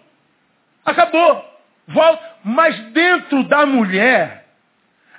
Acabou 0.84 1.55
volta. 1.88 2.24
Mas 2.43 2.78
dentro 2.91 3.43
da 3.48 3.65
mulher 3.65 4.45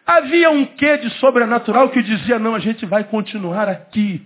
havia 0.07 0.51
um 0.51 0.65
quê 0.65 0.99
de 0.99 1.11
sobrenatural 1.19 1.91
que 1.91 2.03
dizia, 2.03 2.39
não, 2.39 2.55
a 2.55 2.61
gente 2.61 2.87
vai 2.87 3.05
continuar 3.05 3.69
aqui. 3.69 4.25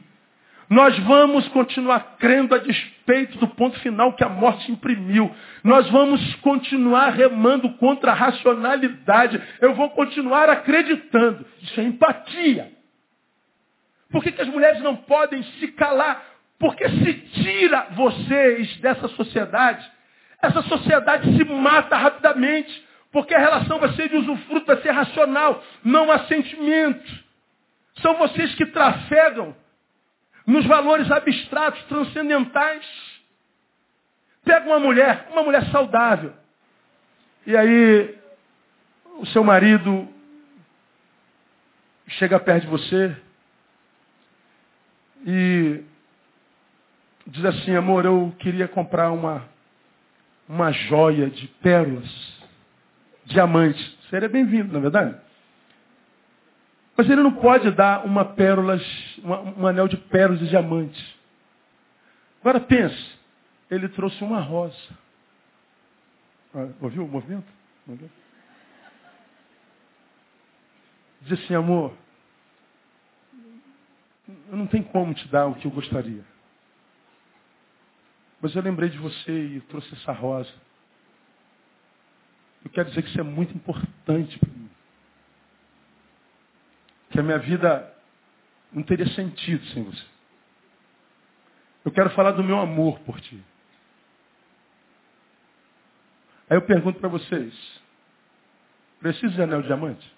Nós 0.68 0.96
vamos 1.00 1.48
continuar 1.48 2.16
crendo 2.18 2.55
a 2.55 2.59
despeito 2.59 3.37
do 3.38 3.48
ponto 3.48 3.76
final 3.81 4.12
que 4.12 4.22
a 4.22 4.29
morte 4.29 4.70
imprimiu. 4.70 5.29
Nós 5.64 5.90
vamos 5.90 6.35
continuar 6.37 7.11
remando 7.11 7.70
contra 7.70 8.12
a 8.12 8.14
racionalidade. 8.14 9.42
Eu 9.61 9.74
vou 9.74 9.90
continuar 9.90 10.48
acreditando. 10.48 11.44
Isso 11.61 11.81
é 11.81 11.83
empatia. 11.83 12.70
Por 14.12 14.22
que, 14.22 14.31
que 14.31 14.42
as 14.42 14.48
mulheres 14.48 14.81
não 14.81 14.94
podem 14.94 15.42
se 15.42 15.68
calar? 15.68 16.22
Porque 16.57 16.88
se 16.88 17.14
tira 17.14 17.88
vocês 17.96 18.76
dessa 18.76 19.09
sociedade, 19.09 19.85
essa 20.42 20.62
sociedade 20.62 21.37
se 21.37 21.44
mata 21.44 21.96
rapidamente, 21.96 22.88
porque 23.12 23.35
a 23.35 23.38
relação 23.38 23.79
vai 23.79 23.92
ser 23.94 24.09
de 24.09 24.16
usufruto, 24.16 24.66
vai 24.66 24.81
ser 24.81 24.90
racional, 24.90 25.62
não 25.85 26.11
há 26.11 26.20
sentimento. 26.26 27.12
São 28.00 28.16
vocês 28.16 28.55
que 28.55 28.66
trafegam 28.66 29.55
nos 30.46 30.64
valores 30.66 31.11
abstratos, 31.11 31.83
transcendentais. 31.85 32.87
Pega 34.44 34.66
uma 34.66 34.79
mulher, 34.79 35.29
uma 35.33 35.42
mulher 35.42 35.64
saudável, 35.70 36.33
e 37.46 37.57
aí 37.57 38.18
o 39.18 39.26
seu 39.26 39.44
marido 39.44 40.09
chega 42.09 42.40
perto 42.40 42.62
de 42.62 42.70
você 42.70 43.16
e 45.26 45.83
diz 47.26 47.44
assim, 47.44 47.76
amor, 47.76 48.05
eu 48.05 48.35
queria 48.38 48.66
comprar 48.66 49.11
uma 49.11 49.46
uma 50.51 50.73
joia 50.73 51.31
de 51.31 51.47
pérolas, 51.63 52.11
diamantes. 53.25 53.81
Seria 54.11 54.29
bem-vindo, 54.29 54.73
na 54.73 54.81
é 54.81 54.83
verdade? 54.83 55.17
Mas 56.97 57.09
ele 57.09 57.23
não 57.23 57.35
pode 57.35 57.71
dar 57.71 58.05
uma 58.05 58.25
pérolas, 58.25 58.83
um 59.23 59.65
anel 59.65 59.87
de 59.87 59.97
pérolas 59.97 60.43
e 60.43 60.49
diamantes. 60.49 61.01
Agora 62.41 62.59
pense, 62.59 63.17
ele 63.71 63.89
trouxe 63.91 64.25
uma 64.25 64.41
rosa. 64.41 64.77
Ah, 66.53 66.67
ouviu 66.81 67.05
o 67.05 67.09
movimento? 67.09 67.47
Diz 71.23 71.45
assim, 71.45 71.55
amor, 71.55 71.95
eu 74.51 74.57
não 74.57 74.67
tenho 74.67 74.83
como 74.85 75.15
te 75.15 75.29
dar 75.29 75.47
o 75.47 75.55
que 75.55 75.67
eu 75.67 75.71
gostaria. 75.71 76.25
Mas 78.40 78.55
eu 78.55 78.62
lembrei 78.62 78.88
de 78.88 78.98
você 78.98 79.33
e 79.33 79.61
trouxe 79.62 79.92
essa 79.94 80.12
rosa. 80.12 80.53
Eu 82.64 82.70
quero 82.70 82.88
dizer 82.88 83.03
que 83.03 83.09
isso 83.09 83.20
é 83.20 83.24
muito 83.24 83.55
importante 83.55 84.38
para 84.38 84.48
mim. 84.48 84.70
Que 87.11 87.20
a 87.20 87.22
minha 87.22 87.38
vida 87.38 87.94
não 88.72 88.83
teria 88.83 89.07
sentido 89.14 89.64
sem 89.66 89.83
você. 89.83 90.05
Eu 91.85 91.90
quero 91.90 92.11
falar 92.11 92.33
do 92.33 92.44
meu 92.44 92.59
amor 92.59 92.98
por 93.00 93.20
ti. 93.20 93.42
Aí 96.48 96.57
eu 96.57 96.62
pergunto 96.62 96.98
para 97.00 97.09
vocês: 97.09 97.81
precisa 99.00 99.35
de 99.35 99.42
anel 99.42 99.62
de 99.62 99.66
diamante? 99.68 100.16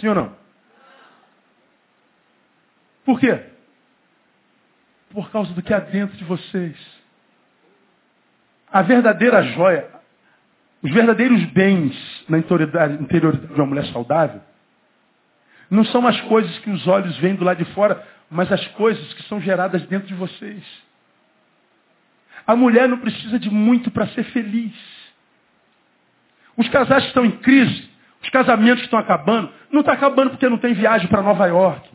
Sim 0.00 0.08
ou 0.08 0.14
não? 0.14 0.36
Por 3.04 3.20
quê? 3.20 3.50
Por 5.10 5.30
causa 5.30 5.52
do 5.54 5.62
que 5.62 5.72
há 5.72 5.80
dentro 5.80 6.16
de 6.16 6.24
vocês. 6.24 6.97
A 8.72 8.82
verdadeira 8.82 9.42
joia, 9.42 9.88
os 10.82 10.90
verdadeiros 10.90 11.44
bens 11.46 12.24
na 12.28 12.38
interioridade, 12.38 12.98
de 12.98 13.54
uma 13.54 13.66
mulher 13.66 13.86
saudável, 13.86 14.40
não 15.70 15.84
são 15.84 16.06
as 16.06 16.20
coisas 16.22 16.56
que 16.58 16.70
os 16.70 16.86
olhos 16.86 17.16
veem 17.18 17.34
do 17.34 17.44
lado 17.44 17.62
de 17.62 17.72
fora, 17.72 18.02
mas 18.30 18.50
as 18.52 18.66
coisas 18.68 19.12
que 19.14 19.22
são 19.24 19.40
geradas 19.40 19.82
dentro 19.86 20.06
de 20.06 20.14
vocês. 20.14 20.62
A 22.46 22.56
mulher 22.56 22.88
não 22.88 22.98
precisa 22.98 23.38
de 23.38 23.50
muito 23.50 23.90
para 23.90 24.06
ser 24.08 24.24
feliz. 24.24 24.74
Os 26.56 26.68
casais 26.68 27.02
que 27.02 27.08
estão 27.08 27.24
em 27.24 27.30
crise, 27.30 27.88
os 28.22 28.30
casamentos 28.30 28.80
que 28.80 28.86
estão 28.86 28.98
acabando, 28.98 29.52
não 29.70 29.80
está 29.80 29.92
acabando 29.92 30.30
porque 30.30 30.48
não 30.48 30.58
tem 30.58 30.74
viagem 30.74 31.08
para 31.08 31.22
Nova 31.22 31.46
York. 31.46 31.88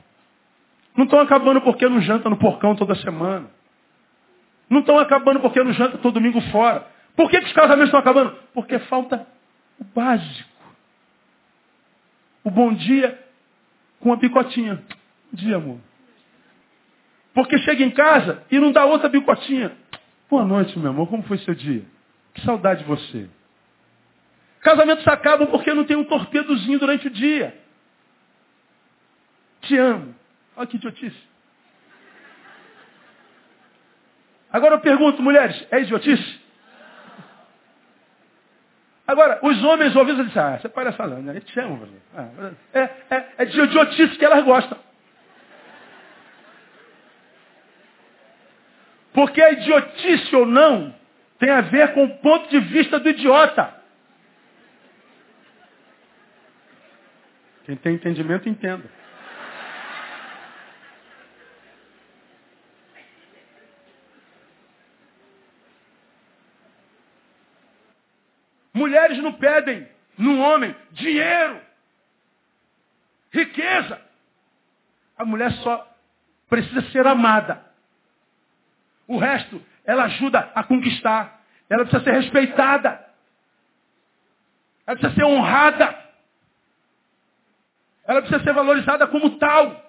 Não 0.96 1.06
estão 1.06 1.20
acabando 1.20 1.62
porque 1.62 1.88
não 1.90 2.02
janta 2.02 2.30
no 2.30 2.38
porcão 2.38 2.76
toda 2.76 2.94
semana. 2.96 3.48
Não 4.70 4.80
estão 4.80 4.98
acabando 4.98 5.40
porque 5.40 5.64
não 5.64 5.74
janta 5.74 5.98
todo 5.98 6.16
domingo 6.16 6.42
fora. 6.52 6.88
Por 7.16 7.30
que, 7.30 7.40
que 7.40 7.46
os 7.46 7.54
casamentos 7.54 7.86
estão 7.86 8.00
acabando? 8.00 8.36
Porque 8.54 8.80
falta 8.80 9.28
o 9.80 9.84
básico. 9.84 10.50
O 12.44 12.50
bom 12.50 12.74
dia 12.74 13.20
com 14.00 14.12
a 14.12 14.16
bicotinha. 14.16 14.76
Bom 14.76 14.84
dia, 15.34 15.56
amor. 15.56 15.80
Porque 17.34 17.58
chega 17.60 17.84
em 17.84 17.92
casa 17.92 18.44
e 18.52 18.60
não 18.60 18.72
dá 18.72 18.86
outra 18.86 19.10
bicotinha. 19.10 19.72
Boa 20.30 20.46
noite, 20.46 20.78
meu 20.78 20.92
amor. 20.92 21.08
Como 21.08 21.24
foi 21.24 21.38
seu 21.40 21.56
dia? 21.56 21.84
Que 22.34 22.42
saudade 22.42 22.82
de 22.82 22.86
você. 22.88 23.30
Casamentos 24.62 25.08
acabam 25.08 25.48
porque 25.48 25.74
não 25.74 25.84
tem 25.84 25.98
um 25.98 26.04
torpedozinho 26.04 26.80
durante 26.80 27.08
o 27.08 27.12
dia. 27.12 27.56
Te 29.62 29.78
amo. 29.78 30.16
Olha 30.56 30.68
que 30.68 30.78
idiotice. 30.78 31.33
Agora 34.54 34.76
eu 34.76 34.80
pergunto, 34.80 35.24
mulheres, 35.24 35.66
é 35.72 35.82
idiotice? 35.82 36.40
Agora, 39.08 39.40
os 39.42 39.64
homens 39.64 39.96
ouvindo, 39.96 40.20
eles 40.22 40.28
dizem, 40.28 40.44
ah, 40.44 40.60
você 40.60 40.70
para 40.70 40.94
falando, 40.94 41.26
né? 41.26 41.34
Eles 41.34 41.44
te 41.46 41.60
amam. 41.60 41.90
Ah, 42.16 42.52
é, 42.72 42.80
é, 43.10 43.28
é 43.40 43.46
de 43.46 43.60
idiotice 43.60 44.16
que 44.16 44.24
elas 44.24 44.46
gostam. 44.46 44.78
Porque 49.12 49.42
a 49.42 49.52
idiotice 49.52 50.36
ou 50.36 50.46
não 50.46 50.96
tem 51.40 51.50
a 51.50 51.62
ver 51.62 51.94
com 51.94 52.06
o 52.06 52.18
ponto 52.20 52.48
de 52.50 52.60
vista 52.60 53.00
do 53.00 53.10
idiota. 53.10 53.74
Quem 57.66 57.76
tem 57.76 57.96
entendimento, 57.96 58.48
entenda. 58.48 58.90
Mulheres 68.84 69.18
não 69.20 69.32
pedem 69.32 69.88
num 70.18 70.42
homem 70.42 70.76
dinheiro, 70.92 71.62
riqueza. 73.32 74.02
A 75.18 75.24
mulher 75.24 75.54
só 75.54 75.90
precisa 76.50 76.82
ser 76.92 77.08
amada. 77.08 77.64
O 79.08 79.18
resto, 79.18 79.64
ela 79.86 80.04
ajuda 80.04 80.52
a 80.54 80.66
conquistar. 80.66 81.42
Ela 81.70 81.86
precisa 81.86 82.04
ser 82.04 82.12
respeitada. 82.12 83.08
Ela 84.86 84.98
precisa 84.98 85.16
ser 85.16 85.24
honrada. 85.24 85.98
Ela 88.06 88.22
precisa 88.22 88.44
ser 88.44 88.52
valorizada 88.52 89.08
como 89.08 89.38
tal. 89.38 89.82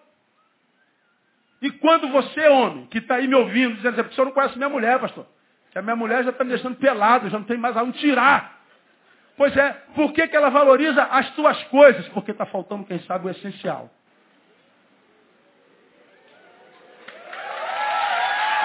E 1.61 1.68
quando 1.72 2.12
você, 2.12 2.46
homem, 2.46 2.87
que 2.87 2.98
está 2.98 3.16
aí 3.16 3.26
me 3.26 3.35
ouvindo, 3.35 3.74
dizendo, 3.74 4.00
assim, 4.00 4.11
o 4.11 4.14
senhor 4.14 4.26
não 4.26 4.33
conhece 4.33 4.57
minha 4.57 4.70
mulher, 4.70 5.00
pastor. 5.00 5.26
Que 5.72 5.78
a 5.80 5.83
minha 5.83 5.96
mulher 5.96 6.22
já 6.22 6.30
está 6.30 6.44
me 6.44 6.50
deixando 6.50 6.76
pelado, 6.76 7.28
já 7.28 7.40
não 7.40 7.44
tem 7.44 7.59
mais 7.59 7.76
aonde 7.76 7.98
tirar. 7.98 8.53
Pois 9.37 9.57
é, 9.57 9.73
por 9.94 10.12
que, 10.12 10.29
que 10.29 10.37
ela 10.37 10.49
valoriza 10.49 11.03
as 11.03 11.31
tuas 11.31 11.61
coisas? 11.64 12.07
Porque 12.09 12.31
está 12.31 12.47
faltando, 12.47 12.85
quem 12.85 13.01
sabe, 13.01 13.27
o 13.27 13.31
essencial. 13.31 13.90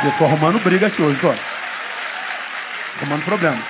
Eu 0.04 0.12
estou 0.12 0.28
arrumando 0.28 0.60
briga 0.64 0.88
aqui 0.88 1.02
hoje, 1.02 1.16
estou. 1.16 1.36
Arrumando 2.98 3.26
problema. 3.26 3.62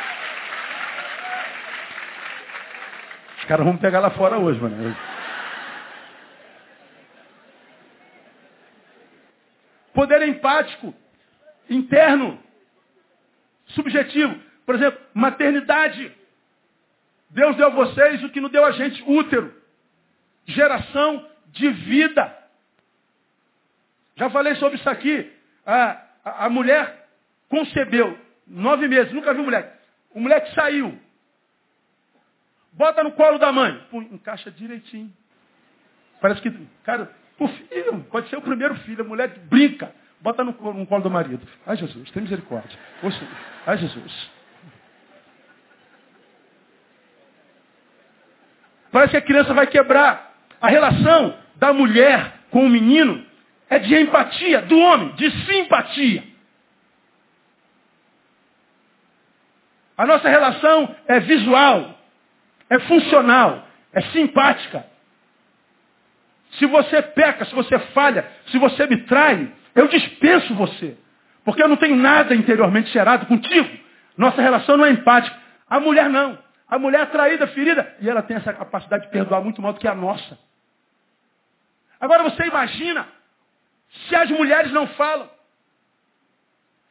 Os 3.39 3.45
caras 3.45 3.65
vão 3.65 3.77
pegar 3.77 3.99
lá 3.99 4.11
fora 4.11 4.37
hoje, 4.37 4.59
mano. 4.59 4.95
Poder 9.93 10.21
empático, 10.27 10.93
interno, 11.69 12.39
subjetivo. 13.67 14.35
Por 14.65 14.75
exemplo, 14.75 14.99
maternidade. 15.13 16.18
Deus 17.29 17.55
deu 17.55 17.67
a 17.67 17.71
vocês 17.71 18.23
o 18.23 18.29
que 18.29 18.41
não 18.41 18.49
deu 18.49 18.65
a 18.65 18.71
gente, 18.71 19.03
útero. 19.07 19.53
Geração 20.45 21.27
de 21.47 21.69
vida. 21.69 22.35
Já 24.15 24.29
falei 24.29 24.55
sobre 24.55 24.77
isso 24.77 24.89
aqui. 24.89 25.31
A, 25.65 26.01
a, 26.25 26.45
a 26.45 26.49
mulher 26.49 27.07
concebeu, 27.47 28.17
nove 28.47 28.87
meses, 28.87 29.13
nunca 29.13 29.33
vi 29.33 29.41
mulher. 29.41 29.79
O 30.13 30.19
moleque 30.19 30.53
saiu. 30.53 30.99
Bota 32.73 33.03
no 33.03 33.11
colo 33.11 33.37
da 33.37 33.51
mãe. 33.51 33.77
Pum, 33.91 34.01
encaixa 34.01 34.49
direitinho. 34.49 35.11
Parece 36.19 36.41
que, 36.41 36.51
cara, 36.83 37.11
o 37.37 37.47
filho, 37.47 38.03
pode 38.11 38.29
ser 38.29 38.37
o 38.37 38.41
primeiro 38.41 38.75
filho, 38.79 39.03
a 39.03 39.07
mulher 39.07 39.29
brinca. 39.49 39.93
Bota 40.21 40.43
no, 40.43 40.51
no 40.51 40.85
colo 40.85 41.03
do 41.03 41.09
marido. 41.09 41.47
Ai, 41.65 41.77
Jesus, 41.77 42.11
tem 42.11 42.23
misericórdia. 42.23 42.77
Ai, 43.65 43.77
Jesus. 43.77 44.38
Parece 48.91 49.11
que 49.11 49.17
a 49.17 49.21
criança 49.21 49.53
vai 49.53 49.67
quebrar. 49.67 50.33
A 50.61 50.67
relação 50.67 51.37
da 51.55 51.71
mulher 51.71 52.33
com 52.51 52.65
o 52.65 52.69
menino 52.69 53.23
é 53.69 53.79
de 53.79 53.95
empatia, 53.95 54.61
do 54.63 54.77
homem, 54.77 55.13
de 55.13 55.29
simpatia. 55.45 56.23
A 59.97 60.05
nossa 60.05 60.29
relação 60.29 60.95
é 61.07 61.19
visual, 61.19 61.99
é 62.69 62.79
funcional, 62.79 63.67
é 63.93 64.01
simpática. 64.01 64.85
Se 66.51 66.65
você 66.65 67.01
peca, 67.01 67.45
se 67.45 67.53
você 67.53 67.77
falha, 67.93 68.25
se 68.47 68.57
você 68.57 68.87
me 68.87 68.97
trai, 69.03 69.51
eu 69.75 69.87
dispenso 69.87 70.55
você. 70.55 70.97
Porque 71.43 71.61
eu 71.61 71.67
não 71.67 71.75
tenho 71.75 71.95
nada 71.95 72.33
interiormente 72.33 72.91
gerado 72.91 73.25
contigo. 73.25 73.69
Nossa 74.17 74.41
relação 74.41 74.77
não 74.77 74.85
é 74.85 74.91
empática. 74.91 75.35
A 75.69 75.79
mulher 75.79 76.09
não. 76.09 76.37
A 76.69 76.77
mulher 76.77 77.01
é 77.01 77.05
traída, 77.07 77.47
ferida, 77.47 77.95
e 77.99 78.07
ela 78.07 78.21
tem 78.21 78.37
essa 78.37 78.53
capacidade 78.53 79.05
de 79.05 79.11
perdoar 79.11 79.41
muito 79.41 79.61
mais 79.61 79.73
do 79.73 79.81
que 79.81 79.87
a 79.87 79.95
nossa. 79.95 80.37
Agora 81.99 82.23
você 82.23 82.43
imagina 82.43 83.07
se 84.07 84.15
as 84.15 84.29
mulheres 84.29 84.71
não 84.71 84.85
falam, 84.89 85.29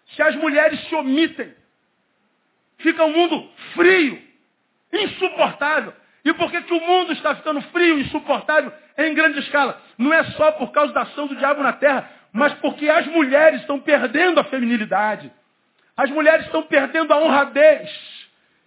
se 0.09 0.23
as 0.23 0.35
mulheres 0.35 0.81
se 0.89 0.95
omitem, 0.97 1.55
fica 2.79 3.05
um 3.05 3.13
mundo 3.13 3.49
frio, 3.75 4.21
insuportável. 4.93 5.95
E 6.25 6.35
por 6.35 6.51
que, 6.51 6.61
que 6.63 6.75
o 6.75 6.81
mundo 6.81 7.13
está 7.13 7.37
ficando 7.37 7.63
frio, 7.63 8.01
insuportável 8.01 8.73
em 8.97 9.15
grande 9.15 9.39
escala? 9.39 9.81
Não 9.97 10.13
é 10.13 10.25
só 10.33 10.51
por 10.53 10.73
causa 10.73 10.93
da 10.93 11.03
ação 11.03 11.29
do 11.29 11.37
diabo 11.37 11.63
na 11.63 11.73
terra, 11.75 12.11
mas 12.33 12.53
porque 12.55 12.89
as 12.89 13.07
mulheres 13.07 13.61
estão 13.61 13.79
perdendo 13.79 14.41
a 14.41 14.45
feminilidade. 14.45 15.33
As 15.97 16.11
mulheres 16.11 16.47
estão 16.47 16.65
perdendo 16.65 17.13
a 17.13 17.19
honradez 17.19 18.18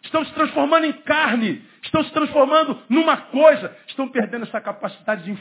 estão 0.01 0.23
se 0.25 0.33
transformando 0.33 0.85
em 0.85 0.93
carne, 0.93 1.63
estão 1.83 2.03
se 2.03 2.11
transformando 2.11 2.79
numa 2.89 3.17
coisa, 3.17 3.75
estão 3.87 4.07
perdendo 4.07 4.43
essa 4.43 4.59
capacidade 4.59 5.23
de 5.23 5.31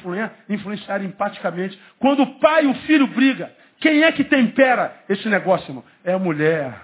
influenciar, 0.49 1.03
empaticamente. 1.03 1.79
Quando 1.99 2.23
o 2.23 2.39
pai 2.39 2.65
e 2.65 2.69
o 2.69 2.75
filho 2.75 3.07
brigam, 3.07 3.49
quem 3.81 4.03
é 4.03 4.13
que 4.13 4.25
tempera 4.25 4.95
esse 5.09 5.29
negócio, 5.29 5.71
irmão? 5.71 5.85
É 6.05 6.13
a 6.13 6.19
mulher. 6.19 6.75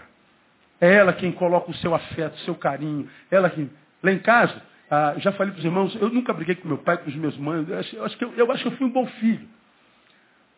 É 0.81 0.95
ela 0.95 1.13
quem 1.13 1.33
coloca 1.33 1.71
o 1.71 1.75
seu 1.75 1.95
afeto, 1.95 2.35
o 2.35 2.41
seu 2.41 2.55
carinho. 2.55 3.09
Ela 3.31 3.51
que. 3.51 3.69
Lá 4.03 4.13
em 4.13 4.19
casa, 4.19 4.63
ah, 4.91 5.15
já 5.19 5.33
falei 5.33 5.53
para 5.53 5.59
os 5.59 5.65
irmãos, 5.65 5.97
eu 6.01 6.11
nunca 6.11 6.33
briguei 6.33 6.55
com 6.55 6.69
meu 6.69 6.79
pai, 6.79 6.99
com 6.99 7.09
os 7.09 7.17
meus 7.17 7.37
mães. 7.37 7.69
Eu 7.69 7.79
acho, 7.79 7.97
eu, 7.97 8.05
acho 8.05 8.17
que 8.17 8.25
eu, 8.25 8.33
eu 8.37 8.53
acho 8.53 8.63
que 8.63 8.69
eu 8.69 8.77
fui 8.77 8.87
um 8.87 8.93
bom 8.93 9.07
filho. 9.07 9.49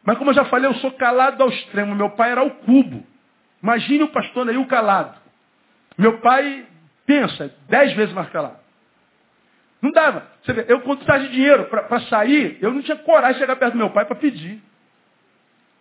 Mas 0.05 0.19
como 0.19 0.31
eu 0.31 0.35
já 0.35 0.45
falei, 0.47 0.69
eu 0.69 0.75
sou 0.77 0.93
calado 0.93 1.43
ao 1.43 1.49
extremo. 1.49 1.95
Meu 1.95 2.11
pai 2.11 2.31
era 2.31 2.43
o 2.43 2.51
cubo. 2.51 3.05
Imagine 3.63 4.05
o 4.05 4.09
pastor 4.09 4.49
aí, 4.49 4.57
o 4.57 4.67
calado. 4.67 5.19
Meu 5.97 6.21
pai 6.21 6.67
Pensa, 7.09 7.51
dez 7.71 7.95
vezes 7.95 8.13
mais 8.13 8.29
calado. 8.29 8.59
Não 9.81 9.91
dava. 9.91 10.31
Você 10.43 10.53
vê, 10.53 10.67
eu 10.69 10.83
quando 10.83 10.99
precisava 10.99 11.25
de 11.25 11.33
dinheiro 11.33 11.65
para 11.65 12.01
sair, 12.01 12.59
eu 12.61 12.71
não 12.71 12.83
tinha 12.83 12.99
coragem 12.99 13.33
de 13.33 13.39
chegar 13.39 13.57
perto 13.57 13.73
do 13.73 13.79
meu 13.79 13.89
pai 13.89 14.05
para 14.05 14.15
pedir. 14.15 14.63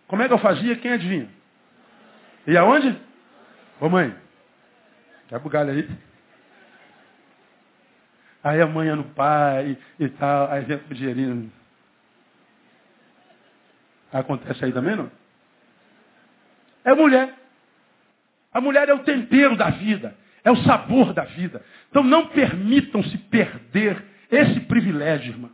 Como 0.06 0.22
é 0.22 0.26
que 0.26 0.32
eu 0.32 0.38
fazia? 0.38 0.74
Quem 0.76 0.90
adivinha? 0.90 1.28
E 2.46 2.56
aonde? 2.56 2.98
Ô 3.78 3.90
mãe, 3.90 4.16
quer 5.28 5.38
bugalho 5.38 5.70
aí? 5.70 5.86
Aí 8.42 8.62
a 8.62 8.66
mãe 8.66 8.88
é 8.88 8.94
no 8.94 9.04
pai 9.04 9.76
e 10.00 10.08
tal, 10.08 10.50
aí 10.50 10.64
vem 10.64 10.78
com 10.78 10.92
o 10.92 10.96
dinheirinho. 10.96 11.52
Acontece 14.10 14.64
aí 14.64 14.72
também, 14.72 14.96
não? 14.96 15.10
É 16.86 16.94
mulher. 16.94 17.34
A 18.50 18.62
mulher 18.62 18.88
é 18.88 18.94
o 18.94 19.04
tempero 19.04 19.58
da 19.58 19.68
vida. 19.68 20.16
É 20.44 20.50
o 20.50 20.56
sabor 20.64 21.12
da 21.12 21.24
vida. 21.24 21.64
Então 21.90 22.02
não 22.02 22.28
permitam-se 22.28 23.16
perder 23.18 24.04
esse 24.30 24.60
privilégio, 24.60 25.32
irmã. 25.32 25.50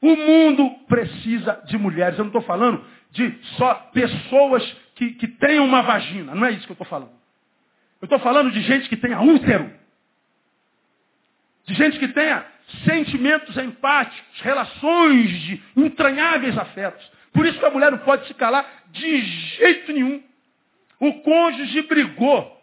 O 0.00 0.16
mundo 0.16 0.70
precisa 0.88 1.62
de 1.66 1.78
mulheres. 1.78 2.18
Eu 2.18 2.24
não 2.24 2.30
estou 2.30 2.42
falando 2.42 2.84
de 3.12 3.38
só 3.56 3.74
pessoas 3.92 4.64
que, 4.96 5.12
que 5.12 5.28
tenham 5.28 5.64
uma 5.64 5.82
vagina. 5.82 6.34
Não 6.34 6.44
é 6.44 6.50
isso 6.50 6.66
que 6.66 6.72
eu 6.72 6.74
estou 6.74 6.86
falando. 6.86 7.12
Eu 8.00 8.06
estou 8.06 8.18
falando 8.18 8.50
de 8.50 8.60
gente 8.62 8.88
que 8.88 8.96
tenha 8.96 9.20
útero. 9.20 9.70
De 11.66 11.74
gente 11.74 11.98
que 11.98 12.08
tenha 12.08 12.44
sentimentos 12.84 13.56
empáticos, 13.56 14.40
relações 14.40 15.30
de 15.42 15.62
entranháveis 15.76 16.58
afetos. 16.58 17.10
Por 17.32 17.46
isso 17.46 17.58
que 17.58 17.64
a 17.64 17.70
mulher 17.70 17.90
não 17.90 17.98
pode 17.98 18.26
se 18.26 18.34
calar 18.34 18.66
de 18.90 19.20
jeito 19.20 19.92
nenhum. 19.92 20.22
O 20.98 21.14
cônjuge 21.22 21.82
brigou. 21.82 22.61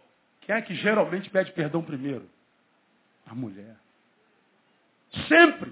Quem 0.50 0.56
é 0.56 0.62
que 0.64 0.74
geralmente 0.74 1.30
pede 1.30 1.52
perdão 1.52 1.84
primeiro? 1.84 2.28
A 3.28 3.36
mulher. 3.36 3.76
Sempre. 5.28 5.72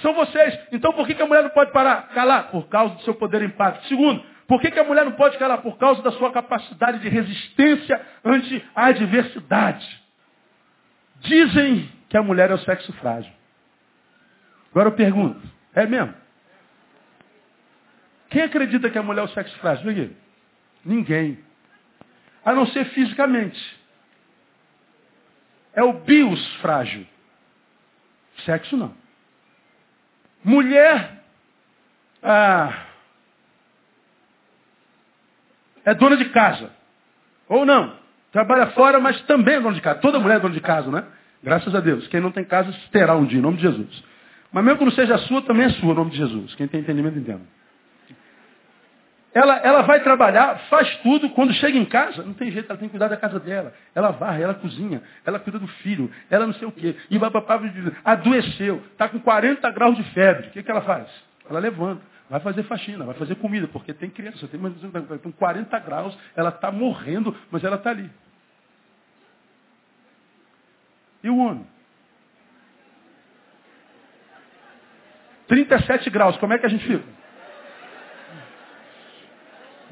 São 0.00 0.12
vocês. 0.14 0.58
Então 0.72 0.92
por 0.92 1.06
que, 1.06 1.14
que 1.14 1.22
a 1.22 1.26
mulher 1.28 1.44
não 1.44 1.50
pode 1.50 1.70
parar? 1.70 2.08
Calar? 2.08 2.50
Por 2.50 2.66
causa 2.66 2.96
do 2.96 3.02
seu 3.02 3.14
poder 3.14 3.40
empático. 3.40 3.86
Segundo, 3.86 4.20
por 4.48 4.60
que, 4.60 4.68
que 4.68 4.80
a 4.80 4.82
mulher 4.82 5.04
não 5.04 5.12
pode 5.12 5.38
calar? 5.38 5.62
Por 5.62 5.78
causa 5.78 6.02
da 6.02 6.10
sua 6.10 6.32
capacidade 6.32 6.98
de 6.98 7.08
resistência 7.08 8.04
ante 8.24 8.68
a 8.74 8.86
adversidade. 8.86 10.02
Dizem 11.20 11.88
que 12.08 12.16
a 12.16 12.22
mulher 12.24 12.50
é 12.50 12.54
o 12.54 12.58
sexo 12.58 12.92
frágil. 12.94 13.32
Agora 14.72 14.88
eu 14.88 14.96
pergunto, 14.96 15.40
é 15.72 15.86
mesmo? 15.86 16.12
Quem 18.28 18.42
acredita 18.42 18.90
que 18.90 18.98
a 18.98 19.04
mulher 19.04 19.20
é 19.20 19.24
o 19.24 19.28
sexo 19.28 19.56
frágil? 19.60 20.16
Ninguém 20.84 21.38
a 22.44 22.52
não 22.52 22.66
ser 22.66 22.86
fisicamente. 22.86 23.80
É 25.74 25.82
o 25.82 25.92
bios 25.92 26.54
frágil. 26.56 27.06
Sexo 28.44 28.76
não. 28.76 28.94
Mulher, 30.44 31.22
ah, 32.22 32.86
é 35.84 35.94
dona 35.94 36.16
de 36.16 36.26
casa. 36.30 36.70
Ou 37.48 37.64
não. 37.64 37.96
Trabalha 38.32 38.68
fora, 38.68 38.98
mas 38.98 39.20
também 39.22 39.56
é 39.56 39.60
dona 39.60 39.74
de 39.74 39.80
casa. 39.80 40.00
Toda 40.00 40.18
mulher 40.18 40.36
é 40.36 40.40
dona 40.40 40.54
de 40.54 40.60
casa, 40.60 40.90
né? 40.90 41.04
Graças 41.42 41.74
a 41.74 41.80
Deus. 41.80 42.06
Quem 42.08 42.20
não 42.20 42.30
tem 42.30 42.44
casa 42.44 42.74
terá 42.90 43.16
um 43.16 43.24
dia, 43.24 43.38
em 43.38 43.42
nome 43.42 43.56
de 43.56 43.62
Jesus. 43.62 44.04
Mas 44.52 44.64
mesmo 44.64 44.78
que 44.78 44.84
não 44.84 44.92
seja 44.92 45.18
sua, 45.18 45.42
também 45.42 45.66
é 45.66 45.70
sua, 45.70 45.92
em 45.92 45.96
nome 45.96 46.10
de 46.10 46.16
Jesus. 46.16 46.54
Quem 46.54 46.68
tem 46.68 46.80
entendimento, 46.80 47.18
entenda. 47.18 47.42
Ela, 49.34 49.56
ela 49.58 49.82
vai 49.82 50.02
trabalhar, 50.02 50.58
faz 50.68 50.94
tudo, 50.98 51.30
quando 51.30 51.54
chega 51.54 51.78
em 51.78 51.86
casa, 51.86 52.22
não 52.22 52.34
tem 52.34 52.50
jeito, 52.50 52.68
ela 52.68 52.78
tem 52.78 52.88
que 52.88 52.92
cuidar 52.92 53.08
da 53.08 53.16
casa 53.16 53.40
dela. 53.40 53.72
Ela 53.94 54.10
varre, 54.10 54.42
ela 54.42 54.52
cozinha, 54.52 55.02
ela 55.24 55.38
cuida 55.38 55.58
do 55.58 55.66
filho, 55.66 56.10
ela 56.30 56.46
não 56.46 56.52
sei 56.54 56.68
o 56.68 56.72
quê. 56.72 56.94
E 57.10 57.16
vai 57.16 57.30
para 57.30 57.60
adoeceu, 58.04 58.82
está 58.92 59.08
com 59.08 59.18
40 59.18 59.70
graus 59.70 59.96
de 59.96 60.04
febre. 60.10 60.48
O 60.48 60.50
que, 60.50 60.62
que 60.62 60.70
ela 60.70 60.82
faz? 60.82 61.08
Ela 61.48 61.60
levanta, 61.60 62.02
vai 62.28 62.40
fazer 62.40 62.62
faxina, 62.64 63.06
vai 63.06 63.14
fazer 63.14 63.36
comida, 63.36 63.66
porque 63.68 63.94
tem 63.94 64.10
criança, 64.10 64.46
tem 64.48 64.60
com 64.60 65.32
40 65.32 65.78
graus, 65.78 66.18
ela 66.36 66.50
está 66.50 66.70
morrendo, 66.70 67.34
mas 67.50 67.64
ela 67.64 67.76
está 67.76 67.88
ali. 67.88 68.10
E 71.24 71.30
o 71.30 71.38
homem? 71.38 71.66
37 75.48 76.10
graus, 76.10 76.36
como 76.36 76.52
é 76.52 76.58
que 76.58 76.66
a 76.66 76.68
gente 76.68 76.86
fica? 76.86 77.04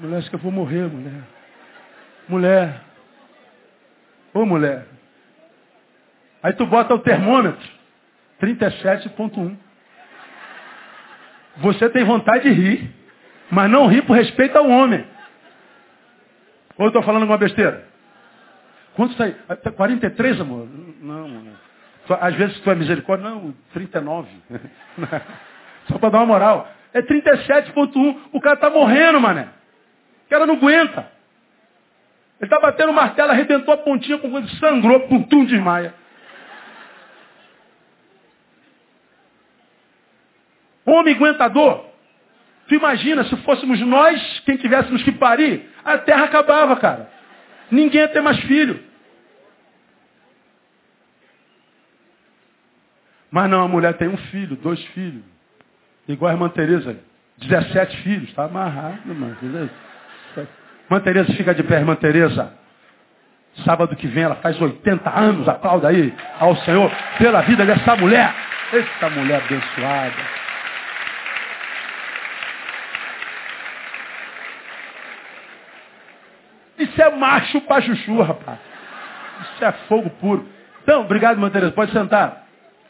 Mulher, 0.01 0.17
acho 0.17 0.31
que 0.31 0.37
eu 0.37 0.41
vou 0.41 0.51
morrer, 0.51 0.89
mulher. 0.89 1.23
Mulher. 2.27 2.81
Ô 4.33 4.47
mulher. 4.47 4.87
Aí 6.43 6.55
tu 6.55 6.65
bota 6.65 6.95
o 6.95 6.99
termômetro. 7.01 7.69
37.1. 8.41 9.57
Você 11.59 11.91
tem 11.91 12.03
vontade 12.05 12.45
de 12.45 12.51
rir. 12.51 12.91
Mas 13.51 13.71
não 13.71 13.89
ri 13.89 14.01
por 14.01 14.17
respeito 14.17 14.57
ao 14.57 14.69
homem. 14.69 15.05
Ou 16.79 16.87
eu 16.87 16.89
estou 16.89 17.03
falando 17.03 17.23
alguma 17.23 17.37
besteira? 17.37 17.87
Quanto 18.95 19.23
aí? 19.23 19.37
43, 19.77 20.37
tá 20.37 20.43
amor? 20.43 20.67
Não, 21.03 21.29
mulher. 21.29 21.55
Às 22.21 22.35
vezes 22.37 22.59
tu 22.61 22.71
é 22.71 22.75
misericórdia. 22.75 23.29
Não, 23.29 23.55
39. 23.75 24.29
Só 25.89 25.99
para 25.99 26.09
dar 26.09 26.19
uma 26.21 26.27
moral. 26.27 26.73
É 26.95 27.03
37.1. 27.03 28.17
O 28.33 28.41
cara 28.41 28.55
está 28.55 28.71
morrendo, 28.71 29.21
mané. 29.21 29.60
Cara 30.31 30.47
não 30.47 30.55
aguenta. 30.55 31.11
Ele 32.41 32.47
está 32.47 32.59
batendo 32.59 32.91
o 32.91 32.95
martelo, 32.95 33.33
arrebentou 33.33 33.75
a 33.75 33.77
pontinha 33.77 34.17
com 34.17 34.31
coisa, 34.31 34.49
sangrou, 34.57 35.01
pum, 35.01 35.25
tum, 35.25 35.45
desmaia. 35.45 35.93
Homem 40.87 41.15
aguentador. 41.15 41.85
Tu 42.69 42.77
imagina 42.77 43.25
se 43.25 43.37
fôssemos 43.39 43.81
nós 43.81 44.41
quem 44.47 44.57
tivéssemos 44.57 45.03
que 45.03 45.13
parir, 45.13 45.69
a 45.85 45.99
terra 45.99 46.25
acabava, 46.25 46.77
cara. 46.77 47.11
Ninguém 47.71 48.01
ia 48.01 48.09
ter 48.09 48.23
mais 48.23 48.39
filho. 48.41 48.83
Mas 53.31 53.51
não, 53.51 53.63
a 53.63 53.69
mulher 53.69 53.95
tem 53.95 54.09
um 54.09 54.17
filho, 54.17 54.57
dois 54.57 54.83
filhos. 54.87 55.23
Igual 56.09 56.31
a 56.31 56.35
irmã 56.35 56.49
Tereza, 56.49 56.99
17 57.39 57.97
filhos, 57.99 58.29
está 58.29 58.45
amarrado, 58.45 59.09
irmã. 59.09 59.37
Irmã 60.91 61.01
Tereza, 61.05 61.33
fica 61.35 61.55
de 61.55 61.63
pé, 61.63 61.77
irmã 61.77 61.95
Tereza. 61.95 62.53
Sábado 63.65 63.95
que 63.95 64.09
vem 64.09 64.25
ela 64.25 64.35
faz 64.37 64.61
80 64.61 65.09
anos, 65.09 65.49
aplauda 65.49 65.87
aí 65.87 66.13
ao 66.41 66.57
Senhor 66.57 66.91
pela 67.17 67.43
vida 67.43 67.65
dessa 67.65 67.95
mulher. 67.95 68.35
Essa 68.73 69.09
mulher 69.11 69.41
abençoada. 69.45 70.41
Isso 76.77 77.01
é 77.01 77.11
macho 77.11 77.61
pra 77.61 77.81
chuchu, 77.83 78.21
rapaz. 78.23 78.59
Isso 79.43 79.65
é 79.65 79.71
fogo 79.87 80.11
puro. 80.21 80.49
Então, 80.83 81.03
obrigado, 81.03 81.37
irmã 81.37 81.51
Tereza, 81.51 81.71
pode 81.71 81.93
sentar. 81.93 82.47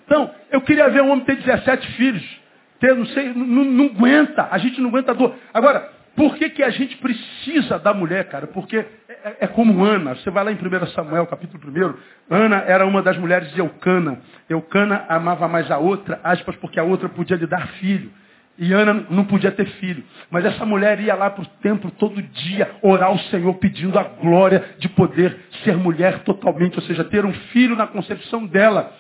Então, 0.07 0.31
eu 0.51 0.63
queria 0.63 0.89
ver 0.89 1.03
um 1.03 1.11
homem 1.11 1.25
ter 1.27 1.37
17 1.37 1.87
filhos 1.93 2.41
ter, 2.81 2.97
não 2.97 3.05
sei, 3.07 3.33
não, 3.35 3.65
não 3.65 3.85
aguenta, 3.87 4.49
a 4.51 4.57
gente 4.57 4.81
não 4.81 4.89
aguenta 4.89 5.13
a 5.13 5.15
dor. 5.15 5.35
Agora, 5.53 6.00
por 6.21 6.37
que, 6.37 6.51
que 6.51 6.63
a 6.63 6.69
gente 6.69 6.99
precisa 6.99 7.79
da 7.79 7.95
mulher, 7.95 8.29
cara? 8.29 8.47
Porque 8.47 8.77
é, 8.77 8.87
é, 9.09 9.37
é 9.41 9.47
como 9.47 9.83
Ana. 9.83 10.15
Você 10.17 10.31
vai 10.31 10.45
lá 10.45 10.53
em 10.53 10.55
1 10.55 10.87
Samuel, 10.89 11.27
capítulo 11.27 11.63
1. 11.67 11.95
Ana 12.29 12.59
era 12.67 12.85
uma 12.85 13.01
das 13.01 13.17
mulheres 13.17 13.51
de 13.55 13.61
Eucana. 13.61 14.21
Eucana 14.47 15.07
amava 15.09 15.49
mais 15.49 15.71
a 15.71 15.79
outra, 15.79 16.21
aspas, 16.23 16.55
porque 16.57 16.79
a 16.79 16.83
outra 16.83 17.09
podia 17.09 17.39
lhe 17.39 17.47
dar 17.47 17.67
filho. 17.79 18.13
E 18.59 18.71
Ana 18.71 19.07
não 19.09 19.25
podia 19.25 19.51
ter 19.51 19.65
filho. 19.65 20.05
Mas 20.31 20.45
essa 20.45 20.67
mulher 20.67 21.01
ia 21.01 21.15
lá 21.15 21.31
para 21.31 21.43
o 21.43 21.47
templo 21.63 21.91
todo 21.93 22.21
dia 22.21 22.71
orar 22.83 23.09
ao 23.09 23.19
Senhor 23.31 23.55
pedindo 23.55 23.99
a 23.99 24.03
glória 24.03 24.63
de 24.77 24.91
poder 24.91 25.35
ser 25.65 25.75
mulher 25.79 26.19
totalmente, 26.19 26.77
ou 26.77 26.83
seja, 26.83 27.03
ter 27.03 27.25
um 27.25 27.33
filho 27.33 27.75
na 27.75 27.87
concepção 27.87 28.45
dela. 28.45 28.93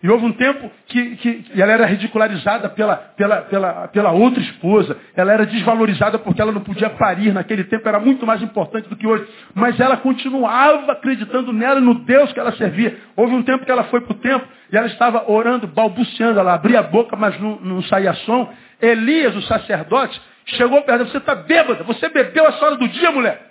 E 0.00 0.08
houve 0.08 0.24
um 0.24 0.32
tempo 0.32 0.70
que, 0.86 1.16
que 1.16 1.60
ela 1.60 1.72
era 1.72 1.84
ridicularizada 1.84 2.68
pela, 2.68 2.96
pela, 2.96 3.42
pela, 3.42 3.88
pela 3.88 4.12
outra 4.12 4.40
esposa. 4.40 4.96
Ela 5.16 5.32
era 5.32 5.44
desvalorizada 5.44 6.20
porque 6.20 6.40
ela 6.40 6.52
não 6.52 6.60
podia 6.60 6.88
parir. 6.90 7.32
Naquele 7.32 7.64
tempo 7.64 7.88
era 7.88 7.98
muito 7.98 8.24
mais 8.24 8.40
importante 8.40 8.88
do 8.88 8.94
que 8.94 9.06
hoje. 9.06 9.26
Mas 9.54 9.78
ela 9.80 9.96
continuava 9.96 10.92
acreditando 10.92 11.52
nela 11.52 11.80
e 11.80 11.82
no 11.82 11.94
Deus 11.94 12.32
que 12.32 12.38
ela 12.38 12.52
servia. 12.52 12.96
Houve 13.16 13.34
um 13.34 13.42
tempo 13.42 13.64
que 13.64 13.72
ela 13.72 13.84
foi 13.84 14.00
para 14.00 14.12
o 14.12 14.18
templo 14.20 14.46
e 14.72 14.76
ela 14.76 14.86
estava 14.86 15.28
orando, 15.28 15.66
balbuciando. 15.66 16.38
Ela 16.38 16.54
abria 16.54 16.78
a 16.78 16.84
boca, 16.84 17.16
mas 17.16 17.38
não, 17.40 17.56
não 17.56 17.82
saía 17.82 18.14
som. 18.14 18.48
Elias, 18.80 19.34
o 19.34 19.42
sacerdote, 19.42 20.20
chegou 20.46 20.80
perto 20.82 20.98
dela. 20.98 21.10
Você 21.10 21.18
está 21.18 21.34
bêbada. 21.34 21.82
Você 21.82 22.08
bebeu 22.08 22.46
a 22.46 22.50
hora 22.50 22.76
do 22.76 22.86
dia, 22.86 23.10
mulher. 23.10 23.48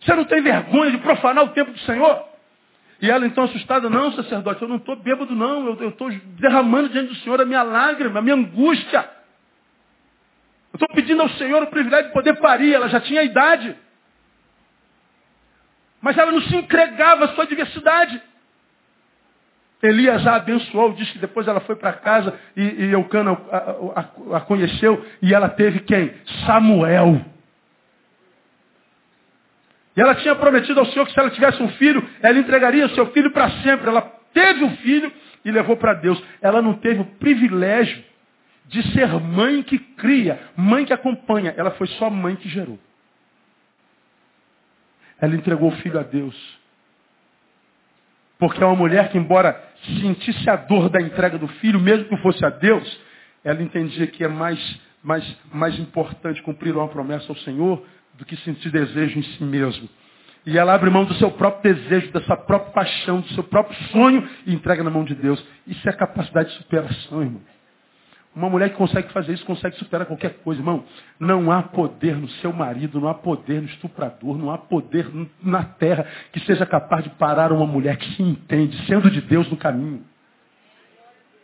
Você 0.00 0.12
não 0.12 0.24
tem 0.24 0.42
vergonha 0.42 0.90
de 0.90 0.98
profanar 0.98 1.44
o 1.44 1.48
tempo 1.50 1.70
do 1.70 1.78
Senhor? 1.80 2.29
E 3.02 3.10
ela 3.10 3.26
então 3.26 3.44
assustada, 3.44 3.88
não, 3.88 4.12
sacerdote, 4.12 4.60
eu 4.60 4.68
não 4.68 4.76
estou 4.76 4.94
bêbado, 4.96 5.34
não. 5.34 5.66
Eu 5.66 5.88
estou 5.88 6.10
derramando 6.10 6.90
diante 6.90 7.08
do 7.08 7.14
Senhor 7.16 7.40
a 7.40 7.46
minha 7.46 7.62
lágrima, 7.62 8.18
a 8.18 8.22
minha 8.22 8.34
angústia. 8.34 9.08
Eu 10.72 10.76
estou 10.76 10.88
pedindo 10.88 11.22
ao 11.22 11.30
Senhor 11.30 11.62
o 11.62 11.68
privilégio 11.68 12.08
de 12.08 12.12
poder 12.12 12.34
parir. 12.34 12.74
Ela 12.74 12.88
já 12.88 13.00
tinha 13.00 13.22
idade. 13.22 13.74
Mas 16.00 16.16
ela 16.16 16.30
não 16.30 16.42
se 16.42 16.54
entregava 16.54 17.24
à 17.24 17.28
sua 17.28 17.46
diversidade. 17.46 18.20
Elias 19.82 20.26
a 20.26 20.36
abençoou, 20.36 20.92
diz 20.92 21.10
que 21.10 21.18
depois 21.18 21.48
ela 21.48 21.60
foi 21.60 21.74
para 21.74 21.94
casa 21.94 22.38
e, 22.54 22.62
e 22.62 22.92
Eucana 22.92 23.32
a, 23.50 23.56
a, 24.34 24.36
a 24.36 24.40
conheceu 24.42 25.04
e 25.22 25.32
ela 25.32 25.48
teve 25.48 25.80
quem? 25.80 26.12
Samuel. 26.44 27.24
E 29.96 30.00
ela 30.00 30.14
tinha 30.14 30.34
prometido 30.34 30.80
ao 30.80 30.86
Senhor 30.86 31.06
que 31.06 31.12
se 31.12 31.18
ela 31.18 31.30
tivesse 31.30 31.62
um 31.62 31.68
filho, 31.70 32.06
ela 32.22 32.38
entregaria 32.38 32.86
o 32.86 32.90
seu 32.90 33.06
filho 33.12 33.30
para 33.32 33.50
sempre. 33.62 33.88
Ela 33.88 34.02
teve 34.32 34.64
um 34.64 34.76
filho 34.76 35.12
e 35.44 35.50
levou 35.50 35.76
para 35.76 35.94
Deus. 35.94 36.22
Ela 36.40 36.62
não 36.62 36.74
teve 36.74 37.00
o 37.00 37.04
privilégio 37.04 38.02
de 38.66 38.82
ser 38.92 39.08
mãe 39.20 39.62
que 39.62 39.78
cria, 39.78 40.40
mãe 40.56 40.84
que 40.84 40.92
acompanha. 40.92 41.52
Ela 41.56 41.72
foi 41.72 41.88
só 41.88 42.08
mãe 42.08 42.36
que 42.36 42.48
gerou. 42.48 42.78
Ela 45.20 45.34
entregou 45.34 45.68
o 45.68 45.76
filho 45.76 45.98
a 45.98 46.02
Deus. 46.02 46.36
Porque 48.38 48.62
é 48.62 48.66
uma 48.66 48.76
mulher 48.76 49.10
que, 49.10 49.18
embora 49.18 49.62
sentisse 50.00 50.48
a 50.48 50.56
dor 50.56 50.88
da 50.88 51.00
entrega 51.00 51.36
do 51.36 51.48
filho, 51.48 51.80
mesmo 51.80 52.06
que 52.06 52.16
fosse 52.18 52.44
a 52.44 52.48
Deus, 52.48 53.00
ela 53.44 53.62
entendia 53.62 54.06
que 54.06 54.24
é 54.24 54.28
mais, 54.28 54.80
mais, 55.02 55.36
mais 55.52 55.78
importante 55.78 56.40
cumprir 56.42 56.74
uma 56.74 56.88
promessa 56.88 57.26
ao 57.28 57.36
Senhor 57.36 57.84
do 58.20 58.26
que 58.26 58.36
sentir 58.36 58.70
desejo 58.70 59.18
em 59.18 59.22
si 59.22 59.42
mesmo. 59.42 59.88
E 60.44 60.56
ela 60.56 60.74
abre 60.74 60.90
mão 60.90 61.04
do 61.04 61.14
seu 61.14 61.30
próprio 61.30 61.74
desejo, 61.74 62.12
da 62.12 62.20
sua 62.22 62.36
própria 62.36 62.72
paixão, 62.72 63.20
do 63.20 63.28
seu 63.28 63.42
próprio 63.42 63.76
sonho 63.88 64.28
e 64.46 64.54
entrega 64.54 64.84
na 64.84 64.90
mão 64.90 65.04
de 65.04 65.14
Deus. 65.14 65.42
Isso 65.66 65.88
é 65.88 65.92
capacidade 65.92 66.50
de 66.50 66.56
superação, 66.56 67.22
irmão. 67.22 67.40
Uma 68.34 68.48
mulher 68.48 68.70
que 68.70 68.76
consegue 68.76 69.12
fazer 69.12 69.32
isso, 69.32 69.44
consegue 69.44 69.76
superar 69.76 70.06
qualquer 70.06 70.34
coisa, 70.44 70.60
irmão. 70.60 70.84
Não 71.18 71.50
há 71.50 71.62
poder 71.62 72.16
no 72.16 72.28
seu 72.28 72.52
marido, 72.52 73.00
não 73.00 73.08
há 73.08 73.14
poder 73.14 73.60
no 73.60 73.68
estuprador, 73.68 74.38
não 74.38 74.50
há 74.50 74.58
poder 74.58 75.10
na 75.42 75.64
terra 75.64 76.06
que 76.32 76.38
seja 76.40 76.64
capaz 76.64 77.04
de 77.04 77.10
parar 77.10 77.52
uma 77.52 77.66
mulher 77.66 77.96
que 77.96 78.08
se 78.14 78.22
entende, 78.22 78.86
sendo 78.86 79.10
de 79.10 79.20
Deus 79.20 79.50
no 79.50 79.56
caminho. 79.56 80.04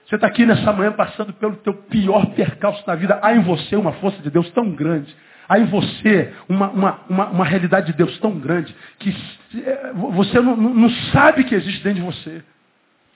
Você 0.07 0.15
está 0.15 0.29
aqui 0.29 0.47
nessa 0.47 0.73
manhã 0.73 0.93
passando 0.93 1.33
pelo 1.33 1.57
teu 1.57 1.75
pior 1.75 2.27
percalço 2.35 2.85
na 2.87 2.95
vida. 2.95 3.19
Há 3.21 3.35
em 3.35 3.41
você 3.41 3.75
uma 3.75 3.93
força 3.95 4.23
de 4.23 4.31
Deus 4.31 4.49
tão 4.51 4.71
grande 4.71 5.15
Em 5.51 5.65
você 5.67 6.33
uma, 6.49 6.69
uma, 6.71 7.01
uma, 7.09 7.27
uma, 7.29 7.45
realidade 7.45 7.93
de 7.93 7.93
Deus 7.93 8.19
tão 8.19 8.39
grande 8.39 8.75
que 8.99 9.15
é, 9.55 9.93
você 9.93 10.41
não, 10.41 10.57
não 10.57 10.91
sabe 11.13 11.45
que 11.45 11.55
existe 11.55 11.83
dentro 11.85 12.01
de 12.01 12.07
você. 12.07 12.43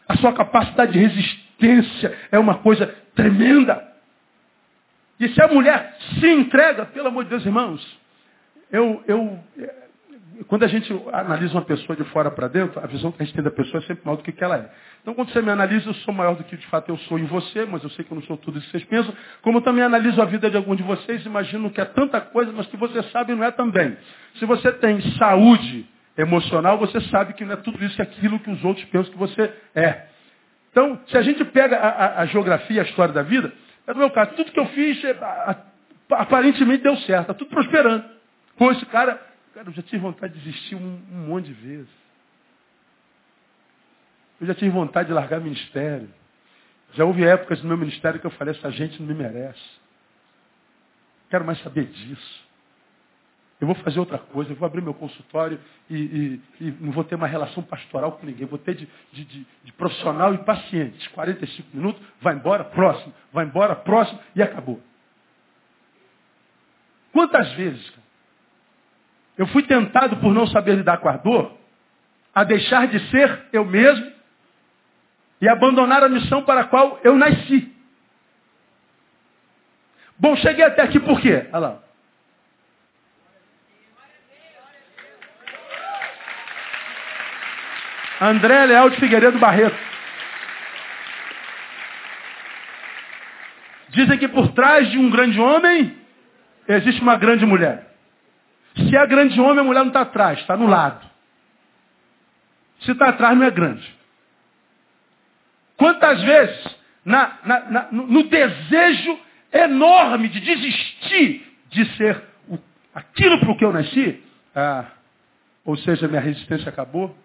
A 0.09 0.17
sua 0.17 0.33
capacidade 0.33 0.93
de 0.93 0.99
resistência 0.99 2.17
é 2.31 2.39
uma 2.39 2.57
coisa 2.57 2.87
tremenda. 3.15 3.83
E 5.19 5.29
se 5.29 5.43
a 5.43 5.49
mulher 5.49 5.97
se 6.19 6.27
entrega, 6.27 6.87
pelo 6.87 7.09
amor 7.09 7.25
de 7.25 7.31
Deus, 7.31 7.45
irmãos, 7.45 7.99
eu, 8.73 9.03
eu, 9.07 9.39
quando 10.47 10.63
a 10.63 10.69
gente 10.69 10.93
analisa 11.13 11.55
uma 11.55 11.65
pessoa 11.65 11.97
de 11.97 12.05
fora 12.05 12.31
para 12.31 12.49
dentro, 12.49 12.81
a 12.83 12.87
visão 12.87 13.13
que 13.13 13.23
a 13.23 13.27
gente 13.27 13.35
tem 13.35 13.45
da 13.45 13.51
pessoa 13.51 13.83
é 13.83 13.87
sempre 13.87 14.05
maior 14.05 14.17
do 14.17 14.23
que 14.23 14.43
ela 14.43 14.57
é. 14.57 14.71
Então, 15.03 15.15
quando 15.15 15.31
você 15.31 15.43
me 15.43 15.51
analisa, 15.51 15.89
eu 15.89 15.95
sou 15.95 16.15
maior 16.15 16.35
do 16.35 16.45
que 16.45 16.57
de 16.57 16.67
fato 16.69 16.89
eu 16.89 16.97
sou 16.99 17.19
em 17.19 17.25
você, 17.25 17.65
mas 17.65 17.83
eu 17.83 17.91
sei 17.91 18.05
que 18.05 18.11
eu 18.11 18.15
não 18.15 18.23
sou 18.23 18.37
tudo 18.37 18.59
isso 18.59 18.67
que 18.67 18.73
vocês 18.73 18.85
pensam. 18.85 19.15
Como 19.43 19.59
eu 19.59 19.63
também 19.63 19.83
analiso 19.83 20.21
a 20.21 20.25
vida 20.25 20.51
de 20.51 20.57
algum 20.57 20.75
de 20.75 20.83
vocês, 20.83 21.25
imagino 21.27 21.71
que 21.71 21.81
é 21.81 21.85
tanta 21.85 22.21
coisa, 22.21 22.53
mas 22.53 22.67
que 22.67 22.77
você 22.77 23.03
sabe 23.05 23.35
não 23.35 23.45
é 23.45 23.51
também. 23.51 23.97
Se 24.37 24.47
você 24.47 24.73
tem 24.73 25.01
saúde 25.19 25.87
emocional, 26.17 26.79
você 26.79 27.01
sabe 27.03 27.35
que 27.35 27.45
não 27.45 27.55
é 27.55 27.57
tudo 27.57 27.83
isso 27.85 27.97
que 27.97 28.03
aquilo 28.03 28.39
que 28.41 28.51
os 28.51 28.65
outros 28.65 28.85
pensam 28.87 29.13
que 29.13 29.19
você 29.19 29.53
é. 29.75 30.07
Então, 30.71 31.01
se 31.07 31.17
a 31.17 31.23
gente 31.23 31.45
pega 31.47 31.77
a, 31.77 31.89
a, 31.89 32.21
a 32.21 32.27
geografia, 32.27 32.83
a 32.83 32.85
história 32.85 33.13
da 33.13 33.23
vida, 33.23 33.53
é 33.87 33.93
do 33.93 33.99
meu 33.99 34.11
caso, 34.11 34.33
tudo 34.33 34.53
que 34.53 34.61
eu 34.61 34.67
fiz 34.67 35.03
é, 35.05 35.17
aparentemente 36.11 36.83
deu 36.83 36.97
certo, 36.99 37.23
está 37.23 37.35
tudo 37.35 37.51
prosperando. 37.51 38.05
Com 38.57 38.71
esse 38.71 38.85
cara, 38.87 39.30
cara, 39.55 39.69
eu 39.69 39.73
já 39.73 39.83
tive 39.83 39.99
vontade 39.99 40.35
de 40.35 40.41
desistir 40.41 40.75
um, 40.75 41.03
um 41.11 41.27
monte 41.29 41.47
de 41.47 41.53
vezes. 41.53 42.01
Eu 44.41 44.47
já 44.47 44.55
tive 44.55 44.71
vontade 44.71 45.09
de 45.09 45.15
largar 45.15 45.41
ministério. 45.41 46.09
Já 46.95 47.05
houve 47.05 47.25
épocas 47.25 47.63
no 47.63 47.69
meu 47.69 47.77
ministério 47.77 48.19
que 48.19 48.27
eu 48.27 48.31
falei, 48.33 48.55
essa 48.55 48.71
gente 48.71 49.01
não 49.01 49.07
me 49.07 49.15
merece. 49.15 49.81
Quero 51.29 51.45
mais 51.45 51.61
saber 51.63 51.87
disso. 51.87 52.51
Eu 53.61 53.67
vou 53.67 53.77
fazer 53.77 54.01
outra 54.01 54.19
coisa, 54.19 54.51
eu 54.51 54.57
vou 54.57 54.67
abrir 54.67 54.81
meu 54.81 54.95
consultório 54.95 55.61
e, 55.89 55.95
e, 55.95 56.43
e 56.63 56.71
não 56.81 56.93
vou 56.93 57.05
ter 57.05 57.15
uma 57.15 57.27
relação 57.27 57.63
pastoral 57.63 58.13
com 58.13 58.25
ninguém. 58.25 58.47
Vou 58.47 58.59
ter 58.59 58.75
de, 58.75 58.89
de, 59.13 59.25
de, 59.25 59.47
de, 59.65 59.73
profissional 59.75 60.33
e 60.33 60.39
paciente. 60.39 61.11
45 61.11 61.77
minutos, 61.77 62.03
vai 62.23 62.35
embora, 62.35 62.65
próximo, 62.65 63.13
vai 63.31 63.45
embora, 63.45 63.77
próximo 63.77 64.19
e 64.35 64.43
acabou. 64.43 64.81
Quantas 67.13 67.53
vezes 67.53 67.93
eu 69.41 69.47
fui 69.47 69.63
tentado 69.63 70.19
por 70.19 70.35
não 70.35 70.47
saber 70.49 70.75
lidar 70.75 70.99
com 70.99 71.09
a 71.09 71.17
dor 71.17 71.57
a 72.35 72.45
deixar 72.45 72.87
de 72.89 73.01
ser 73.09 73.47
eu 73.55 73.65
mesmo 73.65 74.13
e 75.41 75.49
abandonar 75.49 76.05
a 76.05 76.11
missão 76.11 76.43
para 76.43 76.61
a 76.61 76.65
qual 76.65 77.01
eu 77.03 77.17
nasci. 77.17 77.75
Bom, 80.19 80.37
cheguei 80.37 80.63
até 80.63 80.83
aqui 80.83 81.01
por 81.01 81.19
quê? 81.23 81.49
Olha 81.55 81.59
lá. 81.59 81.79
André 88.21 88.67
Leal 88.67 88.91
de 88.91 89.01
Figueiredo 89.01 89.39
Barreto. 89.39 89.79
Dizem 93.89 94.19
que 94.19 94.29
por 94.29 94.53
trás 94.53 94.91
de 94.91 94.99
um 94.99 95.09
grande 95.09 95.41
homem 95.41 95.97
existe 96.69 97.01
uma 97.01 97.17
grande 97.17 97.47
mulher. 97.47 97.90
Se 98.77 98.97
é 98.97 99.07
grande 99.07 99.41
homem, 99.41 99.61
a 99.61 99.65
mulher 99.65 99.81
não 99.81 99.89
está 99.89 100.03
atrás, 100.03 100.39
está 100.39 100.57
no 100.57 100.67
lado. 100.67 101.09
Se 102.81 102.93
está 102.93 103.09
atrás, 103.09 103.37
não 103.37 103.45
é 103.45 103.51
grande. 103.51 103.99
Quantas 105.77 106.23
vezes, 106.23 106.77
na, 107.05 107.39
na, 107.45 107.61
na, 107.71 107.89
no 107.93 108.25
desejo 108.25 109.19
enorme 109.53 110.29
de 110.29 110.41
desistir 110.41 111.47
de 111.71 111.97
ser 111.97 112.23
o, 112.49 112.59
aquilo 112.95 113.41
para 113.41 113.51
o 113.51 113.57
que 113.57 113.65
eu 113.65 113.73
nasci, 113.73 114.23
ah, 114.55 114.87
ou 115.65 115.77
seja, 115.77 116.09
minha 116.09 116.21
resistência 116.21 116.69
acabou, 116.69 117.17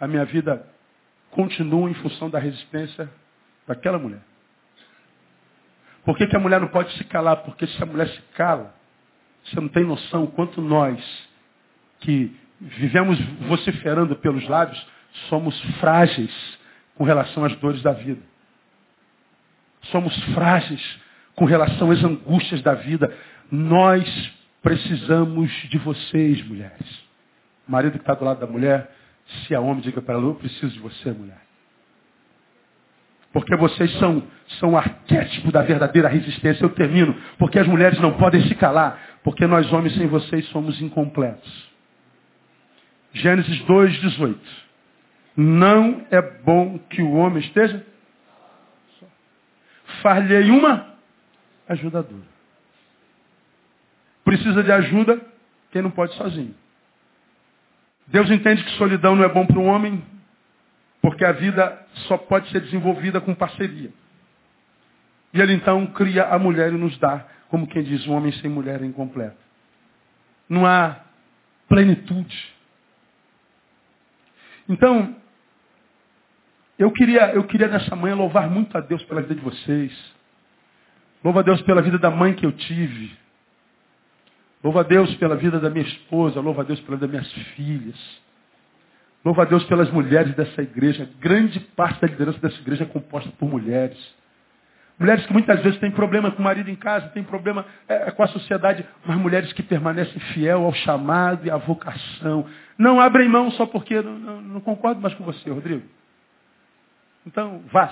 a 0.00 0.06
minha 0.06 0.24
vida 0.24 0.66
continua 1.30 1.90
em 1.90 1.94
função 1.94 2.28
da 2.28 2.38
resistência 2.38 3.08
daquela 3.66 3.98
mulher. 3.98 4.20
Por 6.04 6.16
que, 6.16 6.26
que 6.26 6.36
a 6.36 6.40
mulher 6.40 6.60
não 6.60 6.68
pode 6.68 6.92
se 6.96 7.04
calar? 7.04 7.38
Porque 7.38 7.66
se 7.66 7.82
a 7.82 7.86
mulher 7.86 8.08
se 8.08 8.20
cala, 8.34 8.74
você 9.44 9.60
não 9.60 9.68
tem 9.68 9.84
noção 9.84 10.26
quanto 10.26 10.60
nós, 10.60 11.00
que 12.00 12.34
vivemos 12.60 13.18
vociferando 13.48 14.14
pelos 14.16 14.46
lábios, 14.48 14.84
somos 15.28 15.58
frágeis 15.80 16.32
com 16.94 17.04
relação 17.04 17.44
às 17.44 17.54
dores 17.56 17.82
da 17.82 17.92
vida. 17.92 18.22
Somos 19.90 20.16
frágeis 20.34 21.00
com 21.34 21.44
relação 21.44 21.90
às 21.90 22.02
angústias 22.04 22.62
da 22.62 22.74
vida. 22.74 23.12
Nós 23.50 24.32
precisamos 24.62 25.50
de 25.68 25.78
vocês, 25.78 26.42
mulheres. 26.46 27.02
O 27.66 27.72
marido 27.72 27.92
que 27.92 27.98
está 27.98 28.14
do 28.14 28.24
lado 28.24 28.40
da 28.40 28.46
mulher 28.46 28.90
se 29.46 29.54
a 29.54 29.60
homem 29.60 29.80
diga 29.80 30.00
para 30.00 30.14
ela, 30.14 30.24
eu 30.24 30.34
preciso 30.34 30.72
de 30.72 30.80
você, 30.80 31.10
mulher. 31.10 31.40
Porque 33.32 33.56
vocês 33.56 33.90
são, 33.98 34.22
são 34.60 34.76
arquétipo 34.76 35.50
da 35.50 35.62
verdadeira 35.62 36.08
resistência. 36.08 36.64
Eu 36.64 36.70
termino. 36.70 37.16
Porque 37.38 37.58
as 37.58 37.66
mulheres 37.66 37.98
não 37.98 38.12
podem 38.18 38.46
se 38.46 38.54
calar. 38.54 39.00
Porque 39.22 39.46
nós 39.46 39.72
homens 39.72 39.94
sem 39.94 40.06
vocês 40.06 40.46
somos 40.48 40.80
incompletos. 40.80 41.70
Gênesis 43.12 43.60
2, 43.64 44.00
18. 44.00 44.40
Não 45.36 46.06
é 46.10 46.20
bom 46.20 46.78
que 46.90 47.02
o 47.02 47.12
homem 47.12 47.42
esteja. 47.42 47.86
Far-lhe 50.02 50.50
uma 50.50 50.94
ajudadora. 51.68 52.32
Precisa 54.24 54.62
de 54.62 54.72
ajuda 54.72 55.20
quem 55.70 55.82
não 55.82 55.90
pode 55.90 56.14
sozinho. 56.14 56.54
Deus 58.06 58.30
entende 58.30 58.62
que 58.64 58.70
solidão 58.72 59.16
não 59.16 59.24
é 59.24 59.28
bom 59.28 59.46
para 59.46 59.58
o 59.58 59.64
homem, 59.64 60.04
porque 61.00 61.24
a 61.24 61.32
vida 61.32 61.86
só 62.06 62.16
pode 62.16 62.50
ser 62.50 62.60
desenvolvida 62.60 63.20
com 63.20 63.34
parceria. 63.34 63.90
E 65.32 65.40
ele 65.40 65.54
então 65.54 65.86
cria 65.86 66.24
a 66.24 66.38
mulher 66.38 66.72
e 66.72 66.76
nos 66.76 66.96
dá, 66.98 67.26
como 67.52 67.66
quem 67.66 67.82
diz, 67.82 68.06
um 68.06 68.14
homem 68.14 68.32
sem 68.32 68.48
mulher 68.48 68.80
é 68.80 68.86
incompleto. 68.86 69.36
Não 70.48 70.64
há 70.64 71.02
plenitude. 71.68 72.50
Então, 74.66 75.14
eu 76.78 76.90
queria, 76.92 77.34
eu 77.34 77.44
queria 77.44 77.68
nessa 77.68 77.94
manhã 77.94 78.14
louvar 78.14 78.48
muito 78.48 78.74
a 78.78 78.80
Deus 78.80 79.04
pela 79.04 79.20
vida 79.20 79.34
de 79.34 79.42
vocês. 79.42 80.14
Louva 81.22 81.40
a 81.40 81.42
Deus 81.42 81.60
pela 81.60 81.82
vida 81.82 81.98
da 81.98 82.10
mãe 82.10 82.32
que 82.32 82.46
eu 82.46 82.52
tive. 82.52 83.14
Louva 84.64 84.80
a 84.80 84.84
Deus 84.84 85.14
pela 85.16 85.36
vida 85.36 85.60
da 85.60 85.68
minha 85.68 85.84
esposa, 85.84 86.40
louva 86.40 86.62
a 86.62 86.64
Deus 86.64 86.80
pela 86.80 86.96
vida 86.96 87.06
das 87.06 87.10
minhas 87.10 87.48
filhas. 87.48 88.22
Louva 89.22 89.42
a 89.42 89.44
Deus 89.44 89.62
pelas 89.64 89.90
mulheres 89.90 90.34
dessa 90.34 90.62
igreja. 90.62 91.06
Grande 91.20 91.60
parte 91.60 92.00
da 92.00 92.06
liderança 92.06 92.38
dessa 92.38 92.58
igreja 92.62 92.84
é 92.84 92.86
composta 92.86 93.30
por 93.32 93.46
mulheres. 93.46 93.98
Mulheres 95.02 95.26
que 95.26 95.32
muitas 95.32 95.60
vezes 95.64 95.80
têm 95.80 95.90
problema 95.90 96.30
com 96.30 96.38
o 96.38 96.44
marido 96.44 96.70
em 96.70 96.76
casa, 96.76 97.08
têm 97.08 97.24
problema 97.24 97.66
é, 97.88 98.12
com 98.12 98.22
a 98.22 98.28
sociedade, 98.28 98.86
mas 99.04 99.18
mulheres 99.18 99.52
que 99.52 99.60
permanecem 99.60 100.20
fiel 100.32 100.64
ao 100.64 100.72
chamado 100.72 101.44
e 101.44 101.50
à 101.50 101.56
vocação. 101.56 102.46
Não 102.78 103.00
abrem 103.00 103.28
mão 103.28 103.50
só 103.50 103.66
porque 103.66 104.00
não, 104.00 104.16
não, 104.16 104.40
não 104.40 104.60
concordo 104.60 105.00
mais 105.00 105.12
com 105.14 105.24
você, 105.24 105.50
Rodrigo. 105.50 105.82
Então, 107.26 107.64
vá 107.72 107.90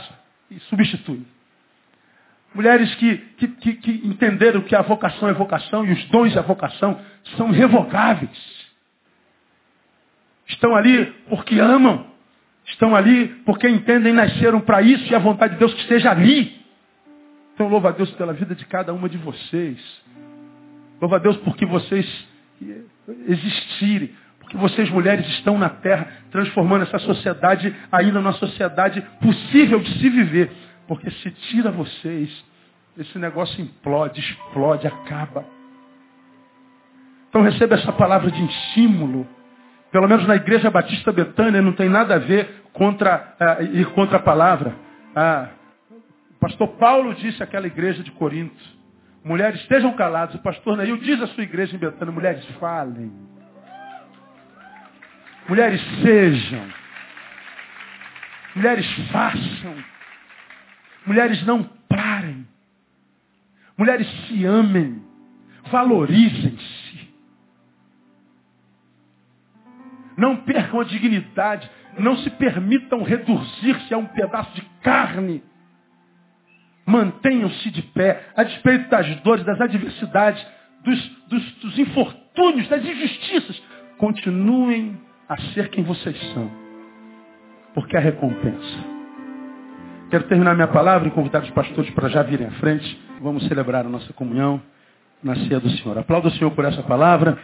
e 0.52 0.60
substitui. 0.60 1.26
Mulheres 2.54 2.94
que, 2.94 3.16
que, 3.16 3.48
que, 3.48 3.72
que 3.74 3.90
entenderam 4.06 4.60
que 4.60 4.76
a 4.76 4.82
vocação 4.82 5.28
é 5.28 5.32
vocação 5.32 5.84
e 5.84 5.90
os 5.90 6.04
dons 6.10 6.32
da 6.32 6.42
vocação 6.42 7.00
são 7.36 7.50
irrevogáveis. 7.50 8.70
Estão 10.46 10.76
ali 10.76 11.06
porque 11.28 11.58
amam. 11.58 12.06
Estão 12.66 12.94
ali 12.94 13.26
porque 13.44 13.68
entendem 13.68 14.12
nasceram 14.12 14.60
para 14.60 14.80
isso 14.80 15.10
e 15.10 15.14
a 15.16 15.18
vontade 15.18 15.54
de 15.54 15.58
Deus 15.58 15.74
que 15.74 15.80
esteja 15.80 16.12
ali. 16.12 16.59
Então 17.60 17.68
louva 17.68 17.90
a 17.90 17.92
Deus 17.92 18.10
pela 18.12 18.32
vida 18.32 18.54
de 18.54 18.64
cada 18.64 18.90
uma 18.94 19.06
de 19.06 19.18
vocês. 19.18 19.78
Louva 20.98 21.16
a 21.16 21.18
Deus 21.18 21.36
porque 21.36 21.66
vocês 21.66 22.26
existirem. 23.28 24.14
Porque 24.38 24.56
vocês, 24.56 24.88
mulheres, 24.88 25.28
estão 25.28 25.58
na 25.58 25.68
terra 25.68 26.08
transformando 26.30 26.84
essa 26.84 26.98
sociedade 27.00 27.76
ainda 27.92 28.18
numa 28.18 28.32
sociedade 28.32 29.02
possível 29.20 29.78
de 29.78 29.92
se 29.98 30.08
viver. 30.08 30.50
Porque 30.88 31.10
se 31.10 31.30
tira 31.32 31.70
vocês, 31.70 32.30
esse 32.96 33.18
negócio 33.18 33.60
implode, 33.60 34.20
explode, 34.20 34.86
acaba. 34.86 35.44
Então 37.28 37.42
receba 37.42 37.74
essa 37.74 37.92
palavra 37.92 38.30
de 38.30 38.42
estímulo. 38.42 39.28
Pelo 39.92 40.08
menos 40.08 40.26
na 40.26 40.36
igreja 40.36 40.70
Batista 40.70 41.12
Betânia 41.12 41.60
não 41.60 41.74
tem 41.74 41.90
nada 41.90 42.14
a 42.14 42.18
ver 42.18 42.62
contra 42.72 43.34
uh, 43.38 43.76
ir 43.76 43.84
contra 43.88 44.16
a 44.16 44.22
palavra. 44.22 44.74
Ah, 45.14 45.48
pastor 46.40 46.68
Paulo 46.68 47.14
disse 47.14 47.42
àquela 47.42 47.66
igreja 47.66 48.02
de 48.02 48.10
Corinto, 48.12 48.60
mulheres 49.22 49.60
estejam 49.60 49.92
caladas. 49.94 50.34
O 50.34 50.42
pastor 50.42 50.76
Neil 50.76 50.96
diz 50.96 51.20
à 51.20 51.26
sua 51.28 51.44
igreja 51.44 51.76
em 51.76 51.78
Betânia, 51.78 52.12
mulheres 52.12 52.44
falem. 52.58 53.12
Mulheres 55.48 55.80
sejam. 56.02 56.66
Mulheres 58.54 58.86
façam. 59.10 59.84
Mulheres 61.06 61.44
não 61.44 61.62
parem. 61.88 62.46
Mulheres 63.76 64.08
se 64.26 64.44
amem. 64.44 65.02
Valorizem-se. 65.70 67.10
Não 70.16 70.36
percam 70.36 70.80
a 70.80 70.84
dignidade. 70.84 71.70
Não 71.98 72.16
se 72.18 72.30
permitam 72.30 73.02
reduzir-se 73.02 73.92
a 73.92 73.98
um 73.98 74.06
pedaço 74.06 74.54
de 74.54 74.62
carne. 74.82 75.42
Mantenham-se 76.86 77.70
de 77.70 77.82
pé, 77.82 78.28
a 78.36 78.42
despeito 78.42 78.88
das 78.90 79.14
dores, 79.22 79.44
das 79.44 79.60
adversidades, 79.60 80.44
dos, 80.84 81.08
dos, 81.28 81.52
dos 81.56 81.78
infortúnios, 81.78 82.68
das 82.68 82.84
injustiças. 82.84 83.62
continuem 83.98 84.98
a 85.28 85.36
ser 85.52 85.68
quem 85.68 85.84
vocês 85.84 86.18
são. 86.32 86.50
Porque 87.74 87.96
há 87.96 88.00
recompensa. 88.00 89.00
Quero 90.10 90.24
terminar 90.24 90.54
minha 90.54 90.66
palavra 90.66 91.06
e 91.06 91.10
convidar 91.12 91.42
os 91.42 91.50
pastores 91.50 91.90
para 91.90 92.08
já 92.08 92.22
virem 92.22 92.48
à 92.48 92.50
frente. 92.52 93.00
Vamos 93.20 93.46
celebrar 93.46 93.86
a 93.86 93.88
nossa 93.88 94.12
comunhão 94.12 94.60
na 95.22 95.36
ceia 95.36 95.60
do 95.60 95.70
Senhor. 95.70 95.96
Aplauda 95.98 96.28
o 96.28 96.32
Senhor 96.32 96.50
por 96.50 96.64
essa 96.64 96.82
palavra. 96.82 97.38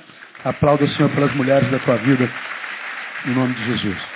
Aplauda 0.44 0.84
o 0.84 0.88
Senhor 0.88 1.10
pelas 1.10 1.32
mulheres 1.36 1.70
da 1.70 1.78
tua 1.78 1.96
vida. 1.98 2.28
Em 3.26 3.34
nome 3.34 3.54
de 3.54 3.64
Jesus. 3.66 4.15